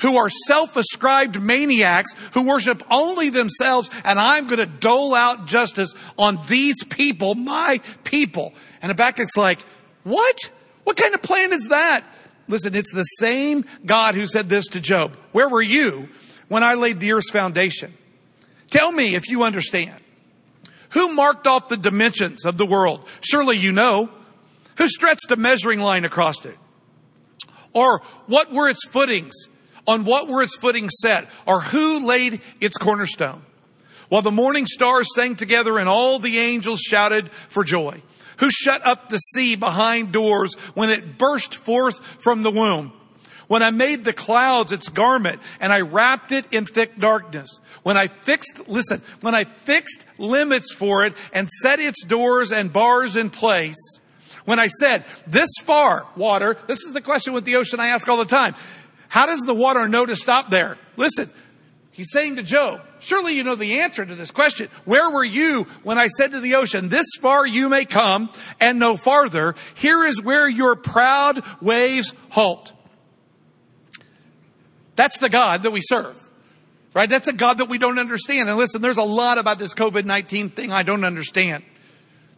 who 0.00 0.16
are 0.16 0.28
self-ascribed 0.28 1.40
maniacs 1.40 2.12
who 2.32 2.42
worship 2.42 2.82
only 2.90 3.30
themselves 3.30 3.90
and 4.04 4.18
I'm 4.18 4.46
going 4.46 4.58
to 4.58 4.66
dole 4.66 5.14
out 5.14 5.46
justice 5.46 5.94
on 6.18 6.38
these 6.48 6.82
people, 6.84 7.34
my 7.34 7.80
people. 8.04 8.52
And 8.82 8.90
Habakkuk's 8.90 9.36
like, 9.36 9.60
what? 10.04 10.38
What 10.84 10.96
kind 10.96 11.14
of 11.14 11.22
plan 11.22 11.52
is 11.52 11.68
that? 11.68 12.04
Listen, 12.48 12.74
it's 12.74 12.92
the 12.92 13.02
same 13.02 13.64
God 13.84 14.14
who 14.14 14.26
said 14.26 14.48
this 14.48 14.66
to 14.68 14.80
Job. 14.80 15.16
Where 15.32 15.48
were 15.48 15.62
you 15.62 16.08
when 16.48 16.64
I 16.64 16.74
laid 16.74 16.98
the 16.98 17.12
earth's 17.12 17.30
foundation? 17.30 17.94
Tell 18.70 18.90
me 18.90 19.14
if 19.14 19.28
you 19.28 19.44
understand. 19.44 20.00
Who 20.90 21.14
marked 21.14 21.46
off 21.46 21.68
the 21.68 21.76
dimensions 21.76 22.44
of 22.44 22.56
the 22.56 22.66
world? 22.66 23.06
Surely 23.20 23.56
you 23.56 23.72
know. 23.72 24.10
Who 24.76 24.88
stretched 24.88 25.30
a 25.30 25.36
measuring 25.36 25.80
line 25.80 26.04
across 26.04 26.44
it? 26.44 26.56
Or 27.72 28.00
what 28.26 28.50
were 28.50 28.68
its 28.68 28.84
footings? 28.88 29.34
On 29.86 30.04
what 30.04 30.28
were 30.28 30.42
its 30.42 30.56
footings 30.56 30.92
set? 31.00 31.28
Or 31.46 31.60
who 31.60 32.06
laid 32.06 32.40
its 32.60 32.76
cornerstone? 32.76 33.42
While 34.08 34.22
the 34.22 34.30
morning 34.30 34.66
stars 34.66 35.08
sang 35.14 35.36
together 35.36 35.78
and 35.78 35.88
all 35.88 36.18
the 36.18 36.38
angels 36.38 36.80
shouted 36.80 37.30
for 37.48 37.64
joy. 37.64 38.02
Who 38.38 38.50
shut 38.50 38.84
up 38.86 39.08
the 39.08 39.18
sea 39.18 39.54
behind 39.54 40.12
doors 40.12 40.54
when 40.74 40.90
it 40.90 41.18
burst 41.18 41.54
forth 41.54 42.04
from 42.20 42.42
the 42.42 42.50
womb? 42.50 42.92
When 43.48 43.62
I 43.62 43.70
made 43.70 44.04
the 44.04 44.12
clouds 44.12 44.72
its 44.72 44.88
garment 44.88 45.40
and 45.60 45.72
I 45.72 45.80
wrapped 45.80 46.32
it 46.32 46.46
in 46.50 46.66
thick 46.66 46.98
darkness. 46.98 47.60
When 47.82 47.96
I 47.96 48.08
fixed, 48.08 48.68
listen, 48.68 49.02
when 49.20 49.34
I 49.34 49.44
fixed 49.44 50.04
limits 50.18 50.72
for 50.72 51.04
it 51.04 51.14
and 51.32 51.48
set 51.48 51.80
its 51.80 52.04
doors 52.04 52.52
and 52.52 52.72
bars 52.72 53.16
in 53.16 53.28
place. 53.28 53.98
When 54.44 54.58
I 54.58 54.68
said, 54.68 55.04
this 55.26 55.50
far, 55.62 56.06
water, 56.16 56.56
this 56.66 56.80
is 56.80 56.92
the 56.92 57.00
question 57.00 57.32
with 57.34 57.44
the 57.44 57.56
ocean 57.56 57.78
I 57.78 57.88
ask 57.88 58.08
all 58.08 58.16
the 58.16 58.24
time. 58.24 58.54
How 59.10 59.26
does 59.26 59.40
the 59.40 59.54
water 59.54 59.88
know 59.88 60.06
to 60.06 60.14
stop 60.14 60.50
there? 60.50 60.78
Listen, 60.96 61.30
he's 61.90 62.12
saying 62.12 62.36
to 62.36 62.44
Job, 62.44 62.80
surely 63.00 63.34
you 63.34 63.42
know 63.42 63.56
the 63.56 63.80
answer 63.80 64.06
to 64.06 64.14
this 64.14 64.30
question. 64.30 64.68
Where 64.84 65.10
were 65.10 65.24
you 65.24 65.64
when 65.82 65.98
I 65.98 66.06
said 66.06 66.30
to 66.30 66.40
the 66.40 66.54
ocean, 66.54 66.88
this 66.88 67.06
far 67.20 67.44
you 67.44 67.68
may 67.68 67.84
come 67.84 68.30
and 68.60 68.78
no 68.78 68.96
farther? 68.96 69.56
Here 69.74 70.04
is 70.04 70.22
where 70.22 70.48
your 70.48 70.76
proud 70.76 71.42
waves 71.60 72.14
halt. 72.30 72.72
That's 74.94 75.18
the 75.18 75.28
God 75.28 75.64
that 75.64 75.72
we 75.72 75.80
serve. 75.82 76.28
Right? 76.94 77.10
That's 77.10 77.26
a 77.26 77.32
God 77.32 77.58
that 77.58 77.68
we 77.68 77.78
don't 77.78 77.98
understand. 77.98 78.48
And 78.48 78.56
listen, 78.56 78.80
there's 78.80 78.98
a 78.98 79.02
lot 79.02 79.38
about 79.38 79.58
this 79.58 79.74
COVID-19 79.74 80.52
thing 80.52 80.70
I 80.70 80.84
don't 80.84 81.04
understand. 81.04 81.64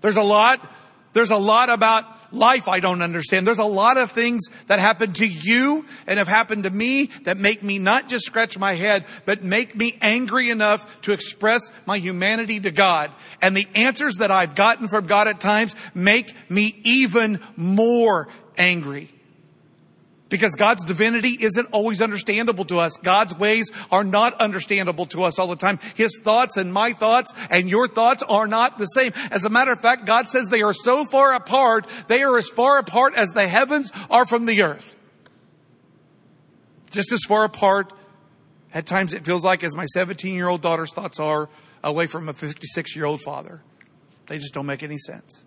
There's 0.00 0.16
a 0.16 0.22
lot, 0.22 0.74
there's 1.12 1.30
a 1.30 1.36
lot 1.36 1.68
about 1.68 2.06
life 2.32 2.68
I 2.68 2.80
don't 2.80 3.02
understand. 3.02 3.46
There's 3.46 3.58
a 3.58 3.64
lot 3.64 3.98
of 3.98 4.12
things 4.12 4.42
that 4.66 4.78
happen 4.78 5.12
to 5.14 5.26
you 5.26 5.86
and 6.06 6.18
have 6.18 6.28
happened 6.28 6.64
to 6.64 6.70
me 6.70 7.06
that 7.24 7.36
make 7.36 7.62
me 7.62 7.78
not 7.78 8.08
just 8.08 8.26
scratch 8.26 8.58
my 8.58 8.74
head, 8.74 9.04
but 9.24 9.44
make 9.44 9.74
me 9.74 9.98
angry 10.00 10.50
enough 10.50 11.02
to 11.02 11.12
express 11.12 11.62
my 11.86 11.98
humanity 11.98 12.60
to 12.60 12.70
God. 12.70 13.10
And 13.40 13.56
the 13.56 13.68
answers 13.74 14.16
that 14.16 14.30
I've 14.30 14.54
gotten 14.54 14.88
from 14.88 15.06
God 15.06 15.28
at 15.28 15.40
times 15.40 15.74
make 15.94 16.34
me 16.50 16.80
even 16.84 17.40
more 17.56 18.28
angry. 18.56 19.10
Because 20.32 20.54
God's 20.54 20.82
divinity 20.86 21.36
isn't 21.38 21.68
always 21.72 22.00
understandable 22.00 22.64
to 22.64 22.78
us. 22.78 22.96
God's 23.02 23.36
ways 23.36 23.70
are 23.90 24.02
not 24.02 24.40
understandable 24.40 25.04
to 25.08 25.24
us 25.24 25.38
all 25.38 25.46
the 25.46 25.56
time. 25.56 25.78
His 25.94 26.18
thoughts 26.24 26.56
and 26.56 26.72
my 26.72 26.94
thoughts 26.94 27.34
and 27.50 27.68
your 27.68 27.86
thoughts 27.86 28.22
are 28.22 28.46
not 28.46 28.78
the 28.78 28.86
same. 28.86 29.12
As 29.30 29.44
a 29.44 29.50
matter 29.50 29.72
of 29.72 29.82
fact, 29.82 30.06
God 30.06 30.30
says 30.30 30.46
they 30.46 30.62
are 30.62 30.72
so 30.72 31.04
far 31.04 31.34
apart, 31.34 31.86
they 32.08 32.22
are 32.22 32.38
as 32.38 32.48
far 32.48 32.78
apart 32.78 33.12
as 33.14 33.32
the 33.32 33.46
heavens 33.46 33.92
are 34.08 34.24
from 34.24 34.46
the 34.46 34.62
earth. 34.62 34.96
Just 36.92 37.12
as 37.12 37.20
far 37.28 37.44
apart, 37.44 37.92
at 38.72 38.86
times 38.86 39.12
it 39.12 39.26
feels 39.26 39.44
like 39.44 39.62
as 39.62 39.76
my 39.76 39.84
17 39.84 40.34
year 40.34 40.48
old 40.48 40.62
daughter's 40.62 40.94
thoughts 40.94 41.20
are 41.20 41.50
away 41.84 42.06
from 42.06 42.30
a 42.30 42.32
56 42.32 42.96
year 42.96 43.04
old 43.04 43.20
father. 43.20 43.60
They 44.28 44.38
just 44.38 44.54
don't 44.54 44.64
make 44.64 44.82
any 44.82 44.96
sense. 44.96 45.44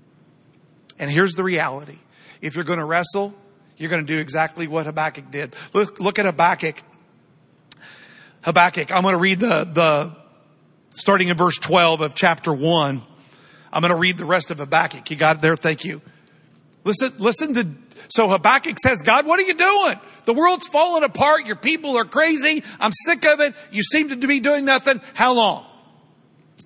And 0.99 1.09
here's 1.09 1.33
the 1.33 1.43
reality. 1.43 1.97
If 2.39 2.53
you're 2.53 2.63
going 2.63 2.77
to 2.77 2.85
wrestle, 2.85 3.33
you're 3.77 3.89
going 3.89 4.05
to 4.05 4.13
do 4.13 4.19
exactly 4.19 4.67
what 4.67 4.85
Habakkuk 4.85 5.31
did. 5.31 5.55
Look, 5.73 5.99
look 5.99 6.19
at 6.19 6.25
Habakkuk. 6.25 6.81
Habakkuk, 8.43 8.91
I'm 8.91 9.01
going 9.01 9.13
to 9.13 9.19
read 9.19 9.39
the, 9.39 9.65
the, 9.65 10.15
starting 10.91 11.29
in 11.29 11.37
verse 11.37 11.57
12 11.57 12.01
of 12.01 12.15
chapter 12.15 12.53
1. 12.53 13.01
I'm 13.73 13.81
going 13.81 13.89
to 13.89 13.97
read 13.97 14.17
the 14.17 14.25
rest 14.25 14.51
of 14.51 14.59
Habakkuk. 14.59 15.09
You 15.09 15.17
got 15.17 15.37
it 15.37 15.41
there? 15.41 15.57
Thank 15.57 15.83
you. 15.83 16.01
Listen, 16.83 17.13
listen 17.17 17.53
to, 17.55 17.67
so 18.09 18.29
Habakkuk 18.29 18.77
says, 18.79 19.01
God, 19.01 19.25
what 19.25 19.39
are 19.39 19.43
you 19.43 19.55
doing? 19.55 19.99
The 20.25 20.33
world's 20.33 20.67
falling 20.67 21.03
apart. 21.03 21.47
Your 21.47 21.55
people 21.55 21.97
are 21.97 22.05
crazy. 22.05 22.63
I'm 22.79 22.91
sick 22.93 23.25
of 23.25 23.41
it. 23.41 23.55
You 23.71 23.81
seem 23.81 24.09
to 24.09 24.27
be 24.27 24.39
doing 24.39 24.63
nothing. 24.63 25.01
How 25.15 25.33
long? 25.33 25.65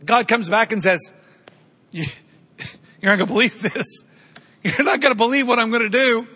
God 0.04 0.28
comes 0.28 0.50
back 0.50 0.72
and 0.72 0.84
says, 0.84 1.12
you're 1.92 2.06
not 3.02 3.18
going 3.18 3.20
to 3.20 3.26
believe 3.26 3.62
this. 3.62 4.04
You're 4.62 4.84
not 4.84 5.00
going 5.00 5.14
to 5.14 5.18
believe 5.18 5.48
what 5.48 5.58
I'm 5.58 5.72
going 5.72 5.84
to 5.84 5.90
do. 5.90 6.28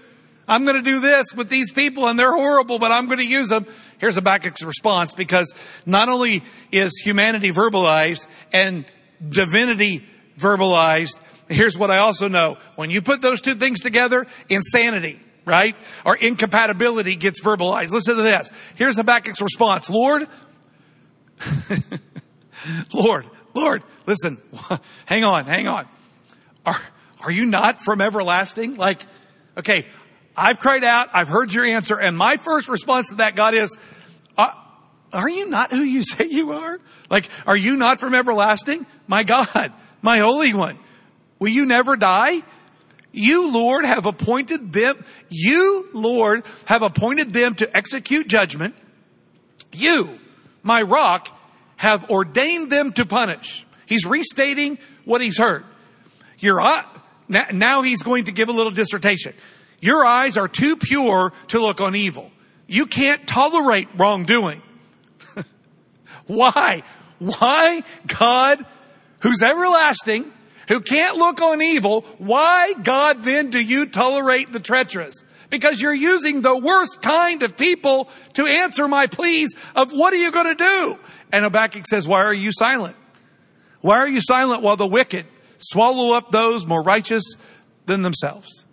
I'm 0.48 0.66
going 0.66 0.76
to 0.76 0.82
do 0.82 1.00
this 1.00 1.28
with 1.34 1.50
these 1.50 1.72
people 1.72 2.08
and 2.08 2.20
they're 2.20 2.34
horrible, 2.34 2.80
but 2.80 2.92
I'm 2.92 3.06
going 3.06 3.20
to 3.20 3.26
use 3.26 3.50
them. 3.50 3.66
Here's 3.98 4.16
Habakkuk's 4.16 4.64
response 4.64 5.14
because 5.14 5.54
not 5.86 6.10
only 6.10 6.44
is 6.72 7.00
humanity 7.04 7.52
verbalized 7.52 8.28
and 8.52 8.86
divinity 9.28 10.06
verbalized, 10.38 11.18
here's 11.48 11.78
what 11.78 11.92
I 11.92 12.00
also 12.00 12.28
know. 12.28 12.58
When 12.76 12.90
you 12.90 13.02
put 13.02 13.22
those 13.22 13.42
two 13.42 13.56
things 13.56 13.80
together, 13.80 14.28
insanity, 14.50 15.22
right? 15.46 15.76
Or 16.06 16.18
incompatibility 16.18 17.16
gets 17.16 17.42
verbalized. 17.42 17.92
Listen 17.92 18.18
to 18.18 18.22
this. 18.22 18.52
Here's 18.76 18.98
Habakkuk's 18.98 19.42
response. 19.42 19.90
Lord, 19.90 20.28
Lord, 22.94 23.30
Lord, 23.54 23.84
listen, 24.06 24.42
hang 25.06 25.24
on, 25.24 25.46
hang 25.46 25.68
on. 25.68 25.88
Are, 26.66 26.80
are 27.22 27.32
you 27.32 27.46
not 27.46 27.82
from 27.82 28.02
everlasting? 28.02 28.76
Like, 28.76 29.06
okay, 29.58 29.86
I've 30.36 30.60
cried 30.60 30.84
out. 30.84 31.10
I've 31.14 31.28
heard 31.28 31.54
your 31.54 31.66
answer. 31.66 32.00
And 32.00 32.18
my 32.18 32.38
first 32.38 32.68
response 32.68 33.10
to 33.10 33.16
that, 33.16 33.36
God, 33.36 33.54
is, 33.54 33.78
uh, 34.38 34.52
are 35.12 35.30
you 35.30 35.50
not 35.50 35.72
who 35.72 35.82
you 35.82 36.04
say 36.04 36.26
you 36.26 36.54
are? 36.54 36.80
Like, 37.10 37.30
are 37.46 37.58
you 37.58 37.76
not 37.76 38.00
from 38.00 38.16
everlasting? 38.16 38.86
My 39.08 39.24
God, 39.24 39.72
my 40.02 40.20
Holy 40.20 40.54
One, 40.54 40.80
will 41.40 41.50
you 41.50 41.66
never 41.66 41.96
die? 41.96 42.42
You, 43.12 43.52
Lord, 43.52 43.86
have 43.86 44.08
appointed 44.08 44.74
them, 44.74 45.06
you, 45.30 45.88
Lord, 45.94 46.44
have 46.66 46.82
appointed 46.82 47.32
them 47.32 47.54
to 47.56 47.78
execute 47.78 48.28
judgment. 48.28 48.76
You, 49.72 50.20
my 50.64 50.82
rock, 50.82 51.28
have 51.76 52.10
ordained 52.10 52.72
them 52.72 52.92
to 52.94 53.06
punish. 53.06 53.68
He's 53.86 54.04
restating 54.06 54.80
what 55.06 55.22
he's 55.22 55.38
heard. 55.38 55.64
Your, 56.40 56.60
now 57.30 57.84
he's 57.84 58.02
going 58.02 58.24
to 58.24 58.32
give 58.32 58.50
a 58.50 58.52
little 58.52 58.72
dissertation. 58.72 59.34
Your 59.84 60.06
eyes 60.06 60.38
are 60.38 60.48
too 60.48 60.78
pure 60.78 61.34
to 61.50 61.60
look 61.60 61.82
on 61.82 61.94
evil. 61.94 62.32
You 62.68 62.86
can't 62.86 63.28
tolerate 63.28 63.90
wrongdoing. 63.98 64.62
Why? 66.26 66.84
Why 67.20 67.84
God, 68.08 68.66
who's 69.20 69.44
everlasting, 69.44 70.32
who 70.70 70.80
can't 70.80 71.18
look 71.18 71.42
on 71.42 71.62
evil, 71.62 72.06
why 72.18 72.76
God 72.82 73.24
then 73.24 73.50
do 73.50 73.60
you 73.60 73.86
tolerate 73.86 74.54
the 74.54 74.62
treacherous? 74.62 75.22
Because 75.50 75.82
you're 75.82 75.94
using 75.94 76.40
the 76.40 76.58
worst 76.58 77.02
kind 77.02 77.44
of 77.44 77.58
people 77.58 78.10
to 78.36 78.46
answer 78.46 78.88
my 78.88 79.08
pleas 79.08 79.54
of 79.76 79.92
what 79.92 80.14
are 80.14 80.18
you 80.18 80.32
going 80.32 80.56
to 80.56 80.64
do? 80.64 80.98
And 81.34 81.44
Habakkuk 81.44 81.86
says, 81.90 82.08
why 82.08 82.24
are 82.24 82.34
you 82.34 82.54
silent? 82.54 82.96
Why 83.82 83.98
are 83.98 84.08
you 84.08 84.22
silent 84.22 84.62
while 84.62 84.78
the 84.78 84.88
wicked 84.88 85.26
swallow 85.58 86.14
up 86.14 86.32
those 86.32 86.66
more 86.66 86.82
righteous 86.82 87.36
than 87.86 88.02
themselves? 88.02 88.64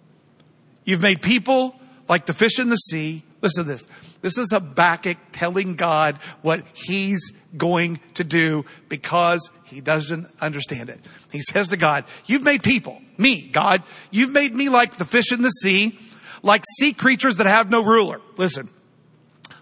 You've 0.90 1.00
made 1.00 1.22
people 1.22 1.78
like 2.08 2.26
the 2.26 2.32
fish 2.32 2.58
in 2.58 2.68
the 2.68 2.74
sea. 2.74 3.22
Listen 3.42 3.62
to 3.62 3.70
this. 3.70 3.86
This 4.22 4.36
is 4.38 4.50
Habakkuk 4.50 5.18
telling 5.30 5.76
God 5.76 6.16
what 6.42 6.64
he's 6.74 7.30
going 7.56 8.00
to 8.14 8.24
do 8.24 8.64
because 8.88 9.52
he 9.62 9.80
doesn't 9.80 10.26
understand 10.40 10.88
it. 10.88 10.98
He 11.30 11.42
says 11.42 11.68
to 11.68 11.76
God, 11.76 12.06
you've 12.26 12.42
made 12.42 12.64
people, 12.64 13.00
me, 13.16 13.42
God, 13.42 13.84
you've 14.10 14.32
made 14.32 14.52
me 14.52 14.68
like 14.68 14.96
the 14.96 15.04
fish 15.04 15.30
in 15.30 15.42
the 15.42 15.50
sea, 15.50 15.96
like 16.42 16.64
sea 16.80 16.92
creatures 16.92 17.36
that 17.36 17.46
have 17.46 17.70
no 17.70 17.84
ruler. 17.84 18.20
Listen, 18.36 18.68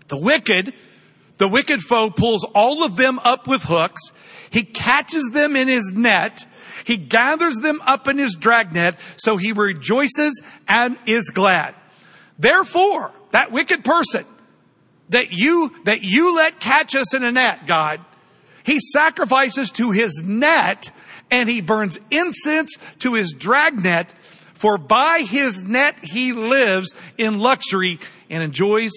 the 0.07 0.17
wicked, 0.17 0.73
the 1.37 1.47
wicked 1.47 1.83
foe 1.83 2.09
pulls 2.09 2.43
all 2.55 2.83
of 2.85 2.97
them 2.97 3.19
up 3.19 3.47
with 3.47 3.65
hooks. 3.65 4.01
He 4.51 4.65
catches 4.65 5.31
them 5.33 5.57
in 5.57 5.69
his 5.69 5.93
net 5.95 6.45
he 6.89 6.97
gathers 6.97 7.57
them 7.57 7.83
up 7.85 8.09
in 8.09 8.17
his 8.17 8.35
dragnet, 8.35 8.97
so 9.19 9.37
he 9.37 9.53
rejoices 9.53 10.41
and 10.67 10.97
is 11.05 11.29
glad. 11.29 11.75
Therefore, 12.39 13.13
that 13.33 13.53
wicked 13.53 13.85
person 13.85 14.25
that 15.11 15.33
you, 15.33 15.75
that 15.85 16.03
you 16.03 16.35
let 16.37 16.61
catch 16.61 16.95
us 16.95 17.13
in 17.13 17.25
a 17.25 17.33
net, 17.33 17.67
God, 17.67 18.01
he 18.65 18.79
sacrifices 18.79 19.71
to 19.73 19.91
his 19.91 20.23
net 20.25 20.91
and 21.31 21.47
he 21.47 21.61
burns 21.61 21.99
incense 22.11 22.77
to 23.01 23.13
his 23.13 23.35
dragnet, 23.35 24.15
for 24.55 24.79
by 24.79 25.27
his 25.29 25.63
net 25.63 25.99
he 26.03 26.33
lives 26.33 26.95
in 27.19 27.39
luxury 27.39 27.99
and 28.31 28.43
enjoys 28.43 28.93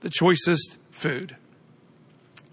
the 0.00 0.10
choicest 0.10 0.76
food. 0.90 1.34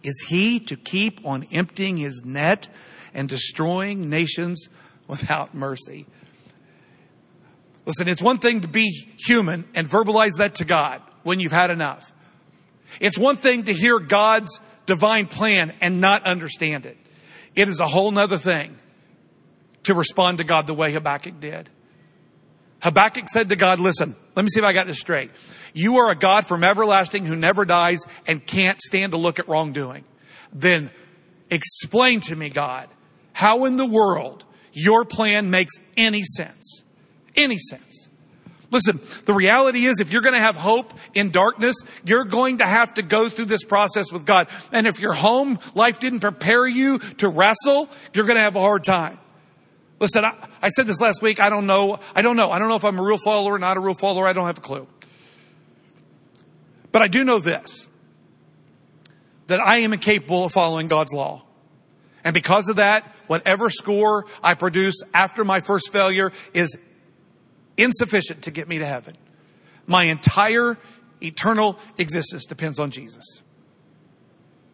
Is 0.04 0.26
he 0.28 0.60
to 0.62 0.76
keep 0.76 1.26
on 1.26 1.48
emptying 1.52 1.98
his 1.98 2.24
net 2.24 2.70
and 3.14 3.28
destroying 3.28 4.10
nations 4.10 4.70
without 5.08 5.54
mercy. 5.54 6.06
Listen, 7.86 8.08
it's 8.08 8.22
one 8.22 8.38
thing 8.38 8.62
to 8.62 8.68
be 8.68 9.08
human 9.18 9.68
and 9.74 9.88
verbalize 9.88 10.38
that 10.38 10.56
to 10.56 10.66
God 10.66 11.02
when 11.24 11.40
you've 11.40 11.52
had 11.52 11.72
enough. 11.72 12.14
It's 13.00 13.18
one 13.18 13.36
thing 13.36 13.64
to 13.64 13.74
hear 13.74 14.00
God's 14.00 14.60
divine 14.86 15.28
plan 15.28 15.74
and 15.82 16.00
not 16.00 16.26
understand 16.26 16.86
it. 16.86 16.98
It 17.56 17.68
is 17.68 17.80
a 17.80 17.88
whole 17.88 18.12
nother 18.12 18.38
thing 18.38 18.78
to 19.84 19.94
respond 19.94 20.38
to 20.38 20.44
God 20.44 20.68
the 20.68 20.74
way 20.74 20.94
Habakkuk 20.94 21.40
did. 21.40 21.70
Habakkuk 22.82 23.28
said 23.28 23.50
to 23.50 23.56
God, 23.56 23.80
listen, 23.80 24.16
let 24.36 24.44
me 24.44 24.50
see 24.50 24.60
if 24.60 24.66
I 24.66 24.74
got 24.74 24.88
this 24.88 25.00
straight. 25.00 25.32
You 25.74 25.98
are 25.98 26.10
a 26.10 26.16
God 26.16 26.46
from 26.46 26.64
everlasting 26.64 27.26
who 27.26 27.36
never 27.36 27.66
dies 27.66 28.00
and 28.26 28.46
can't 28.46 28.82
stand 28.82 29.12
to 29.12 29.18
look 29.18 29.40
at 29.40 29.48
wrongdoing. 29.48 30.06
Then 30.54 30.90
explain 31.50 32.22
to 32.22 32.36
me, 32.36 32.50
God, 32.50 32.88
how 33.34 33.66
in 33.66 33.78
the 33.78 33.86
world 33.86 34.46
your 34.72 35.06
plan 35.06 35.50
makes 35.50 35.74
any 35.98 36.24
sense. 36.24 36.84
Any 37.36 37.58
sense. 37.58 38.08
Listen, 38.72 39.00
the 39.26 39.34
reality 39.34 39.86
is 39.86 40.00
if 40.00 40.12
you're 40.12 40.22
going 40.22 40.36
to 40.36 40.40
have 40.40 40.56
hope 40.56 40.94
in 41.16 41.32
darkness, 41.32 41.76
you're 42.06 42.24
going 42.24 42.60
to 42.60 42.66
have 42.66 42.94
to 42.96 43.02
go 43.02 43.28
through 43.28 43.46
this 43.46 43.64
process 43.64 44.12
with 44.12 44.26
God. 44.26 44.48
And 44.72 44.86
if 44.86 45.00
your 45.00 45.14
home 45.14 45.60
life 45.74 46.00
didn't 46.00 46.20
prepare 46.20 46.68
you 46.68 47.00
to 47.00 47.30
wrestle, 47.30 47.90
you're 48.14 48.26
going 48.26 48.38
to 48.38 48.44
have 48.44 48.56
a 48.56 48.60
hard 48.60 48.84
time. 48.84 49.18
Listen, 50.00 50.24
I, 50.24 50.48
I, 50.62 50.70
said 50.70 50.88
this 50.88 51.02
last 51.02 51.22
week. 51.22 51.40
I 51.40 51.50
don't 51.50 51.68
know. 51.68 52.00
I 52.16 52.22
don't 52.22 52.36
know. 52.36 52.52
I 52.52 52.60
don't 52.60 52.70
know 52.70 52.76
if 52.76 52.86
I'm 52.86 52.98
a 52.98 53.04
real 53.04 53.18
follower 53.18 53.56
or 53.56 53.60
not 53.60 53.78
a 53.78 53.80
real 53.80 53.94
follower. 53.94 54.28
I 54.28 54.34
don't 54.34 54.46
have 54.46 54.58
a 54.58 54.62
clue. 54.62 54.88
But 56.92 57.02
I 57.02 57.08
do 57.08 57.24
know 57.24 57.40
this 57.40 57.86
that 59.48 59.60
I 59.60 59.78
am 59.78 59.94
incapable 59.94 60.46
of 60.46 60.52
following 60.52 60.88
God's 60.88 61.12
law. 61.12 61.44
And 62.24 62.36
because 62.36 62.70
of 62.70 62.76
that, 62.76 63.04
whatever 63.26 63.72
score 63.72 64.28
I 64.44 64.54
produce 64.54 65.02
after 65.12 65.44
my 65.44 65.60
first 65.60 65.92
failure 65.92 66.32
is 66.54 66.78
insufficient 67.76 68.44
to 68.44 68.52
get 68.52 68.68
me 68.68 68.78
to 68.78 68.86
heaven. 68.86 69.16
My 69.88 70.04
entire 70.04 70.78
eternal 71.22 71.80
existence 71.98 72.46
depends 72.46 72.78
on 72.78 72.92
Jesus. 72.92 73.42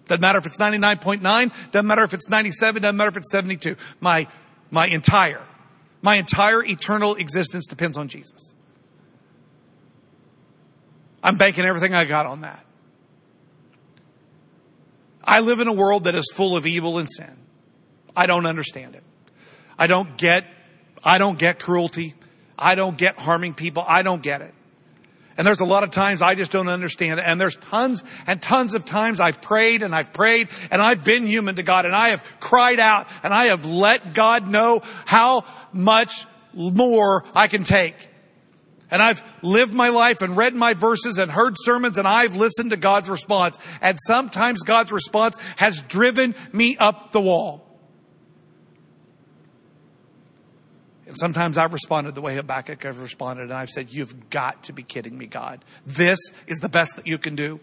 Doesn't 0.08 0.22
matter 0.22 0.40
if 0.40 0.46
it's 0.46 0.58
99.9, 0.58 1.72
doesn't 1.72 1.88
matter 1.88 2.04
if 2.04 2.14
it's 2.14 2.30
97, 2.30 2.82
doesn't 2.82 2.98
matter 2.98 3.10
if 3.10 3.18
it's 3.18 3.32
72. 3.32 3.76
My, 4.02 4.28
my 4.76 4.88
entire, 4.88 5.42
my 6.02 6.16
entire 6.16 6.62
eternal 6.62 7.16
existence 7.16 7.66
depends 7.66 7.98
on 7.98 8.10
Jesus. 8.10 8.54
I'm 11.24 11.38
banking 11.38 11.64
everything 11.64 11.96
I 11.96 12.04
got 12.04 12.26
on 12.26 12.42
that. 12.42 12.64
I 15.24 15.40
live 15.40 15.62
in 15.62 15.70
a 15.70 15.74
world 15.74 16.04
that 16.04 16.14
is 16.14 16.30
full 16.32 16.58
of 16.58 16.68
evil 16.68 16.98
and 16.98 17.10
sin. 17.10 17.38
I 18.18 18.26
don't 18.26 18.46
understand 18.46 18.96
it. 18.96 19.04
I 19.80 19.88
don't 19.88 20.18
get, 20.18 20.46
I 21.02 21.20
don't 21.20 21.40
get 21.40 21.58
cruelty. 21.58 22.14
I 22.60 22.76
don't 22.76 22.98
get 22.98 23.18
harming 23.18 23.54
people. 23.54 23.86
I 23.88 24.02
don't 24.02 24.22
get 24.22 24.42
it. 24.42 24.54
And 25.38 25.46
there's 25.46 25.60
a 25.60 25.66
lot 25.66 25.84
of 25.84 25.92
times 25.92 26.22
I 26.22 26.36
just 26.36 26.52
don't 26.52 26.70
understand. 26.70 27.20
And 27.20 27.40
there's 27.40 27.58
tons 27.58 28.04
and 28.26 28.42
tons 28.42 28.74
of 28.74 28.86
times 28.86 29.20
I've 29.20 29.42
prayed 29.42 29.84
and 29.84 29.94
I've 29.94 30.14
prayed 30.14 30.48
and 30.72 30.82
I've 30.82 31.04
been 31.04 31.28
human 31.28 31.56
to 31.58 31.64
God 31.64 31.86
and 31.86 31.94
I 31.94 32.10
have 32.10 32.24
cried 32.40 32.80
out 32.80 33.08
and 33.22 33.34
I 33.34 33.46
have 33.46 33.66
let 33.66 34.14
God 34.14 34.48
know 34.48 34.82
how 35.06 35.44
much 35.74 36.26
more 36.54 37.26
I 37.34 37.48
can 37.48 37.66
take. 37.66 37.96
And 38.90 39.02
I've 39.02 39.24
lived 39.42 39.74
my 39.74 39.90
life 39.90 40.22
and 40.22 40.38
read 40.38 40.56
my 40.56 40.74
verses 40.74 41.18
and 41.18 41.30
heard 41.30 41.56
sermons 41.58 41.98
and 41.98 42.08
I've 42.08 42.38
listened 42.38 42.70
to 42.70 42.78
God's 42.78 43.10
response. 43.10 43.58
And 43.82 43.98
sometimes 44.08 44.62
God's 44.62 44.94
response 44.94 45.38
has 45.58 45.82
driven 45.82 46.34
me 46.54 46.78
up 46.78 47.12
the 47.12 47.20
wall. 47.20 47.65
And 51.16 51.20
sometimes 51.22 51.58
I've 51.58 51.72
responded 51.72 52.14
the 52.14 52.20
way 52.20 52.36
Habakkuk 52.36 52.84
has 52.84 52.98
responded 52.98 53.44
and 53.44 53.54
I've 53.54 53.70
said, 53.70 53.90
you've 53.90 54.30
got 54.30 54.64
to 54.64 54.74
be 54.74 54.84
kidding 54.84 55.18
me, 55.18 55.28
God. 55.28 55.64
This 55.86 56.20
is 56.46 56.58
the 56.58 56.68
best 56.68 56.98
that 56.98 57.08
you 57.08 57.18
can 57.18 57.38
do. 57.38 57.62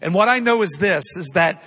And 0.00 0.14
what 0.14 0.28
I 0.28 0.38
know 0.38 0.62
is 0.62 0.70
this, 0.78 1.04
is 1.16 1.28
that 1.34 1.60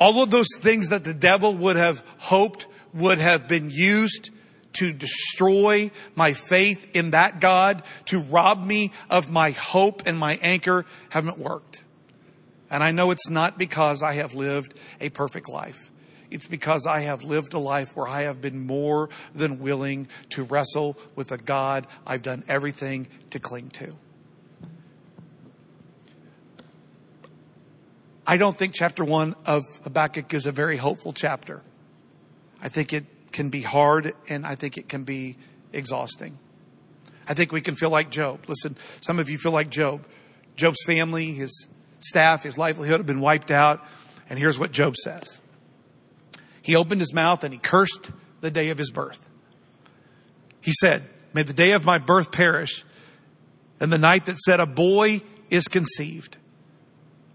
all 0.00 0.22
of 0.22 0.30
those 0.30 0.48
things 0.60 0.88
that 0.88 1.04
the 1.04 1.12
devil 1.12 1.54
would 1.54 1.76
have 1.76 2.02
hoped 2.16 2.66
would 2.94 3.18
have 3.18 3.48
been 3.48 3.68
used 3.68 4.30
to 4.78 4.94
destroy 4.94 5.90
my 6.14 6.32
faith 6.32 6.86
in 6.94 7.10
that 7.10 7.40
God, 7.40 7.82
to 8.06 8.18
rob 8.18 8.64
me 8.64 8.92
of 9.10 9.30
my 9.30 9.50
hope 9.50 10.04
and 10.06 10.18
my 10.18 10.38
anchor 10.40 10.86
haven't 11.10 11.38
worked. 11.38 11.84
And 12.70 12.82
I 12.82 12.92
know 12.92 13.10
it's 13.10 13.28
not 13.28 13.58
because 13.58 14.02
I 14.02 14.14
have 14.14 14.32
lived 14.32 14.72
a 15.02 15.10
perfect 15.10 15.50
life. 15.50 15.90
It's 16.34 16.46
because 16.46 16.84
I 16.84 17.02
have 17.02 17.22
lived 17.22 17.54
a 17.54 17.60
life 17.60 17.96
where 17.96 18.08
I 18.08 18.22
have 18.22 18.40
been 18.40 18.66
more 18.66 19.08
than 19.36 19.60
willing 19.60 20.08
to 20.30 20.42
wrestle 20.42 20.98
with 21.14 21.30
a 21.30 21.38
God 21.38 21.86
I've 22.04 22.22
done 22.22 22.42
everything 22.48 23.06
to 23.30 23.38
cling 23.38 23.70
to. 23.74 23.94
I 28.26 28.36
don't 28.36 28.56
think 28.56 28.74
chapter 28.74 29.04
one 29.04 29.36
of 29.46 29.62
Habakkuk 29.84 30.34
is 30.34 30.46
a 30.46 30.50
very 30.50 30.76
hopeful 30.76 31.12
chapter. 31.12 31.62
I 32.60 32.68
think 32.68 32.92
it 32.92 33.04
can 33.30 33.48
be 33.48 33.62
hard 33.62 34.12
and 34.28 34.44
I 34.44 34.56
think 34.56 34.76
it 34.76 34.88
can 34.88 35.04
be 35.04 35.36
exhausting. 35.72 36.36
I 37.28 37.34
think 37.34 37.52
we 37.52 37.60
can 37.60 37.76
feel 37.76 37.90
like 37.90 38.10
Job. 38.10 38.40
Listen, 38.48 38.76
some 39.02 39.20
of 39.20 39.30
you 39.30 39.38
feel 39.38 39.52
like 39.52 39.70
Job. 39.70 40.04
Job's 40.56 40.82
family, 40.84 41.30
his 41.30 41.68
staff, 42.00 42.42
his 42.42 42.58
livelihood 42.58 42.98
have 42.98 43.06
been 43.06 43.20
wiped 43.20 43.52
out. 43.52 43.86
And 44.28 44.36
here's 44.36 44.58
what 44.58 44.72
Job 44.72 44.96
says. 44.96 45.38
He 46.64 46.76
opened 46.76 47.02
his 47.02 47.12
mouth 47.12 47.44
and 47.44 47.52
he 47.52 47.60
cursed 47.60 48.10
the 48.40 48.50
day 48.50 48.70
of 48.70 48.78
his 48.78 48.90
birth. 48.90 49.20
He 50.62 50.72
said, 50.72 51.02
may 51.34 51.42
the 51.42 51.52
day 51.52 51.72
of 51.72 51.84
my 51.84 51.98
birth 51.98 52.32
perish 52.32 52.86
and 53.80 53.92
the 53.92 53.98
night 53.98 54.24
that 54.26 54.38
said 54.38 54.60
a 54.60 54.66
boy 54.66 55.20
is 55.50 55.68
conceived. 55.68 56.38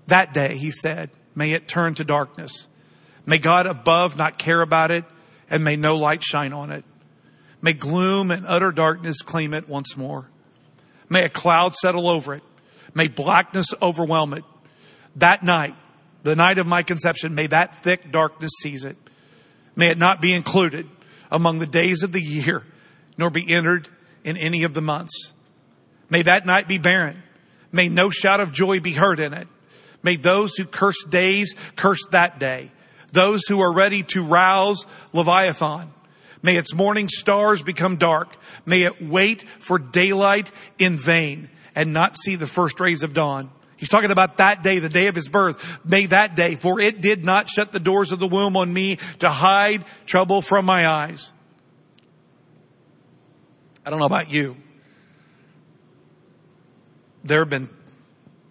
That 0.08 0.34
day, 0.34 0.58
he 0.58 0.72
said, 0.72 1.12
may 1.36 1.52
it 1.52 1.68
turn 1.68 1.94
to 1.96 2.04
darkness. 2.04 2.68
May 3.28 3.38
God 3.38 3.68
above 3.68 4.18
not 4.18 4.40
care 4.40 4.62
about 4.62 4.90
it 4.90 5.06
and 5.48 5.64
may 5.64 5.76
no 5.76 5.96
light 5.98 6.24
shine 6.24 6.52
on 6.52 6.72
it. 6.72 6.84
May 7.62 7.74
gloom 7.74 8.32
and 8.32 8.48
utter 8.48 8.72
darkness 8.72 9.22
claim 9.22 9.54
it 9.54 9.70
once 9.70 9.96
more. 9.96 10.28
May 11.08 11.24
a 11.24 11.30
cloud 11.30 11.76
settle 11.76 12.10
over 12.10 12.34
it. 12.34 12.44
May 12.96 13.10
blackness 13.10 13.68
overwhelm 13.80 14.34
it. 14.34 14.44
That 15.18 15.44
night, 15.44 15.76
the 16.24 16.36
night 16.36 16.58
of 16.58 16.66
my 16.66 16.82
conception, 16.82 17.36
may 17.36 17.46
that 17.46 17.84
thick 17.84 18.12
darkness 18.12 18.50
seize 18.64 18.86
it. 18.86 18.98
May 19.80 19.88
it 19.88 19.98
not 19.98 20.20
be 20.20 20.34
included 20.34 20.90
among 21.32 21.60
the 21.60 21.66
days 21.66 22.04
of 22.04 22.12
the 22.12 22.22
year, 22.22 22.66
nor 23.18 23.30
be 23.30 23.50
entered 23.50 23.88
in 24.26 24.36
any 24.36 24.64
of 24.64 24.74
the 24.74 24.82
months. 24.82 25.32
May 26.10 26.22
that 26.24 26.46
night 26.46 26.68
be 26.68 26.78
barren. 26.78 27.24
May 27.72 27.88
no 27.88 28.10
shout 28.10 28.42
of 28.42 28.52
joy 28.52 28.82
be 28.82 28.92
heard 28.92 29.22
in 29.22 29.34
it. 29.34 29.48
May 30.04 30.18
those 30.18 30.56
who 30.58 30.66
curse 30.66 31.02
days 31.06 31.56
curse 31.78 32.06
that 32.12 32.40
day 32.40 32.74
those 33.14 33.48
who 33.48 33.62
are 33.62 33.72
ready 33.72 34.04
to 34.04 34.22
rouse 34.22 34.86
Leviathan. 35.14 35.94
May 36.42 36.58
its 36.58 36.74
morning 36.74 37.08
stars 37.08 37.62
become 37.62 37.96
dark. 37.96 38.36
May 38.66 38.82
it 38.82 39.02
wait 39.02 39.46
for 39.60 39.80
daylight 39.80 40.52
in 40.78 40.98
vain 40.98 41.50
and 41.74 41.94
not 41.94 42.18
see 42.18 42.36
the 42.36 42.48
first 42.48 42.82
rays 42.82 43.02
of 43.02 43.14
dawn. 43.14 43.50
He's 43.80 43.88
talking 43.88 44.12
about 44.12 44.38
that 44.38 44.62
day, 44.62 44.80
the 44.80 44.90
day 44.90 45.08
of 45.08 45.16
his 45.16 45.30
birth. 45.30 45.80
May 45.86 46.08
that 46.08 46.36
day, 46.36 46.56
for 46.56 46.82
it 46.82 47.00
did 47.00 47.24
not 47.24 47.48
shut 47.48 47.72
the 47.72 47.80
doors 47.80 48.12
of 48.12 48.20
the 48.20 48.28
womb 48.28 48.58
on 48.58 48.72
me 48.74 48.98
to 49.20 49.30
hide 49.30 49.86
trouble 50.06 50.42
from 50.42 50.66
my 50.66 50.86
eyes. 50.86 51.32
I 53.86 53.90
don't 53.90 54.00
know 54.00 54.06
about 54.06 54.30
you. 54.30 54.58
There 57.24 57.40
have 57.40 57.50
been, 57.50 57.70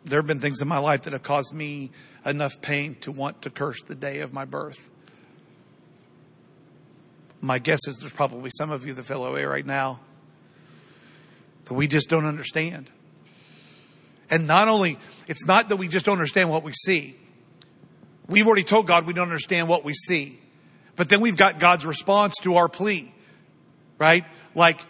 there 0.07 0.19
have 0.19 0.27
been 0.27 0.41
things 0.41 0.63
in 0.63 0.69
my 0.69 0.79
life 0.79 1.03
that 1.03 1.13
have 1.13 1.23
caused 1.23 1.53
me 1.53 1.91
enough 2.25 2.61
pain 2.63 2.97
to 3.03 3.13
want 3.13 3.43
to 3.43 3.51
curse 3.51 3.83
the 3.83 3.95
day 3.95 4.21
of 4.21 4.33
my 4.33 4.47
birth. 4.47 4.89
My 7.43 7.59
guess 7.59 7.87
is 7.87 7.99
there's 7.99 8.15
probably 8.15 8.51
some 8.57 8.71
of 8.71 8.87
you 8.87 8.95
that 8.95 9.03
feel 9.05 9.25
away 9.25 9.45
right 9.45 9.65
now 9.65 10.01
that 11.65 11.75
we 11.75 11.87
just 11.87 12.09
don't 12.09 12.25
understand. 12.25 12.91
And 14.31 14.47
not 14.47 14.69
only, 14.69 14.99
it's 15.27 15.47
not 15.47 15.69
that 15.71 15.77
we 15.77 15.89
just 15.89 16.05
don't 16.05 16.15
understand 16.15 16.51
what 16.51 16.63
we 16.63 16.73
see. 16.73 17.17
We've 18.27 18.47
already 18.47 18.65
told 18.65 18.87
God 18.87 19.07
we 19.07 19.15
don't 19.15 19.29
understand 19.29 19.69
what 19.69 19.85
we 19.85 19.95
see. 19.95 20.39
But 20.97 21.09
then 21.09 21.21
we've 21.21 21.37
got 21.37 21.59
God's 21.59 21.87
response 21.87 22.35
to 22.43 22.57
our 22.57 22.69
plea, 22.69 23.13
right? 23.99 24.25
Like, 24.55 24.81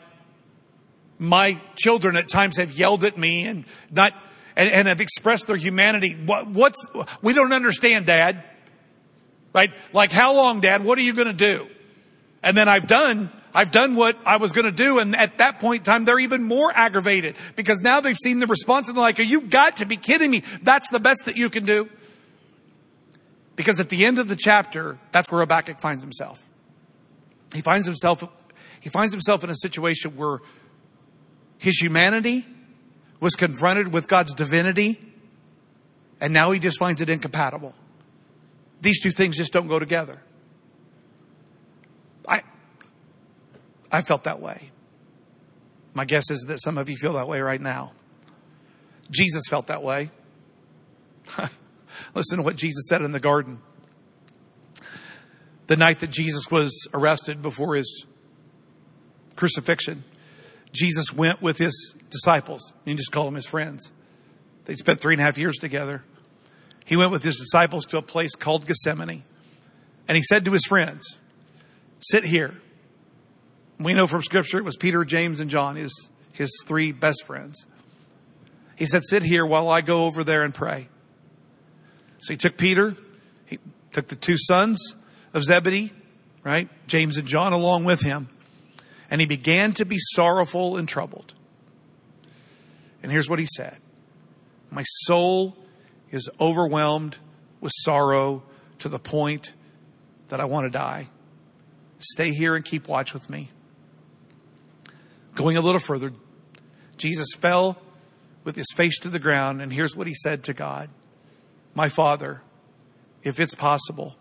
my 1.18 1.60
children 1.76 2.16
at 2.16 2.28
times 2.28 2.56
have 2.56 2.72
yelled 2.72 3.04
at 3.04 3.18
me 3.18 3.44
and 3.46 3.64
not 3.90 4.14
and, 4.56 4.70
and 4.70 4.88
have 4.88 5.00
expressed 5.00 5.46
their 5.46 5.56
humanity. 5.56 6.14
What, 6.14 6.48
what's, 6.48 6.84
we 7.22 7.32
don't 7.32 7.52
understand, 7.52 8.06
dad. 8.06 8.42
Right? 9.54 9.70
Like, 9.92 10.12
how 10.12 10.34
long, 10.34 10.60
dad? 10.60 10.84
What 10.84 10.98
are 10.98 11.02
you 11.02 11.12
going 11.14 11.28
to 11.28 11.32
do? 11.32 11.68
And 12.42 12.56
then 12.56 12.68
I've 12.68 12.86
done, 12.86 13.30
I've 13.58 13.72
done 13.72 13.96
what 13.96 14.16
I 14.24 14.36
was 14.36 14.52
going 14.52 14.66
to 14.66 14.70
do. 14.70 15.00
And 15.00 15.16
at 15.16 15.38
that 15.38 15.58
point 15.58 15.80
in 15.80 15.84
time, 15.84 16.04
they're 16.04 16.20
even 16.20 16.44
more 16.44 16.70
aggravated 16.72 17.34
because 17.56 17.80
now 17.80 18.00
they've 18.00 18.16
seen 18.16 18.38
the 18.38 18.46
response 18.46 18.86
and 18.86 18.96
they're 18.96 19.02
like, 19.02 19.18
you 19.18 19.40
got 19.40 19.78
to 19.78 19.84
be 19.84 19.96
kidding 19.96 20.30
me. 20.30 20.44
That's 20.62 20.88
the 20.90 21.00
best 21.00 21.24
that 21.24 21.36
you 21.36 21.50
can 21.50 21.64
do. 21.64 21.88
Because 23.56 23.80
at 23.80 23.88
the 23.88 24.06
end 24.06 24.20
of 24.20 24.28
the 24.28 24.36
chapter, 24.36 24.96
that's 25.10 25.32
where 25.32 25.40
Habakkuk 25.40 25.80
finds 25.80 26.04
himself. 26.04 26.40
He 27.52 27.60
finds 27.60 27.84
himself, 27.84 28.22
he 28.78 28.90
finds 28.90 29.12
himself 29.12 29.42
in 29.42 29.50
a 29.50 29.56
situation 29.56 30.16
where 30.16 30.38
his 31.56 31.78
humanity 31.78 32.46
was 33.18 33.34
confronted 33.34 33.92
with 33.92 34.06
God's 34.06 34.34
divinity, 34.34 35.00
and 36.20 36.32
now 36.32 36.52
he 36.52 36.60
just 36.60 36.78
finds 36.78 37.00
it 37.00 37.08
incompatible. 37.08 37.74
these 38.80 39.02
two 39.02 39.10
things 39.10 39.36
just 39.36 39.52
don't 39.52 39.66
go 39.66 39.80
together. 39.80 40.22
I, 42.28 42.44
I 43.90 44.02
felt 44.02 44.24
that 44.24 44.40
way. 44.40 44.70
My 45.94 46.04
guess 46.04 46.30
is 46.30 46.44
that 46.48 46.60
some 46.62 46.78
of 46.78 46.88
you 46.88 46.96
feel 46.96 47.14
that 47.14 47.28
way 47.28 47.40
right 47.40 47.60
now. 47.60 47.92
Jesus 49.10 49.42
felt 49.48 49.68
that 49.68 49.82
way. 49.82 50.10
Listen 52.14 52.38
to 52.38 52.44
what 52.44 52.56
Jesus 52.56 52.88
said 52.88 53.02
in 53.02 53.12
the 53.12 53.20
garden. 53.20 53.60
The 55.66 55.76
night 55.76 56.00
that 56.00 56.10
Jesus 56.10 56.50
was 56.50 56.88
arrested 56.94 57.42
before 57.42 57.74
his 57.74 58.06
crucifixion, 59.36 60.04
Jesus 60.72 61.12
went 61.12 61.42
with 61.42 61.58
his 61.58 61.94
disciples. 62.10 62.72
You 62.84 62.94
just 62.94 63.12
call 63.12 63.24
them 63.24 63.34
his 63.34 63.46
friends. 63.46 63.90
They 64.64 64.74
spent 64.74 65.00
three 65.00 65.14
and 65.14 65.20
a 65.20 65.24
half 65.24 65.38
years 65.38 65.56
together. 65.56 66.04
He 66.84 66.96
went 66.96 67.10
with 67.10 67.22
his 67.22 67.36
disciples 67.36 67.86
to 67.86 67.98
a 67.98 68.02
place 68.02 68.34
called 68.34 68.66
Gethsemane. 68.66 69.24
And 70.06 70.16
he 70.16 70.22
said 70.22 70.44
to 70.46 70.52
his 70.52 70.64
friends, 70.64 71.18
Sit 72.00 72.24
here. 72.24 72.54
We 73.78 73.94
know 73.94 74.06
from 74.06 74.22
scripture 74.22 74.58
it 74.58 74.64
was 74.64 74.76
Peter, 74.76 75.04
James, 75.04 75.40
and 75.40 75.50
John, 75.50 75.76
his, 75.76 76.08
his 76.32 76.50
three 76.66 76.92
best 76.92 77.24
friends. 77.26 77.64
He 78.76 78.86
said, 78.86 79.04
Sit 79.04 79.22
here 79.22 79.46
while 79.46 79.68
I 79.68 79.80
go 79.80 80.06
over 80.06 80.24
there 80.24 80.42
and 80.42 80.54
pray. 80.54 80.88
So 82.18 82.32
he 82.32 82.36
took 82.36 82.56
Peter, 82.56 82.96
he 83.46 83.58
took 83.92 84.08
the 84.08 84.16
two 84.16 84.36
sons 84.36 84.94
of 85.32 85.44
Zebedee, 85.44 85.92
right? 86.42 86.68
James 86.88 87.16
and 87.16 87.26
John 87.26 87.52
along 87.52 87.84
with 87.84 88.00
him. 88.00 88.28
And 89.10 89.20
he 89.20 89.26
began 89.26 89.72
to 89.74 89.84
be 89.84 89.96
sorrowful 89.98 90.76
and 90.76 90.88
troubled. 90.88 91.34
And 93.02 93.12
here's 93.12 93.28
what 93.28 93.38
he 93.38 93.46
said 93.56 93.78
My 94.70 94.82
soul 94.82 95.56
is 96.10 96.28
overwhelmed 96.40 97.16
with 97.60 97.72
sorrow 97.76 98.42
to 98.80 98.88
the 98.88 98.98
point 98.98 99.54
that 100.28 100.40
I 100.40 100.44
want 100.44 100.66
to 100.66 100.70
die. 100.70 101.08
Stay 101.98 102.32
here 102.32 102.54
and 102.54 102.64
keep 102.64 102.86
watch 102.86 103.12
with 103.12 103.28
me. 103.30 103.50
Going 105.38 105.56
a 105.56 105.60
little 105.60 105.78
further, 105.78 106.12
Jesus 106.96 107.28
fell 107.38 107.78
with 108.42 108.56
his 108.56 108.66
face 108.74 108.98
to 108.98 109.08
the 109.08 109.20
ground, 109.20 109.62
and 109.62 109.72
here's 109.72 109.94
what 109.94 110.08
he 110.08 110.14
said 110.14 110.42
to 110.42 110.52
God 110.52 110.90
My 111.76 111.88
Father, 111.88 112.42
if 113.22 113.38
it's 113.38 113.54
possible, 113.54 114.16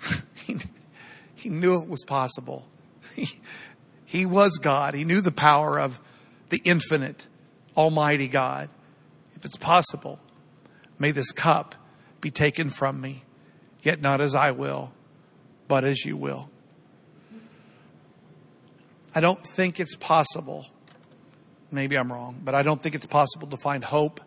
he, 0.46 0.56
he 1.34 1.48
knew 1.48 1.82
it 1.82 1.88
was 1.88 2.04
possible. 2.04 2.68
He, 3.16 3.40
he 4.04 4.24
was 4.24 4.58
God. 4.58 4.94
He 4.94 5.02
knew 5.02 5.20
the 5.20 5.32
power 5.32 5.80
of 5.80 5.98
the 6.50 6.62
infinite, 6.64 7.26
almighty 7.76 8.28
God. 8.28 8.68
If 9.34 9.44
it's 9.44 9.56
possible, 9.56 10.20
may 10.96 11.10
this 11.10 11.32
cup 11.32 11.74
be 12.20 12.30
taken 12.30 12.70
from 12.70 13.00
me, 13.00 13.24
yet 13.82 14.00
not 14.00 14.20
as 14.20 14.36
I 14.36 14.52
will, 14.52 14.92
but 15.66 15.82
as 15.82 16.04
you 16.04 16.16
will. 16.16 16.50
I 19.14 19.20
don't 19.20 19.44
think 19.44 19.80
it's 19.80 19.96
possible. 19.96 20.66
Maybe 21.70 21.96
I'm 21.96 22.12
wrong, 22.12 22.40
but 22.44 22.54
I 22.54 22.62
don't 22.62 22.82
think 22.82 22.94
it's 22.94 23.06
possible 23.06 23.48
to 23.48 23.56
find 23.56 23.84
hope 23.84 24.20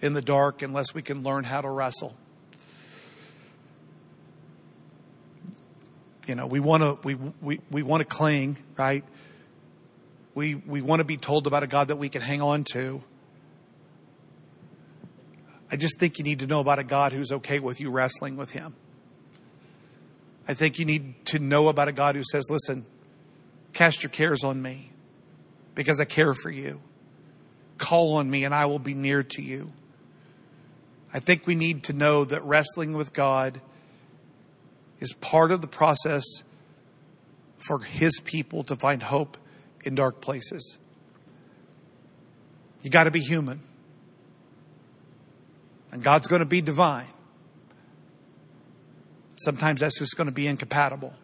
in 0.00 0.12
the 0.12 0.22
dark 0.22 0.62
unless 0.62 0.94
we 0.94 1.02
can 1.02 1.22
learn 1.22 1.44
how 1.44 1.60
to 1.60 1.68
wrestle. 1.68 2.16
You 6.26 6.34
know, 6.34 6.46
we 6.46 6.60
want 6.60 6.82
to 6.82 6.98
we 7.02 7.14
we 7.14 7.60
we 7.70 7.82
want 7.82 8.02
to 8.02 8.04
cling, 8.04 8.58
right? 8.76 9.04
We 10.34 10.54
we 10.54 10.82
want 10.82 11.00
to 11.00 11.04
be 11.04 11.16
told 11.16 11.46
about 11.46 11.62
a 11.62 11.66
God 11.66 11.88
that 11.88 11.96
we 11.96 12.08
can 12.08 12.20
hang 12.20 12.42
on 12.42 12.64
to. 12.72 13.02
I 15.70 15.76
just 15.76 15.98
think 15.98 16.18
you 16.18 16.24
need 16.24 16.38
to 16.40 16.46
know 16.46 16.60
about 16.60 16.78
a 16.78 16.84
God 16.84 17.12
who's 17.12 17.32
okay 17.32 17.58
with 17.58 17.80
you 17.80 17.90
wrestling 17.90 18.36
with 18.36 18.50
him. 18.50 18.74
I 20.46 20.54
think 20.54 20.78
you 20.78 20.84
need 20.86 21.26
to 21.26 21.38
know 21.38 21.68
about 21.68 21.88
a 21.88 21.92
God 21.92 22.14
who 22.14 22.22
says, 22.30 22.46
"Listen, 22.50 22.84
cast 23.78 24.02
your 24.02 24.10
cares 24.10 24.42
on 24.42 24.60
me 24.60 24.90
because 25.74 26.00
I 26.00 26.04
care 26.04 26.34
for 26.34 26.50
you. 26.50 26.80
Call 27.78 28.16
on 28.16 28.28
me 28.28 28.44
and 28.44 28.52
I 28.52 28.66
will 28.66 28.80
be 28.80 28.94
near 28.94 29.22
to 29.22 29.42
you." 29.42 29.72
I 31.12 31.20
think 31.20 31.46
we 31.46 31.54
need 31.54 31.84
to 31.84 31.92
know 31.92 32.24
that 32.24 32.44
wrestling 32.44 32.92
with 32.92 33.12
God 33.12 33.60
is 35.00 35.12
part 35.14 35.52
of 35.52 35.60
the 35.60 35.68
process 35.68 36.24
for 37.56 37.78
his 37.78 38.20
people 38.24 38.64
to 38.64 38.76
find 38.76 39.02
hope 39.02 39.38
in 39.84 39.94
dark 39.94 40.20
places. 40.20 40.76
You 42.82 42.90
got 42.90 43.04
to 43.04 43.10
be 43.10 43.20
human. 43.20 43.62
And 45.90 46.02
God's 46.02 46.26
going 46.26 46.40
to 46.40 46.46
be 46.46 46.60
divine. 46.60 47.08
Sometimes 49.36 49.80
that's 49.80 49.98
just 49.98 50.16
going 50.16 50.26
to 50.26 50.34
be 50.34 50.46
incompatible. 50.46 51.14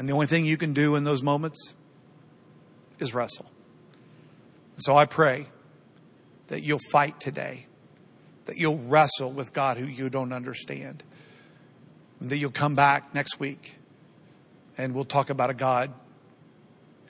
And 0.00 0.08
the 0.08 0.14
only 0.14 0.26
thing 0.26 0.46
you 0.46 0.56
can 0.56 0.72
do 0.72 0.96
in 0.96 1.04
those 1.04 1.22
moments 1.22 1.74
is 3.00 3.12
wrestle. 3.12 3.44
So 4.76 4.96
I 4.96 5.04
pray 5.04 5.46
that 6.46 6.62
you'll 6.62 6.80
fight 6.90 7.20
today, 7.20 7.66
that 8.46 8.56
you'll 8.56 8.78
wrestle 8.78 9.30
with 9.30 9.52
God 9.52 9.76
who 9.76 9.84
you 9.84 10.08
don't 10.08 10.32
understand 10.32 11.02
and 12.18 12.30
that 12.30 12.38
you'll 12.38 12.50
come 12.50 12.74
back 12.74 13.14
next 13.14 13.38
week 13.38 13.74
and 14.78 14.94
we'll 14.94 15.04
talk 15.04 15.28
about 15.28 15.50
a 15.50 15.54
God 15.54 15.92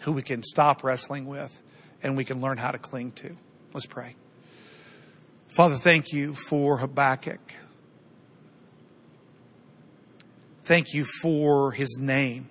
who 0.00 0.10
we 0.10 0.22
can 0.22 0.42
stop 0.42 0.82
wrestling 0.82 1.26
with 1.26 1.62
and 2.02 2.16
we 2.16 2.24
can 2.24 2.40
learn 2.40 2.58
how 2.58 2.72
to 2.72 2.78
cling 2.78 3.12
to. 3.12 3.36
Let's 3.72 3.86
pray. 3.86 4.16
Father, 5.46 5.76
thank 5.76 6.12
you 6.12 6.34
for 6.34 6.78
Habakkuk. 6.78 7.54
Thank 10.64 10.92
you 10.92 11.04
for 11.04 11.70
his 11.70 11.96
name. 11.96 12.48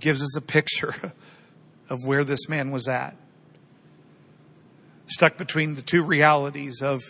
Gives 0.00 0.22
us 0.22 0.36
a 0.36 0.40
picture 0.40 0.94
of 1.88 2.04
where 2.04 2.24
this 2.24 2.48
man 2.48 2.70
was 2.70 2.88
at. 2.88 3.16
Stuck 5.06 5.38
between 5.38 5.74
the 5.74 5.82
two 5.82 6.04
realities 6.04 6.82
of 6.82 7.00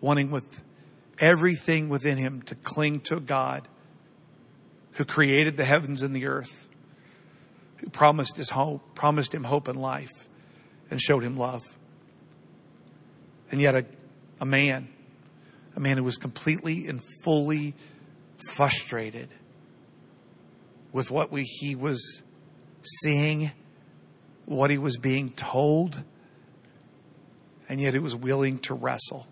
wanting 0.00 0.30
with 0.30 0.62
everything 1.18 1.88
within 1.88 2.18
him 2.18 2.42
to 2.42 2.54
cling 2.54 3.00
to 3.00 3.20
God 3.20 3.66
who 4.92 5.04
created 5.04 5.56
the 5.56 5.64
heavens 5.64 6.02
and 6.02 6.14
the 6.14 6.26
earth, 6.26 6.68
who 7.76 7.88
promised 7.88 8.36
his 8.36 8.50
hope, 8.50 8.94
promised 8.94 9.34
him 9.34 9.44
hope 9.44 9.68
and 9.68 9.80
life, 9.80 10.10
and 10.90 11.00
showed 11.00 11.22
him 11.22 11.36
love. 11.36 11.62
And 13.50 13.60
yet 13.60 13.74
a, 13.74 13.86
a 14.40 14.44
man, 14.44 14.88
a 15.76 15.80
man 15.80 15.96
who 15.96 16.04
was 16.04 16.16
completely 16.16 16.86
and 16.86 17.00
fully 17.24 17.74
frustrated 18.50 19.28
with 20.92 21.10
what 21.10 21.30
we, 21.30 21.44
he 21.44 21.74
was 21.74 22.22
seeing, 22.82 23.52
what 24.46 24.70
he 24.70 24.78
was 24.78 24.96
being 24.96 25.30
told, 25.30 26.02
and 27.68 27.80
yet 27.80 27.94
he 27.94 28.00
was 28.00 28.16
willing 28.16 28.58
to 28.58 28.74
wrestle. 28.74 29.26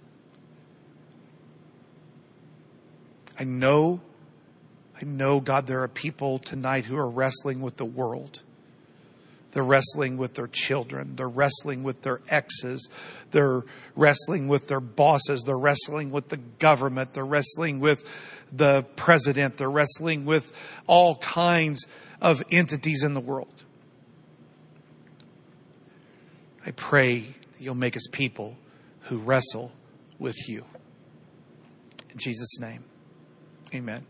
I 3.38 3.44
know, 3.44 4.00
I 5.00 5.04
know, 5.04 5.40
God, 5.40 5.66
there 5.66 5.82
are 5.82 5.88
people 5.88 6.38
tonight 6.38 6.84
who 6.84 6.96
are 6.96 7.08
wrestling 7.08 7.60
with 7.60 7.76
the 7.76 7.84
world. 7.84 8.42
They're 9.52 9.64
wrestling 9.64 10.18
with 10.18 10.34
their 10.34 10.46
children. 10.46 11.16
They're 11.16 11.28
wrestling 11.28 11.82
with 11.82 12.02
their 12.02 12.20
exes. 12.28 12.88
They're 13.30 13.64
wrestling 13.96 14.48
with 14.48 14.68
their 14.68 14.80
bosses. 14.80 15.42
They're 15.42 15.58
wrestling 15.58 16.10
with 16.10 16.28
the 16.28 16.36
government. 16.36 17.14
They're 17.14 17.24
wrestling 17.24 17.80
with 17.80 18.04
the 18.52 18.84
president. 18.96 19.56
They're 19.56 19.70
wrestling 19.70 20.26
with 20.26 20.56
all 20.86 21.16
kinds 21.16 21.86
of 22.20 22.42
entities 22.50 23.02
in 23.02 23.14
the 23.14 23.20
world. 23.20 23.64
I 26.66 26.72
pray 26.72 27.20
that 27.20 27.60
you'll 27.60 27.74
make 27.74 27.96
us 27.96 28.06
people 28.12 28.56
who 29.02 29.18
wrestle 29.18 29.72
with 30.18 30.48
you. 30.48 30.64
In 32.10 32.18
Jesus' 32.18 32.58
name. 32.60 32.84
Amen. 33.74 34.04